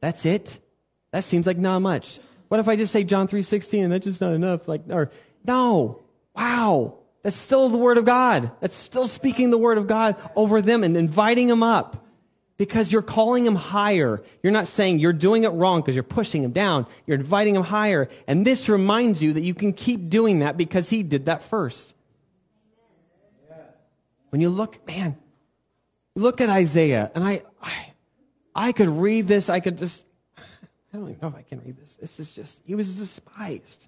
That's 0.00 0.24
it. 0.26 0.58
That 1.12 1.24
seems 1.24 1.46
like 1.46 1.58
not 1.58 1.80
much. 1.80 2.20
What 2.48 2.60
if 2.60 2.68
I 2.68 2.76
just 2.76 2.92
say 2.92 3.02
John 3.02 3.26
3.16 3.26 3.84
and 3.84 3.92
that's 3.92 4.04
just 4.04 4.20
not 4.20 4.34
enough? 4.34 4.68
Like, 4.68 4.82
or, 4.88 5.10
no. 5.44 6.02
Wow. 6.34 6.98
That's 7.22 7.36
still 7.36 7.68
the 7.70 7.78
word 7.78 7.98
of 7.98 8.04
God. 8.04 8.52
That's 8.60 8.76
still 8.76 9.08
speaking 9.08 9.50
the 9.50 9.58
word 9.58 9.78
of 9.78 9.88
God 9.88 10.14
over 10.36 10.62
them 10.62 10.84
and 10.84 10.96
inviting 10.96 11.48
them 11.48 11.62
up 11.62 12.05
because 12.58 12.90
you're 12.90 13.02
calling 13.02 13.44
him 13.44 13.54
higher. 13.54 14.22
You're 14.42 14.52
not 14.52 14.68
saying 14.68 14.98
you're 14.98 15.12
doing 15.12 15.44
it 15.44 15.50
wrong 15.50 15.80
because 15.80 15.94
you're 15.94 16.02
pushing 16.02 16.42
him 16.42 16.52
down. 16.52 16.86
You're 17.06 17.18
inviting 17.18 17.54
him 17.54 17.62
higher. 17.62 18.08
And 18.26 18.46
this 18.46 18.68
reminds 18.68 19.22
you 19.22 19.34
that 19.34 19.42
you 19.42 19.54
can 19.54 19.72
keep 19.72 20.08
doing 20.08 20.38
that 20.40 20.56
because 20.56 20.88
he 20.88 21.02
did 21.02 21.26
that 21.26 21.42
first. 21.44 21.94
When 24.30 24.40
you 24.40 24.48
look, 24.48 24.86
man, 24.86 25.16
look 26.14 26.40
at 26.40 26.48
Isaiah, 26.48 27.10
and 27.14 27.24
I, 27.24 27.42
I, 27.62 27.92
I 28.54 28.72
could 28.72 28.88
read 28.88 29.28
this. 29.28 29.48
I 29.48 29.60
could 29.60 29.78
just, 29.78 30.04
I 30.36 30.96
don't 30.96 31.08
even 31.08 31.18
know 31.22 31.28
if 31.28 31.36
I 31.36 31.42
can 31.42 31.60
read 31.60 31.78
this. 31.78 31.94
This 31.94 32.18
is 32.18 32.32
just, 32.32 32.60
he 32.64 32.74
was 32.74 32.94
despised. 32.96 33.86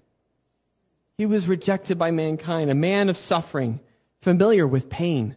He 1.17 1.25
was 1.25 1.47
rejected 1.47 1.99
by 1.99 2.11
mankind, 2.11 2.71
a 2.71 2.75
man 2.75 3.09
of 3.09 3.17
suffering, 3.17 3.81
familiar 4.21 4.65
with 4.65 4.89
pain. 4.89 5.35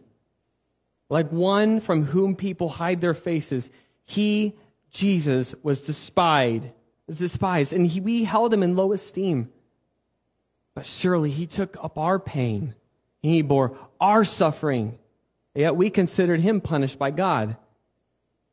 Like 1.13 1.31
one 1.31 1.79
from 1.79 2.05
whom 2.05 2.35
people 2.35 2.69
hide 2.69 2.99
their 2.99 3.13
faces, 3.13 3.69
he, 4.03 4.55
Jesus, 4.89 5.53
was 5.61 5.79
despised, 5.79 6.67
despised, 7.07 7.71
and 7.71 7.85
he, 7.85 8.01
we 8.01 8.23
held 8.23 8.51
him 8.51 8.63
in 8.63 8.75
low 8.75 8.91
esteem. 8.91 9.51
But 10.73 10.87
surely 10.87 11.29
he 11.29 11.45
took 11.45 11.77
up 11.83 11.99
our 11.99 12.17
pain, 12.17 12.73
and 13.23 13.33
he 13.33 13.43
bore 13.43 13.77
our 14.01 14.25
suffering. 14.25 14.97
Yet 15.53 15.75
we 15.75 15.91
considered 15.91 16.41
him 16.41 16.61
punished 16.61 16.97
by 16.97 17.11
God, 17.11 17.57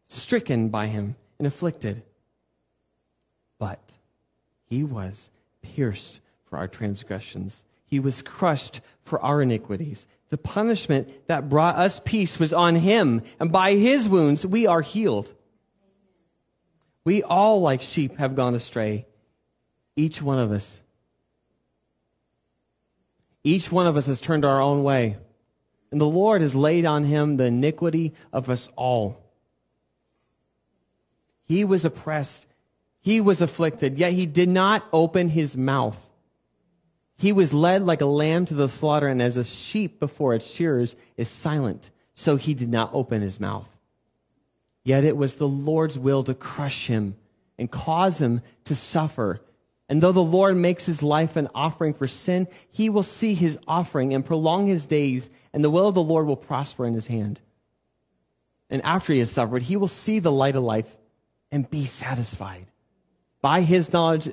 stricken 0.07 0.68
by 0.68 0.88
him, 0.88 1.16
and 1.38 1.46
afflicted 1.46 2.03
but 3.61 3.92
he 4.64 4.83
was 4.83 5.31
pierced 5.62 6.20
for 6.46 6.59
our 6.59 6.66
transgressions. 6.66 7.64
He 7.87 8.01
was 8.01 8.23
crushed 8.23 8.81
for 9.05 9.20
our 9.20 9.42
iniquities. 9.42 10.09
The 10.30 10.38
punishment 10.38 11.08
that 11.26 11.48
brought 11.48 11.76
us 11.76 12.00
peace 12.04 12.38
was 12.38 12.52
on 12.52 12.76
him, 12.76 13.22
and 13.38 13.52
by 13.52 13.74
his 13.74 14.08
wounds 14.08 14.46
we 14.46 14.66
are 14.66 14.80
healed. 14.80 15.32
We 17.04 17.22
all, 17.22 17.60
like 17.60 17.82
sheep, 17.82 18.16
have 18.16 18.34
gone 18.34 18.54
astray. 18.54 19.06
Each 19.96 20.22
one 20.22 20.38
of 20.38 20.52
us. 20.52 20.80
Each 23.42 23.72
one 23.72 23.86
of 23.86 23.96
us 23.96 24.06
has 24.06 24.20
turned 24.20 24.44
our 24.44 24.60
own 24.60 24.84
way. 24.84 25.16
And 25.90 26.00
the 26.00 26.06
Lord 26.06 26.42
has 26.42 26.54
laid 26.54 26.86
on 26.86 27.04
him 27.04 27.36
the 27.36 27.46
iniquity 27.46 28.14
of 28.32 28.48
us 28.48 28.68
all. 28.76 29.20
He 31.46 31.64
was 31.64 31.84
oppressed 31.84 32.46
he 33.00 33.20
was 33.20 33.40
afflicted, 33.40 33.98
yet 33.98 34.12
he 34.12 34.26
did 34.26 34.48
not 34.48 34.86
open 34.92 35.30
his 35.30 35.56
mouth. 35.56 36.10
He 37.20 37.33
was 37.33 37.52
led 37.52 37.85
like 37.85 38.00
a 38.00 38.06
lamb 38.06 38.46
to 38.46 38.54
the 38.54 38.66
slaughter, 38.66 39.06
and 39.06 39.20
as 39.20 39.37
a 39.37 39.44
sheep 39.44 40.00
before 40.00 40.35
its 40.35 40.50
shearers 40.50 40.96
is 41.18 41.28
silent, 41.28 41.90
so 42.14 42.37
he 42.37 42.54
did 42.54 42.70
not 42.70 42.94
open 42.94 43.20
his 43.20 43.38
mouth. 43.38 43.68
Yet 44.85 45.04
it 45.04 45.18
was 45.18 45.37
the 45.37 45.46
Lord's 45.46 45.98
will 45.98 46.24
to 46.24 46.33
crush 46.33 46.87
him 46.87 47.16
and 47.59 47.70
cause 47.70 48.22
him 48.22 48.40
to 48.64 48.74
suffer. 48.74 49.42
And 49.87 50.00
though 50.00 50.12
the 50.12 50.22
Lord 50.22 50.56
makes 50.56 50.87
his 50.87 51.02
life 51.02 51.37
an 51.37 51.48
offering 51.54 51.92
for 51.92 52.09
sin, 52.09 52.48
he 52.70 52.88
will 52.88 53.02
see 53.02 53.35
his 53.35 53.59
offering 53.68 54.14
and 54.14 54.24
prolong 54.24 54.66
his 54.66 54.87
days, 54.87 55.28
and 55.52 55.62
the 55.62 55.68
will 55.68 55.88
of 55.88 55.94
the 55.94 56.02
Lord 56.02 56.26
will 56.26 56.37
prosper 56.37 56.87
in 56.87 56.94
his 56.94 57.09
hand. 57.09 57.38
And 58.70 58.80
after 58.80 59.12
he 59.12 59.18
has 59.18 59.30
suffered, 59.30 59.64
he 59.64 59.76
will 59.76 59.88
see 59.88 60.20
the 60.20 60.33
light 60.33 60.56
of 60.56 60.62
life 60.62 60.96
and 61.52 61.68
be 61.68 61.85
satisfied. 61.85 62.68
By 63.42 63.61
his 63.61 63.92
knowledge, 63.92 64.33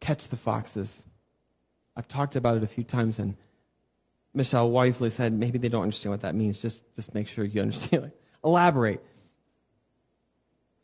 catch 0.00 0.28
the 0.28 0.36
foxes. 0.36 1.04
I've 1.96 2.08
talked 2.08 2.36
about 2.36 2.56
it 2.56 2.62
a 2.62 2.66
few 2.66 2.84
times, 2.84 3.18
and 3.18 3.36
Michelle 4.34 4.70
wisely 4.70 5.10
said 5.10 5.32
maybe 5.32 5.58
they 5.58 5.68
don't 5.68 5.82
understand 5.82 6.12
what 6.12 6.22
that 6.22 6.34
means. 6.34 6.60
Just, 6.60 6.82
just 6.94 7.14
make 7.14 7.28
sure 7.28 7.44
you 7.44 7.60
understand. 7.62 8.04
Like, 8.04 8.20
elaborate. 8.44 9.04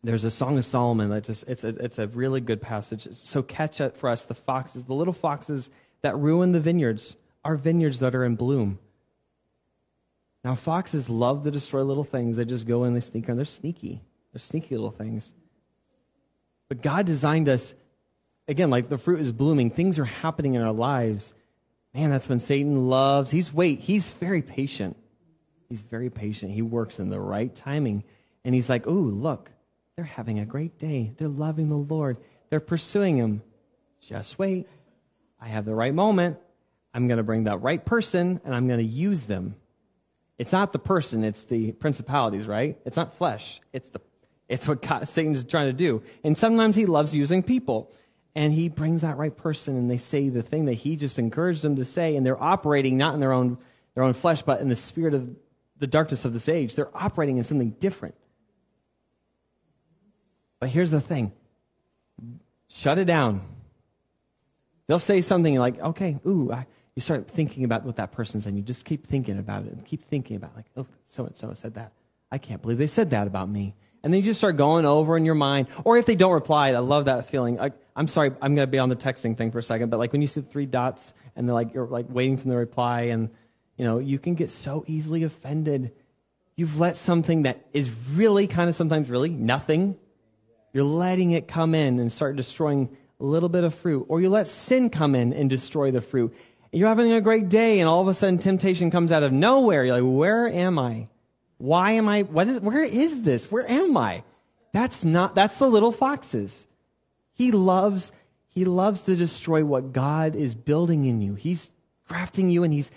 There's 0.03 0.25
a 0.25 0.31
Song 0.31 0.57
of 0.59 0.65
Solomon 0.65 1.11
that 1.11 1.25
just 1.25 1.49
it's 1.49 1.65
a, 1.65 1.69
it's 1.69 1.99
a 1.99 2.07
really 2.07 2.41
good 2.41 2.61
passage. 2.61 3.09
So 3.15 3.43
catch 3.43 3.81
it 3.81 3.97
for 3.97 4.09
us 4.09 4.25
the 4.25 4.35
foxes, 4.35 4.85
the 4.85 4.95
little 4.95 5.13
foxes 5.13 5.71
that 6.03 6.17
ruin 6.17 6.53
the 6.53 6.61
vineyards, 6.61 7.17
our 7.45 7.57
vineyards 7.57 7.99
that 8.01 8.15
are 8.15 8.25
in 8.25 8.37
bloom. 8.37 8.79
Now, 10.45 10.55
foxes 10.55 11.09
love 11.09 11.43
to 11.43 11.51
destroy 11.51 11.83
little 11.83 12.05
things. 12.05 12.37
They 12.37 12.45
just 12.45 12.69
go 12.69 12.85
in, 12.85 12.95
they 12.95 13.01
sneak 13.01 13.29
around. 13.29 13.39
They're 13.39 13.45
sneaky. 13.45 14.01
They're 14.33 14.39
sneaky 14.39 14.77
little 14.77 14.93
things. 14.93 15.35
But 16.69 16.83
God 16.83 17.05
designed 17.05 17.49
us 17.49 17.75
again, 18.49 18.71
like 18.71 18.89
the 18.89 18.99
fruit 18.99 19.21
is 19.21 19.33
blooming, 19.33 19.71
things 19.71 19.99
are 19.99 20.05
happening 20.05 20.55
in 20.55 20.63
our 20.63 20.73
lives. 20.73 21.35
Man, 21.95 22.11
that's 22.11 22.29
when 22.29 22.41
Satan 22.41 22.89
loves. 22.89 23.31
He's 23.31 23.53
wait, 23.53 23.81
he's 23.81 24.11
very 24.11 24.43
patient. 24.43 24.97
He's 25.69 25.81
very 25.81 26.11
patient. 26.11 26.53
He 26.53 26.63
works 26.63 26.99
in 26.99 27.11
the 27.11 27.21
right 27.21 27.55
timing. 27.55 28.05
And 28.45 28.55
he's 28.55 28.69
like, 28.69 28.87
ooh, 28.87 29.11
look, 29.11 29.51
they're 29.97 30.05
having 30.05 30.39
a 30.39 30.45
great 30.45 30.79
day. 30.79 31.13
They're 31.17 31.29
loving 31.29 31.69
the 31.69 31.77
Lord. 31.77 32.19
They're 32.51 32.61
pursuing 32.61 33.17
him. 33.17 33.43
Just 34.01 34.39
wait. 34.39 34.69
I 35.41 35.49
have 35.49 35.65
the 35.65 35.75
right 35.75 35.93
moment. 35.93 36.39
I'm 36.95 37.09
going 37.09 37.19
to 37.19 37.25
bring 37.25 37.45
that 37.45 37.63
right 37.63 37.85
person 37.85 38.41
and 38.45 38.55
I'm 38.55 38.69
going 38.69 38.79
to 38.79 38.85
use 38.85 39.25
them. 39.25 39.57
It's 40.39 40.53
not 40.53 40.73
the 40.73 40.79
person, 40.79 41.25
it's 41.25 41.43
the 41.43 41.73
principalities, 41.73 42.47
right? 42.47 42.79
It's 42.85 42.97
not 42.97 43.17
flesh. 43.17 43.61
It's 43.73 43.89
the 43.89 44.01
it's 44.49 44.69
what 44.69 44.81
God, 44.81 45.09
Satan's 45.09 45.43
trying 45.43 45.67
to 45.67 45.73
do. 45.73 46.03
And 46.23 46.39
sometimes 46.39 46.77
he 46.77 46.87
loves 46.87 47.15
using 47.15 47.43
people 47.43 47.91
and 48.37 48.53
he 48.53 48.69
brings 48.69 49.01
that 49.01 49.17
right 49.17 49.35
person 49.35 49.77
and 49.77 49.91
they 49.91 49.97
say 49.97 50.29
the 50.29 50.43
thing 50.43 50.67
that 50.67 50.75
he 50.75 50.95
just 50.97 51.19
encouraged 51.19 51.63
them 51.63 51.77
to 51.77 51.87
say. 51.87 52.17
And 52.17 52.25
they're 52.25 52.41
operating 52.41 52.99
not 52.99 53.15
in 53.15 53.21
their 53.21 53.33
own 53.33 53.57
their 53.95 54.05
own 54.05 54.13
flesh 54.13 54.43
but 54.43 54.61
in 54.61 54.69
the 54.69 54.77
spirit 54.77 55.15
of 55.15 55.35
the 55.79 55.87
darkness 55.87 56.27
of 56.27 56.35
this 56.35 56.49
age. 56.49 56.75
They're 56.75 56.95
operating 56.95 57.39
in 57.39 57.45
something 57.45 57.71
different. 57.71 58.15
But 60.61 60.69
here's 60.69 60.91
the 60.91 61.01
thing. 61.01 61.33
Shut 62.69 62.99
it 62.99 63.07
down. 63.07 63.41
They'll 64.87 64.99
say 64.99 65.23
something 65.23 65.57
like 65.57 65.81
okay 65.81 66.19
ooh 66.27 66.53
I, 66.53 66.67
you 66.95 67.01
start 67.01 67.29
thinking 67.29 67.65
about 67.65 67.85
what 67.85 67.97
that 67.97 68.13
person 68.13 68.43
said 68.43 68.51
and 68.51 68.59
you 68.59 68.63
just 68.63 68.85
keep 68.85 69.07
thinking 69.07 69.39
about 69.39 69.65
it 69.65 69.73
and 69.73 69.85
keep 69.85 70.03
thinking 70.05 70.37
about 70.37 70.51
it. 70.51 70.57
like 70.57 70.67
oh 70.77 70.87
so 71.07 71.25
and 71.25 71.37
so 71.37 71.55
said 71.55 71.75
that. 71.75 71.93
I 72.31 72.37
can't 72.37 72.61
believe 72.61 72.77
they 72.77 72.87
said 72.87 73.11
that 73.11 73.27
about 73.27 73.49
me. 73.49 73.75
And 74.03 74.13
then 74.13 74.21
you 74.21 74.25
just 74.27 74.41
start 74.41 74.59
going 74.59 74.85
over 74.85 75.17
in 75.17 75.25
your 75.25 75.35
mind. 75.35 75.69
Or 75.85 75.97
if 75.97 76.05
they 76.05 76.17
don't 76.17 76.33
reply 76.33 76.69
i 76.69 76.79
love 76.81 77.07
that 77.07 77.31
feeling. 77.31 77.57
Like 77.57 77.73
I'm 77.97 78.09
sorry, 78.09 78.31
I'm 78.43 78.55
going 78.55 78.67
to 78.67 78.71
be 78.71 78.79
on 78.79 78.91
the 78.91 78.97
texting 78.97 79.37
thing 79.37 79.51
for 79.51 79.59
a 79.59 79.63
second, 79.63 79.89
but 79.89 79.99
like 79.99 80.13
when 80.13 80.21
you 80.21 80.29
see 80.29 80.41
the 80.41 80.47
three 80.47 80.67
dots 80.67 81.15
and 81.35 81.49
they're 81.49 81.55
like, 81.55 81.73
you're 81.73 81.87
like 81.87 82.07
waiting 82.11 82.37
for 82.37 82.47
the 82.47 82.57
reply 82.57 83.03
and, 83.05 83.31
you 83.79 83.85
know, 83.85 83.99
you 83.99 84.19
can 84.19 84.35
get 84.35 84.51
so 84.51 84.85
easily 84.87 85.23
offended. 85.23 85.93
You've 86.57 86.79
let 86.79 86.99
something 86.99 87.45
that 87.45 87.65
is 87.73 87.91
really 88.13 88.47
kind 88.47 88.69
of 88.69 88.77
sometimes 88.77 89.09
really 89.09 89.31
nothing, 89.31 89.97
you're 90.75 90.85
letting 90.85 91.31
it 91.31 91.49
come 91.49 91.75
in 91.75 91.99
and 91.99 92.13
start 92.13 92.37
destroying 92.37 92.95
a 93.19 93.25
little 93.25 93.49
bit 93.49 93.65
of 93.65 93.75
fruit. 93.75 94.05
Or 94.09 94.21
you 94.21 94.29
let 94.29 94.47
sin 94.47 94.91
come 94.91 95.15
in 95.15 95.33
and 95.33 95.49
destroy 95.49 95.91
the 95.91 96.03
fruit. 96.03 96.37
You're 96.73 96.89
having 96.89 97.13
a 97.13 97.23
great 97.23 97.49
day 97.49 97.81
and 97.81 97.89
all 97.89 98.03
of 98.03 98.09
a 98.09 98.15
sudden 98.15 98.37
temptation 98.37 98.91
comes 98.91 99.11
out 99.11 99.23
of 99.23 99.33
nowhere. 99.33 99.87
You're 99.87 100.03
like, 100.03 100.19
where 100.19 100.47
am 100.47 100.79
I? 100.79 101.09
Why 101.57 101.93
am 101.93 102.11
I, 102.11 102.23
what 102.23 102.47
is, 102.47 102.61
where 102.61 102.85
is 102.85 103.23
this? 103.23 103.51
Where 103.51 103.67
am 103.67 103.97
I? 103.97 104.23
That's 104.75 105.03
not, 105.03 105.35
that's 105.35 105.57
the 105.59 105.69
little 105.69 105.93
foxes. 105.93 106.67
He 107.37 107.53
loves, 107.53 108.13
he 108.49 108.65
loves 108.65 109.03
to 109.03 109.15
destroy 109.15 109.63
what 109.63 109.93
God 109.93 110.35
is 110.35 110.55
building 110.55 111.05
in 111.05 111.21
you. 111.21 111.35
He's 111.35 111.71
grafting 112.09 112.49
you 112.49 112.65
and 112.65 112.73
he's 112.73 112.91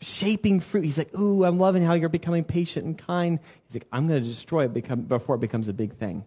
shaping 0.00 0.58
fruit. 0.58 0.84
He's 0.84 0.98
like, 0.98 1.16
Ooh, 1.16 1.44
I'm 1.44 1.60
loving 1.60 1.84
how 1.84 1.94
you're 1.94 2.08
becoming 2.08 2.42
patient 2.42 2.86
and 2.86 2.98
kind. 2.98 3.38
He's 3.64 3.76
like, 3.76 3.86
I'm 3.92 4.08
going 4.08 4.20
to 4.20 4.28
destroy 4.28 4.64
it 4.64 4.74
become, 4.74 5.02
before 5.02 5.36
it 5.36 5.40
becomes 5.40 5.68
a 5.68 5.72
big 5.72 5.94
thing. 5.94 6.24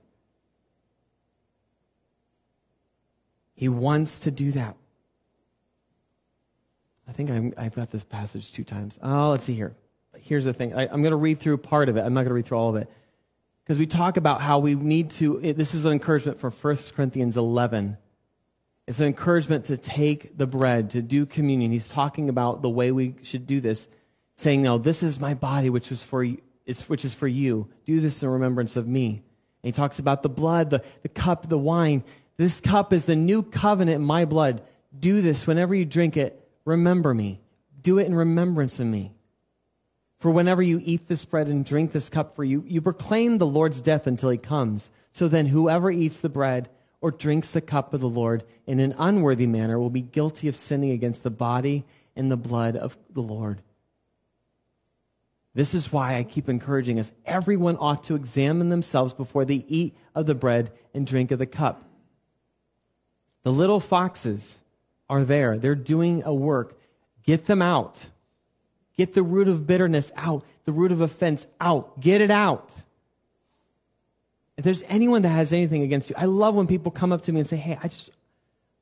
He 3.54 3.68
wants 3.68 4.22
to 4.22 4.32
do 4.32 4.54
that. 4.54 4.78
I 7.06 7.12
think 7.12 7.30
i 7.58 7.64
have 7.64 7.76
got 7.76 7.92
this 7.92 8.06
passage 8.06 8.50
two 8.50 8.64
times. 8.64 8.98
Oh, 9.04 9.32
let's 9.32 9.46
see 9.46 9.56
here. 9.56 9.76
Here's 10.22 10.46
the 10.46 10.54
thing. 10.54 10.74
I, 10.74 10.84
I'm 10.84 11.02
going 11.02 11.12
to 11.12 11.18
read 11.18 11.40
through 11.40 11.58
part 11.58 11.90
of 11.90 11.98
it. 11.98 12.06
I'm 12.06 12.14
not 12.14 12.22
going 12.22 12.30
to 12.30 12.36
read 12.36 12.46
through 12.46 12.58
all 12.58 12.70
of 12.70 12.78
it. 12.78 12.90
Because 13.72 13.80
we 13.80 13.88
talk 13.88 14.18
about 14.18 14.42
how 14.42 14.60
we 14.60 14.76
need 14.76 15.12
to, 15.12 15.40
this 15.40 15.74
is 15.74 15.86
an 15.86 15.94
encouragement 15.94 16.42
for 16.42 16.50
1 16.50 16.78
Corinthians 16.94 17.38
11. 17.38 17.96
It's 18.86 19.00
an 19.00 19.06
encouragement 19.06 19.64
to 19.68 19.78
take 19.78 20.38
the 20.38 20.46
bread, 20.46 20.90
to 20.90 21.02
do 21.02 21.26
communion. 21.26 21.72
He's 21.72 21.88
talking 21.88 22.28
about 22.28 22.62
the 22.62 22.70
way 22.70 22.92
we 22.92 23.16
should 23.24 23.48
do 23.48 23.62
this, 23.62 23.88
saying, 24.36 24.62
No, 24.62 24.78
this 24.78 25.04
is 25.04 25.22
my 25.22 25.36
body, 25.36 25.70
which 25.70 25.90
is 25.90 26.04
for, 26.04 26.26
which 26.88 27.06
is 27.06 27.14
for 27.14 27.30
you. 27.30 27.70
Do 27.86 28.02
this 28.02 28.22
in 28.22 28.28
remembrance 28.28 28.76
of 28.76 28.90
me. 28.90 29.24
And 29.64 29.68
he 29.68 29.72
talks 29.72 30.00
about 30.00 30.22
the 30.22 30.28
blood, 30.28 30.70
the, 30.70 30.84
the 31.04 31.08
cup, 31.08 31.48
the 31.48 31.58
wine. 31.58 32.04
This 32.36 32.60
cup 32.60 32.92
is 32.92 33.06
the 33.06 33.16
new 33.16 33.42
covenant 33.42 33.96
in 33.96 34.04
my 34.04 34.26
blood. 34.26 34.64
Do 35.00 35.22
this 35.22 35.48
whenever 35.48 35.74
you 35.74 35.86
drink 35.86 36.18
it. 36.18 36.46
Remember 36.66 37.14
me. 37.14 37.40
Do 37.82 38.00
it 38.00 38.06
in 38.06 38.16
remembrance 38.16 38.82
of 38.82 38.88
me. 38.88 39.14
For 40.22 40.30
whenever 40.30 40.62
you 40.62 40.80
eat 40.86 41.08
this 41.08 41.26
bread 41.26 41.48
and 41.48 41.66
drink 41.66 41.92
this 41.92 42.08
cup 42.08 42.36
for 42.36 42.44
you, 42.44 42.64
you 42.68 42.80
proclaim 42.80 43.40
the 43.40 43.48
Lord's 43.48 43.82
death 43.82 44.06
until 44.06 44.30
he 44.30 44.38
comes. 44.38 44.92
So 45.12 45.28
then, 45.28 45.48
whoever 45.48 45.90
eats 45.90 46.18
the 46.18 46.30
bread 46.30 46.70
or 47.02 47.10
drinks 47.10 47.50
the 47.50 47.60
cup 47.60 47.92
of 47.96 48.02
the 48.02 48.08
Lord 48.08 48.44
in 48.68 48.80
an 48.80 48.94
unworthy 49.00 49.48
manner 49.48 49.80
will 49.80 49.90
be 49.90 50.02
guilty 50.02 50.48
of 50.48 50.56
sinning 50.56 50.92
against 50.92 51.24
the 51.24 51.32
body 51.32 51.86
and 52.16 52.32
the 52.32 52.38
blood 52.38 52.76
of 52.76 52.96
the 53.10 53.24
Lord. 53.24 53.64
This 55.56 55.74
is 55.74 55.92
why 55.92 56.18
I 56.18 56.24
keep 56.24 56.48
encouraging 56.48 57.00
us. 57.00 57.12
Everyone 57.26 57.76
ought 57.80 58.04
to 58.04 58.16
examine 58.16 58.70
themselves 58.70 59.14
before 59.14 59.44
they 59.44 59.66
eat 59.68 59.96
of 60.14 60.28
the 60.28 60.36
bread 60.36 60.72
and 60.94 61.08
drink 61.08 61.32
of 61.32 61.40
the 61.40 61.48
cup. 61.48 61.84
The 63.42 63.52
little 63.52 63.80
foxes 63.80 64.60
are 65.10 65.24
there. 65.24 65.58
They're 65.58 65.74
doing 65.74 66.22
a 66.24 66.34
work. 66.34 66.80
Get 67.24 67.48
them 67.48 67.64
out. 67.64 68.11
Get 68.98 69.14
the 69.14 69.24
root 69.24 69.48
of 69.48 69.66
bitterness 69.66 70.12
out, 70.16 70.44
the 70.66 70.72
root 70.72 70.92
of 70.92 71.02
offense 71.02 71.48
out. 71.60 72.00
Get 72.00 72.22
it 72.22 72.32
out. 72.32 72.74
If 74.58 74.66
there's 74.66 74.84
anyone 74.84 75.22
that 75.24 75.30
has 75.30 75.54
anything 75.54 75.82
against 75.82 76.10
you, 76.10 76.16
I 76.18 76.26
love 76.26 76.56
when 76.56 76.68
people 76.68 76.92
come 76.92 77.12
up 77.12 77.24
to 77.24 77.32
me 77.32 77.40
and 77.40 77.50
say, 77.50 77.58
Hey, 77.58 77.80
I 77.82 77.88
just, 77.88 78.12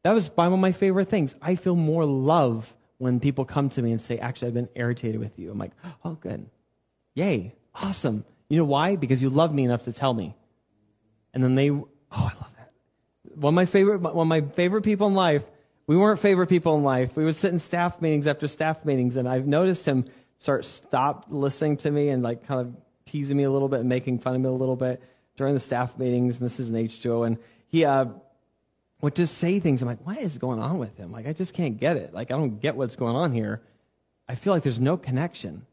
that 0.04 0.12
was 0.12 0.28
by 0.30 0.48
one 0.48 0.56
of 0.56 0.60
my 0.60 0.72
favorite 0.72 1.10
things. 1.10 1.36
I 1.42 1.56
feel 1.56 1.76
more 1.76 2.06
love 2.06 2.76
when 2.98 3.20
people 3.20 3.46
come 3.46 3.70
to 3.70 3.82
me 3.82 3.92
and 3.92 4.02
say, 4.02 4.18
Actually, 4.18 4.50
I've 4.50 4.54
been 4.56 4.70
irritated 4.76 5.20
with 5.20 5.38
you. 5.40 5.52
I'm 5.52 5.58
like, 5.58 5.72
Oh, 6.04 6.16
good. 6.16 6.50
Yay. 7.14 7.54
Awesome. 7.76 8.26
You 8.50 8.58
know 8.58 8.66
why? 8.66 8.96
Because 8.96 9.22
you 9.22 9.30
love 9.30 9.54
me 9.54 9.64
enough 9.64 9.84
to 9.84 9.94
tell 9.94 10.14
me. 10.14 10.36
And 11.34 11.44
then 11.44 11.56
they, 11.56 11.70
oh, 11.70 11.86
I 12.12 12.24
love 12.24 12.52
that. 12.58 12.74
One 13.36 13.54
of 13.54 13.56
my 13.56 13.66
favorite, 13.66 14.00
one 14.02 14.18
of 14.18 14.28
my 14.28 14.42
favorite 14.42 14.82
people 14.82 15.08
in 15.08 15.14
life, 15.14 15.44
we 15.90 15.98
weren't 15.98 16.20
favorite 16.20 16.50
people 16.50 16.76
in 16.76 16.84
life. 16.84 17.18
We 17.18 17.26
would 17.26 17.36
sit 17.36 17.52
in 17.52 17.58
staff 17.58 18.00
meetings 18.00 18.28
after 18.28 18.48
staff 18.48 18.86
meetings, 18.86 19.16
and 19.16 19.28
I've 19.28 19.48
noticed 19.48 19.88
him 19.88 20.06
start 20.38 20.64
stop 20.64 21.26
listening 21.30 21.78
to 21.78 21.90
me 21.90 22.10
and 22.10 22.22
like 22.22 22.46
kind 22.46 22.62
of 22.62 22.76
teasing 23.06 23.36
me 23.36 23.42
a 23.42 23.50
little 23.50 23.68
bit 23.68 23.80
and 23.80 23.90
making 23.90 24.20
fun 24.20 24.36
of 24.36 24.42
me 24.42 24.50
a 24.50 24.52
little 24.52 24.76
bit 24.76 25.02
during 25.36 25.56
the 25.56 25.60
staff 25.60 25.98
meetings, 25.98 26.38
and 26.38 26.46
this 26.46 26.60
is 26.60 26.70
an 26.70 26.76
H. 26.76 27.02
Joe, 27.02 27.24
and 27.24 27.40
he 27.70 27.86
uh, 27.86 28.06
would 29.02 29.16
just 29.16 29.40
say 29.40 29.60
things. 29.60 29.82
I'm 29.82 29.88
like, 29.88 30.06
what 30.06 30.20
is 30.20 30.38
going 30.38 30.60
on 30.60 30.78
with 30.78 30.96
him? 30.96 31.12
Like, 31.12 31.26
I 31.26 31.34
just 31.34 31.56
can't 31.56 31.80
get 31.80 31.98
it. 31.98 32.14
Like, 32.14 32.30
I 32.32 32.38
don't 32.38 32.62
get 32.62 32.76
what's 32.76 32.96
going 32.96 33.16
on 33.16 33.32
here. 33.32 33.60
I 34.28 34.36
feel 34.36 34.54
like 34.54 34.62
there's 34.62 34.80
no 34.80 34.96
connection. 34.96 35.66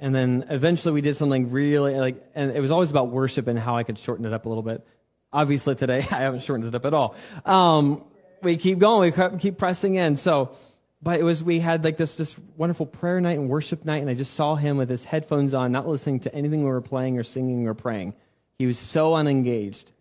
And 0.00 0.12
then 0.12 0.46
eventually 0.50 0.92
we 0.92 1.00
did 1.00 1.16
something 1.16 1.52
really 1.52 1.94
like, 1.94 2.20
and 2.34 2.50
it 2.50 2.60
was 2.60 2.72
always 2.72 2.90
about 2.90 3.10
worship 3.10 3.46
and 3.46 3.56
how 3.56 3.76
I 3.76 3.84
could 3.84 4.00
shorten 4.00 4.24
it 4.24 4.32
up 4.32 4.46
a 4.46 4.48
little 4.48 4.64
bit. 4.64 4.84
Obviously 5.32 5.76
today 5.76 5.98
I 6.10 6.22
haven't 6.22 6.42
shortened 6.42 6.66
it 6.66 6.74
up 6.74 6.84
at 6.84 6.92
all. 6.92 7.14
Um, 7.44 8.02
we 8.44 8.56
keep 8.56 8.78
going, 8.78 9.12
we 9.12 9.38
keep 9.38 9.58
pressing 9.58 9.94
in. 9.94 10.16
So, 10.16 10.54
but 11.02 11.20
it 11.20 11.22
was 11.22 11.42
we 11.42 11.60
had 11.60 11.84
like 11.84 11.96
this 11.96 12.14
this 12.14 12.36
wonderful 12.56 12.86
prayer 12.86 13.20
night 13.20 13.38
and 13.38 13.48
worship 13.48 13.84
night, 13.84 14.02
and 14.02 14.10
I 14.10 14.14
just 14.14 14.34
saw 14.34 14.54
him 14.54 14.76
with 14.76 14.88
his 14.88 15.04
headphones 15.04 15.54
on, 15.54 15.72
not 15.72 15.86
listening 15.86 16.20
to 16.20 16.34
anything 16.34 16.60
we 16.62 16.70
were 16.70 16.80
playing 16.80 17.18
or 17.18 17.24
singing 17.24 17.66
or 17.66 17.74
praying. 17.74 18.14
He 18.58 18.66
was 18.66 18.78
so 18.78 19.14
unengaged. 19.14 19.92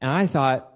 And 0.00 0.10
I 0.10 0.26
thought, 0.26 0.72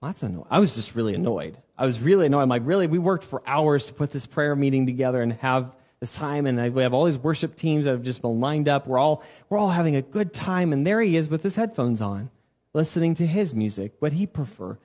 well, 0.00 0.10
that's 0.10 0.22
annoying. 0.22 0.46
I 0.50 0.60
was 0.60 0.74
just 0.74 0.94
really 0.94 1.14
annoyed. 1.14 1.58
I 1.76 1.86
was 1.86 2.00
really 2.00 2.26
annoyed. 2.26 2.42
I'm 2.42 2.48
like, 2.48 2.62
really? 2.64 2.86
We 2.86 2.98
worked 2.98 3.24
for 3.24 3.42
hours 3.46 3.86
to 3.86 3.94
put 3.94 4.12
this 4.12 4.26
prayer 4.26 4.54
meeting 4.54 4.86
together 4.86 5.22
and 5.22 5.32
have 5.34 5.74
this 6.00 6.14
time, 6.14 6.46
and 6.46 6.74
we 6.74 6.82
have 6.82 6.92
all 6.92 7.04
these 7.04 7.18
worship 7.18 7.54
teams 7.54 7.84
that 7.84 7.92
have 7.92 8.02
just 8.02 8.22
been 8.22 8.40
lined 8.40 8.68
up. 8.68 8.86
We're 8.86 8.98
all, 8.98 9.22
we're 9.48 9.58
all 9.58 9.70
having 9.70 9.96
a 9.96 10.02
good 10.02 10.32
time, 10.32 10.72
and 10.72 10.86
there 10.86 11.00
he 11.00 11.16
is 11.16 11.28
with 11.28 11.44
his 11.44 11.54
headphones 11.54 12.00
on, 12.00 12.30
listening 12.74 13.14
to 13.16 13.26
his 13.26 13.54
music, 13.54 13.92
what 14.00 14.12
he 14.12 14.26
prefer. 14.26 14.78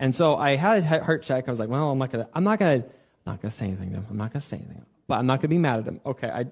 And 0.00 0.16
so 0.16 0.34
I 0.34 0.56
had 0.56 0.78
a 0.78 1.04
heart 1.04 1.22
check. 1.22 1.46
I 1.46 1.50
was 1.52 1.60
like, 1.60 1.68
well, 1.68 1.92
I'm 1.92 1.98
not 1.98 2.10
gonna, 2.10 2.28
I'm 2.34 2.42
not 2.42 2.58
gonna, 2.58 2.84
not 3.24 3.40
gonna 3.40 3.52
say 3.52 3.66
anything 3.66 3.90
to 3.90 3.96
him. 3.98 4.06
I'm 4.10 4.16
not 4.16 4.32
gonna 4.32 4.40
say 4.40 4.56
anything, 4.56 4.84
but 5.06 5.20
I'm 5.20 5.26
not 5.26 5.38
gonna 5.40 5.50
be 5.50 5.58
mad 5.58 5.78
at 5.78 5.86
him. 5.86 6.00
Okay, 6.04 6.28
I, 6.28 6.46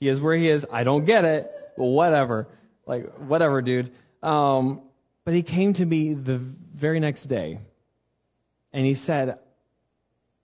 he 0.00 0.08
is 0.08 0.20
where 0.20 0.34
he 0.34 0.48
is. 0.48 0.64
I 0.72 0.84
don't 0.84 1.04
get 1.04 1.26
it. 1.26 1.50
Whatever 1.76 2.48
like 2.86 3.12
whatever, 3.18 3.62
dude. 3.62 3.92
Um, 4.22 4.82
but 5.24 5.34
he 5.34 5.42
came 5.42 5.72
to 5.74 5.86
me 5.86 6.14
the 6.14 6.38
very 6.38 7.00
next 7.00 7.24
day, 7.24 7.58
and 8.72 8.86
he 8.86 8.94
said, 8.94 9.38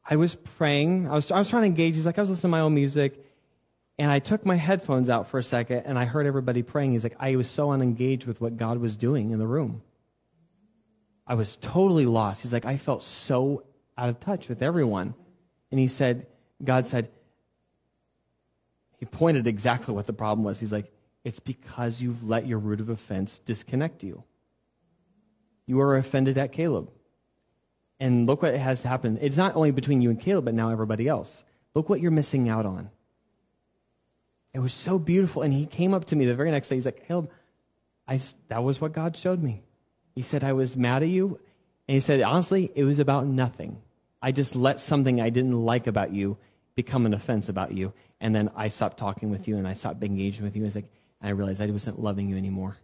"I 0.09 0.17
was 0.17 0.35
praying. 0.35 1.09
I 1.09 1.15
was 1.15 1.31
I 1.31 1.39
was 1.39 1.49
trying 1.49 1.63
to 1.63 1.67
engage. 1.67 1.95
He's 1.95 2.07
like, 2.07 2.19
I 2.19 2.23
was 2.23 2.31
listening 2.31 2.51
to 2.51 2.57
my 2.57 2.61
own 2.61 2.75
music." 2.75 3.27
And 3.99 4.11
I 4.11 4.19
took 4.19 4.47
my 4.47 4.57
headphones 4.57 5.11
out 5.11 5.29
for 5.29 5.39
a 5.39 5.43
second 5.43 5.83
and 5.85 5.99
I 5.99 6.07
heard 6.07 6.25
everybody 6.25 6.63
praying. 6.63 6.93
He's 6.93 7.03
like, 7.03 7.17
I 7.21 7.37
was 7.37 7.51
so 7.51 7.71
unengaged 7.71 8.27
with 8.27 8.41
what 8.41 8.57
God 8.57 8.79
was 8.79 8.97
doing 8.97 9.29
in 9.29 9.39
the 9.39 9.47
room. 9.47 9.83
I 11.31 11.35
was 11.35 11.55
totally 11.55 12.07
lost. 12.07 12.43
He's 12.43 12.53
like, 12.53 12.67
I 12.67 12.77
felt 12.77 13.05
so 13.05 13.63
out 13.97 14.09
of 14.09 14.19
touch 14.19 14.49
with 14.49 14.63
everyone. 14.63 15.15
And 15.71 15.79
he 15.79 15.87
said, 15.87 16.27
God 16.63 16.89
said, 16.89 17.09
he 18.99 19.07
pointed 19.07 19.47
exactly 19.47 19.95
what 19.95 20.09
the 20.09 20.13
problem 20.13 20.45
was. 20.45 20.59
He's 20.59 20.73
like, 20.73 20.93
it's 21.23 21.39
because 21.39 22.03
you've 22.03 22.25
let 22.25 22.49
your 22.49 22.59
root 22.59 22.81
of 22.81 22.89
offense 22.89 23.39
disconnect 23.39 24.03
you. 24.03 24.25
You 25.67 25.81
are 25.81 25.97
offended 25.97 26.37
at 26.37 26.51
Caleb. 26.51 26.91
And 28.01 28.27
look 28.27 28.43
what 28.43 28.57
has 28.57 28.83
happened. 28.83 29.21
It's 29.23 29.37
not 29.37 29.55
only 29.55 29.71
between 29.71 30.03
you 30.03 30.11
and 30.11 30.21
Caleb, 30.21 30.47
but 30.47 30.55
now 30.55 30.71
everybody 30.71 31.07
else. 31.07 31.45
Look 31.77 31.89
what 31.89 32.01
you're 32.01 32.11
missing 32.11 32.49
out 32.49 32.67
on. 32.67 32.91
It 34.53 34.59
was 34.59 34.75
so 34.75 34.99
beautiful. 34.99 35.43
And 35.43 35.55
he 35.55 35.65
came 35.65 35.95
up 35.95 36.07
to 36.07 36.17
me 36.17 36.25
the 36.25 36.35
very 36.35 36.51
next 36.51 36.71
day. 36.71 36.75
He's 36.75 36.87
like, 36.87 37.07
Caleb, 37.07 37.31
I, 38.09 38.19
that 38.49 38.65
was 38.65 38.81
what 38.81 38.91
God 38.93 39.17
showed 39.17 39.41
me. 39.41 39.63
He 40.15 40.23
said, 40.23 40.45
I 40.45 40.53
was 40.53 40.77
mad 40.77 41.03
at 41.03 41.09
you. 41.09 41.41
And 41.89 41.95
he 41.95 42.01
said, 42.01 42.21
honestly, 42.23 42.71
it 42.75 42.85
was 42.85 42.99
about 42.99 43.27
nothing. 43.27 43.81
I 44.23 44.33
just 44.33 44.55
let 44.55 44.81
something 44.81 45.21
I 45.21 45.31
didn't 45.31 45.65
like 45.65 45.87
about 45.87 46.13
you 46.13 46.37
become 46.75 47.07
an 47.07 47.15
offense 47.15 47.49
about 47.49 47.73
you. 47.73 47.93
And 48.21 48.35
then 48.35 48.51
I 48.55 48.69
stopped 48.69 48.99
talking 48.99 49.31
with 49.31 49.49
you 49.49 49.57
and 49.57 49.67
I 49.67 49.73
stopped 49.73 50.03
engaging 50.05 50.45
with 50.45 50.57
you. 50.57 50.65
He's 50.65 50.75
like, 50.75 50.91
and 51.21 51.29
I 51.29 51.33
realized 51.33 51.61
I 51.61 51.67
wasn't 51.67 52.01
loving 52.01 52.29
you 52.29 52.37
anymore. 52.37 52.77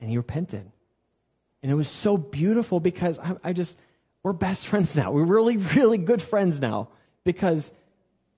And 0.00 0.08
he 0.08 0.16
repented. 0.16 0.70
And 1.62 1.70
it 1.70 1.74
was 1.74 1.88
so 1.88 2.16
beautiful 2.16 2.80
because 2.80 3.18
I, 3.18 3.36
I 3.44 3.52
just, 3.52 3.76
we're 4.22 4.32
best 4.32 4.66
friends 4.66 4.96
now. 4.96 5.12
We're 5.12 5.24
really, 5.24 5.56
really 5.56 5.98
good 5.98 6.22
friends 6.22 6.60
now 6.60 6.88
because 7.24 7.72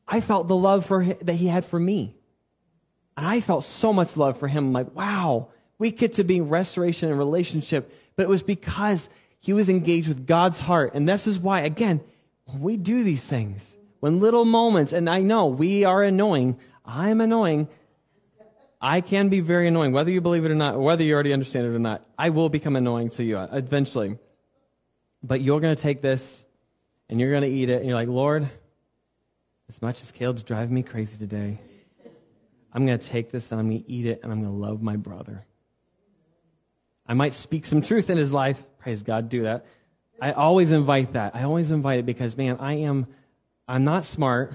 I 0.09 0.21
felt 0.21 0.49
the 0.49 0.57
love 0.57 0.85
for 0.87 1.03
him, 1.03 1.17
that 1.23 1.35
he 1.35 1.47
had 1.47 1.65
for 1.65 1.79
me. 1.79 2.17
And 3.17 3.27
I 3.27 3.41
felt 3.41 3.65
so 3.65 3.93
much 3.93 4.17
love 4.17 4.39
for 4.39 4.49
him. 4.49 4.67
I'm 4.67 4.73
like, 4.73 4.95
wow, 4.97 5.49
we 5.83 5.91
get 5.91 6.15
to 6.15 6.25
be 6.25 6.41
restoration 6.41 7.11
and 7.11 7.19
relationship. 7.19 7.93
But 8.15 8.23
it 8.23 8.29
was 8.29 8.45
because 8.45 9.09
he 9.41 9.53
was 9.53 9.69
engaged 9.69 10.07
with 10.07 10.29
God's 10.29 10.61
heart. 10.61 10.95
And 10.95 11.09
this 11.09 11.27
is 11.27 11.41
why, 11.41 11.63
again, 11.63 12.01
we 12.47 12.77
do 12.77 13.03
these 13.03 13.21
things, 13.21 13.77
when 13.99 14.21
little 14.21 14.45
moments, 14.45 14.93
and 14.93 15.11
I 15.11 15.21
know 15.21 15.47
we 15.47 15.85
are 15.85 16.05
annoying, 16.05 16.57
I'm 16.85 17.21
annoying, 17.21 17.69
I 18.81 19.01
can 19.01 19.29
be 19.29 19.41
very 19.41 19.67
annoying, 19.67 19.93
whether 19.93 20.11
you 20.11 20.21
believe 20.21 20.45
it 20.45 20.51
or 20.51 20.55
not, 20.55 20.79
whether 20.79 21.03
you 21.03 21.15
already 21.15 21.33
understand 21.33 21.67
it 21.67 21.71
or 21.71 21.79
not. 21.79 22.05
I 22.17 22.31
will 22.31 22.49
become 22.49 22.77
annoying 22.77 23.11
to 23.11 23.25
you 23.25 23.39
eventually. 23.39 24.19
But 25.23 25.41
you're 25.41 25.61
going 25.61 25.75
to 25.75 25.83
take 25.83 26.01
this 26.01 26.45
and 27.09 27.21
you're 27.21 27.31
going 27.31 27.43
to 27.43 27.49
eat 27.49 27.71
it, 27.71 27.79
and 27.79 27.87
you're 27.87 27.95
like, 27.95 28.09
Lord, 28.09 28.49
as 29.69 29.83
much 29.83 30.01
as 30.01 30.13
Caleb's 30.13 30.43
driving 30.43 30.75
me 30.75 30.83
crazy 30.83 31.19
today, 31.19 31.61
I'm 32.73 32.87
going 32.87 32.99
to 32.99 33.07
take 33.07 33.31
this 33.33 33.51
and 33.51 33.61
I'm 33.61 33.69
going 33.69 33.83
to 33.83 33.91
eat 33.91 34.07
it 34.07 34.21
and 34.23 34.31
I'm 34.31 34.41
going 34.41 34.53
to 34.53 34.59
love 34.59 34.81
my 34.81 34.97
brother. 34.97 35.45
I 37.13 37.15
might 37.15 37.35
speak 37.35 37.67
some 37.67 37.83
truth 37.83 38.09
in 38.09 38.17
his 38.17 38.33
life. 38.33 38.65
Praise 38.79 39.03
God, 39.03 39.29
do 39.29 39.43
that. 39.43 39.67
I 40.19 40.33
always 40.33 40.73
invite 40.73 41.13
that. 41.13 41.37
I 41.37 41.43
always 41.43 41.71
invite 41.71 41.99
it 41.99 42.07
because, 42.07 42.39
man, 42.39 42.57
I 42.59 42.77
am, 42.77 43.07
I'm 43.69 43.85
not 43.85 44.07
smart. 44.07 44.55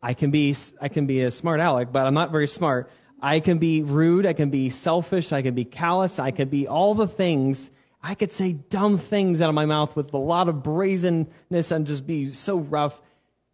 I 0.00 0.14
can 0.14 0.30
be, 0.30 0.56
I 0.80 0.88
can 0.88 1.06
be 1.06 1.20
a 1.20 1.30
smart 1.30 1.60
aleck, 1.60 1.92
but 1.92 2.06
I'm 2.06 2.14
not 2.14 2.30
very 2.30 2.48
smart. 2.48 2.90
I 3.20 3.40
can 3.40 3.58
be 3.58 3.82
rude. 3.82 4.24
I 4.24 4.32
can 4.32 4.48
be 4.48 4.70
selfish. 4.70 5.30
I 5.30 5.42
can 5.42 5.54
be 5.54 5.66
callous. 5.66 6.18
I 6.18 6.30
can 6.30 6.48
be 6.48 6.66
all 6.66 6.94
the 6.94 7.06
things. 7.06 7.70
I 8.02 8.14
could 8.14 8.32
say 8.32 8.54
dumb 8.54 8.96
things 8.96 9.42
out 9.42 9.50
of 9.50 9.54
my 9.54 9.66
mouth 9.66 9.96
with 9.96 10.14
a 10.14 10.16
lot 10.16 10.48
of 10.48 10.62
brazenness 10.62 11.70
and 11.70 11.86
just 11.86 12.06
be 12.06 12.32
so 12.32 12.56
rough. 12.56 13.02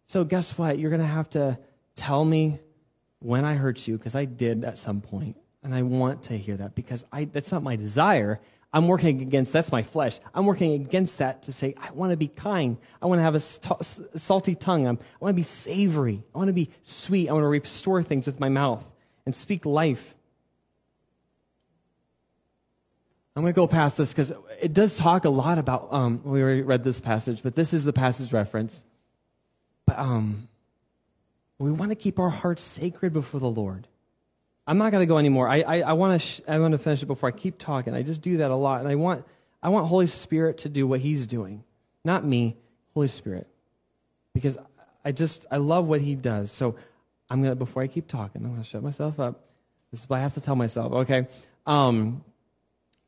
So 0.07 0.23
guess 0.23 0.57
what? 0.57 0.79
You're 0.79 0.91
going 0.91 1.01
to 1.01 1.07
have 1.07 1.29
to 1.31 1.59
tell 1.97 2.23
me 2.23 2.57
when 3.19 3.43
I 3.43 3.55
hurt 3.55 3.85
you 3.85 3.97
because 3.97 4.15
I 4.15 4.23
did 4.23 4.63
at 4.63 4.77
some 4.77 5.01
point. 5.01 5.35
And 5.65 5.73
I 5.73 5.81
want 5.81 6.21
to 6.25 6.37
hear 6.37 6.55
that 6.57 6.75
because 6.75 7.03
I, 7.11 7.25
that's 7.25 7.51
not 7.51 7.63
my 7.63 7.75
desire. 7.75 8.39
I'm 8.71 8.87
working 8.87 9.23
against, 9.23 9.51
that's 9.51 9.71
my 9.71 9.81
flesh. 9.81 10.19
I'm 10.31 10.45
working 10.45 10.73
against 10.73 11.17
that 11.17 11.41
to 11.43 11.51
say, 11.51 11.73
I 11.75 11.89
want 11.89 12.11
to 12.11 12.17
be 12.17 12.27
kind. 12.27 12.77
I 13.01 13.07
want 13.07 13.17
to 13.17 13.23
have 13.23 13.33
a 13.33 13.39
st- 13.39 13.81
salty 14.15 14.53
tongue. 14.53 14.85
I'm, 14.85 14.99
I 14.99 15.23
want 15.23 15.33
to 15.33 15.35
be 15.35 15.41
savory. 15.41 16.23
I 16.35 16.37
want 16.37 16.49
to 16.49 16.53
be 16.53 16.69
sweet. 16.83 17.29
I 17.29 17.33
want 17.33 17.45
to 17.45 17.47
restore 17.47 18.03
things 18.03 18.27
with 18.27 18.39
my 18.39 18.47
mouth 18.47 18.85
and 19.25 19.35
speak 19.35 19.65
life. 19.65 20.13
I'm 23.35 23.41
going 23.41 23.51
to 23.51 23.55
go 23.55 23.65
past 23.65 23.97
this 23.97 24.09
because 24.09 24.31
it 24.61 24.71
does 24.71 24.97
talk 24.97 25.25
a 25.25 25.29
lot 25.29 25.57
about, 25.57 25.87
um, 25.89 26.21
we 26.23 26.43
already 26.43 26.61
read 26.61 26.83
this 26.83 27.01
passage, 27.01 27.41
but 27.41 27.55
this 27.55 27.73
is 27.73 27.85
the 27.85 27.93
passage 27.93 28.31
reference. 28.31 28.85
But 29.87 29.97
um, 29.97 30.47
we 31.57 31.71
want 31.71 31.89
to 31.89 31.95
keep 31.95 32.19
our 32.19 32.29
hearts 32.29 32.61
sacred 32.61 33.13
before 33.13 33.39
the 33.39 33.49
Lord. 33.49 33.87
I'm 34.67 34.77
not 34.77 34.91
going 34.91 35.01
to 35.01 35.05
go 35.05 35.17
anymore. 35.17 35.47
I, 35.47 35.61
I, 35.61 35.79
I 35.81 35.93
want 35.93 36.19
to 36.19 36.27
sh- 36.27 36.41
I 36.47 36.57
want 36.59 36.71
to 36.71 36.77
finish 36.77 37.03
it 37.03 37.05
before 37.05 37.29
I 37.29 37.31
keep 37.31 37.57
talking. 37.57 37.93
I 37.93 38.01
just 38.01 38.21
do 38.21 38.37
that 38.37 38.51
a 38.51 38.55
lot, 38.55 38.79
and 38.79 38.89
I 38.89 38.95
want 38.95 39.25
I 39.61 39.69
want 39.69 39.87
Holy 39.87 40.07
Spirit 40.07 40.59
to 40.59 40.69
do 40.69 40.87
what 40.87 40.99
He's 40.99 41.25
doing, 41.25 41.63
not 42.03 42.25
me, 42.25 42.55
Holy 42.93 43.07
Spirit, 43.07 43.47
because 44.33 44.57
I 45.03 45.11
just 45.11 45.45
I 45.51 45.57
love 45.57 45.87
what 45.87 46.01
He 46.01 46.15
does. 46.15 46.51
So 46.51 46.75
I'm 47.29 47.43
gonna 47.43 47.55
before 47.55 47.83
I 47.83 47.87
keep 47.87 48.07
talking, 48.07 48.43
I'm 48.43 48.51
gonna 48.51 48.63
shut 48.63 48.81
myself 48.81 49.19
up. 49.19 49.41
This 49.91 50.01
is 50.01 50.09
what 50.09 50.17
I 50.17 50.21
have 50.21 50.33
to 50.33 50.41
tell 50.41 50.55
myself. 50.55 50.93
Okay, 50.93 51.27
um, 51.67 52.23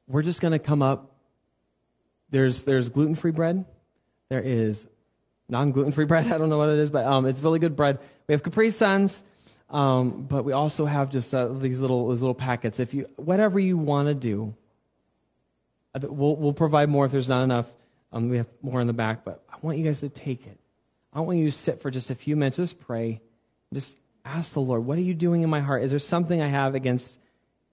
we're 0.08 0.24
just 0.24 0.42
gonna 0.42 0.60
come 0.60 0.84
up. 0.84 1.12
There's 2.30 2.64
there's 2.64 2.90
gluten 2.90 3.16
free 3.16 3.32
bread. 3.32 3.66
There 4.30 4.42
is 4.42 4.88
non 5.50 5.72
gluten 5.72 5.92
free 5.92 6.06
bread. 6.06 6.28
I 6.32 6.38
don't 6.38 6.50
know 6.50 6.60
what 6.60 6.70
it 6.70 6.78
is, 6.78 6.92
but 6.92 7.06
um, 7.06 7.26
it's 7.26 7.40
really 7.40 7.60
good 7.60 7.76
bread. 7.76 7.98
We 8.28 8.34
have 8.34 8.44
Capri 8.44 8.70
Suns. 8.70 9.24
Um, 9.70 10.24
but 10.24 10.46
we 10.46 10.54
also 10.54 10.86
have 10.86 11.12
just 11.12 11.34
uh, 11.34 11.48
these 11.48 11.80
little 11.80 12.10
these 12.10 12.22
little 12.22 12.36
packets. 12.36 12.80
If 12.80 12.94
you 12.94 13.08
whatever 13.18 13.60
you 13.60 13.78
want 13.78 14.08
to 14.08 14.14
do, 14.14 14.56
uh, 15.94 16.00
we'll 16.04 16.36
we'll 16.36 16.54
provide 16.54 16.90
more 16.90 17.06
if 17.06 17.12
there's 17.12 17.30
not 17.30 17.44
enough. 17.44 17.68
Um, 18.14 18.30
we 18.30 18.38
have 18.38 18.48
more 18.62 18.80
in 18.80 18.88
the 18.88 18.94
back, 18.94 19.26
but 19.26 19.44
I 19.52 19.58
want 19.62 19.78
you 19.78 19.84
guys 19.84 20.00
to 20.00 20.10
take 20.10 20.48
it. 20.48 20.58
I 21.12 21.22
want 21.22 21.40
you 21.40 21.46
to 21.46 21.52
sit 21.52 21.82
for 21.82 21.92
just 21.92 22.10
a 22.10 22.16
few 22.16 22.36
minutes, 22.36 22.58
just 22.58 22.80
pray, 22.80 23.22
just 23.74 23.98
ask 24.24 24.54
the 24.54 24.62
Lord, 24.62 24.86
what 24.86 24.98
are 24.98 25.02
you 25.02 25.14
doing 25.14 25.42
in 25.42 25.50
my 25.50 25.62
heart? 25.62 25.84
Is 25.84 25.92
there 25.92 26.00
something 26.00 26.42
I 26.42 26.48
have 26.48 26.76
against 26.76 27.20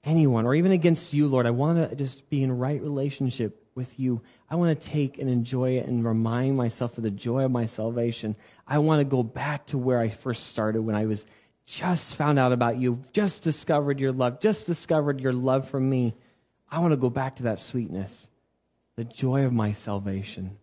anyone 0.05 0.47
or 0.47 0.55
even 0.55 0.73
against 0.73 1.13
you, 1.13 1.29
Lord? 1.29 1.47
I 1.47 1.51
want 1.51 1.91
to 1.91 1.97
just 1.97 2.29
be 2.31 2.43
in 2.43 2.57
right 2.59 2.81
relationship 2.81 3.65
with 3.75 3.99
you. 3.99 4.23
I 4.49 4.57
want 4.57 4.81
to 4.81 4.89
take 4.89 5.19
and 5.19 5.29
enjoy 5.29 5.79
it 5.79 5.87
and 5.87 6.05
remind 6.05 6.57
myself 6.57 6.97
of 6.97 7.05
the 7.05 7.11
joy 7.11 7.45
of 7.45 7.51
my 7.51 7.67
salvation. 7.67 8.37
I 8.67 8.79
want 8.79 9.01
to 9.01 9.05
go 9.05 9.23
back 9.23 9.67
to 9.67 9.79
where 9.79 9.99
I 9.99 10.09
first 10.09 10.47
started 10.47 10.83
when 10.83 10.95
I 10.95 11.07
was 11.07 11.27
just 11.67 12.17
found 12.17 12.39
out 12.39 12.53
about 12.53 12.77
you, 12.77 13.03
just 13.13 13.43
discovered 13.43 13.99
your 13.99 14.13
love, 14.13 14.41
just 14.41 14.67
discovered 14.67 15.21
your 15.21 15.33
love 15.33 15.69
for 15.69 15.81
me. 15.81 16.15
I 16.71 16.79
want 16.79 16.93
to 16.93 16.97
go 16.97 17.11
back 17.11 17.37
to 17.37 17.45
that 17.45 17.61
sweetness, 17.61 18.29
the 18.97 19.05
joy 19.05 19.45
of 19.45 19.53
my 19.53 19.73
salvation. 19.73 20.59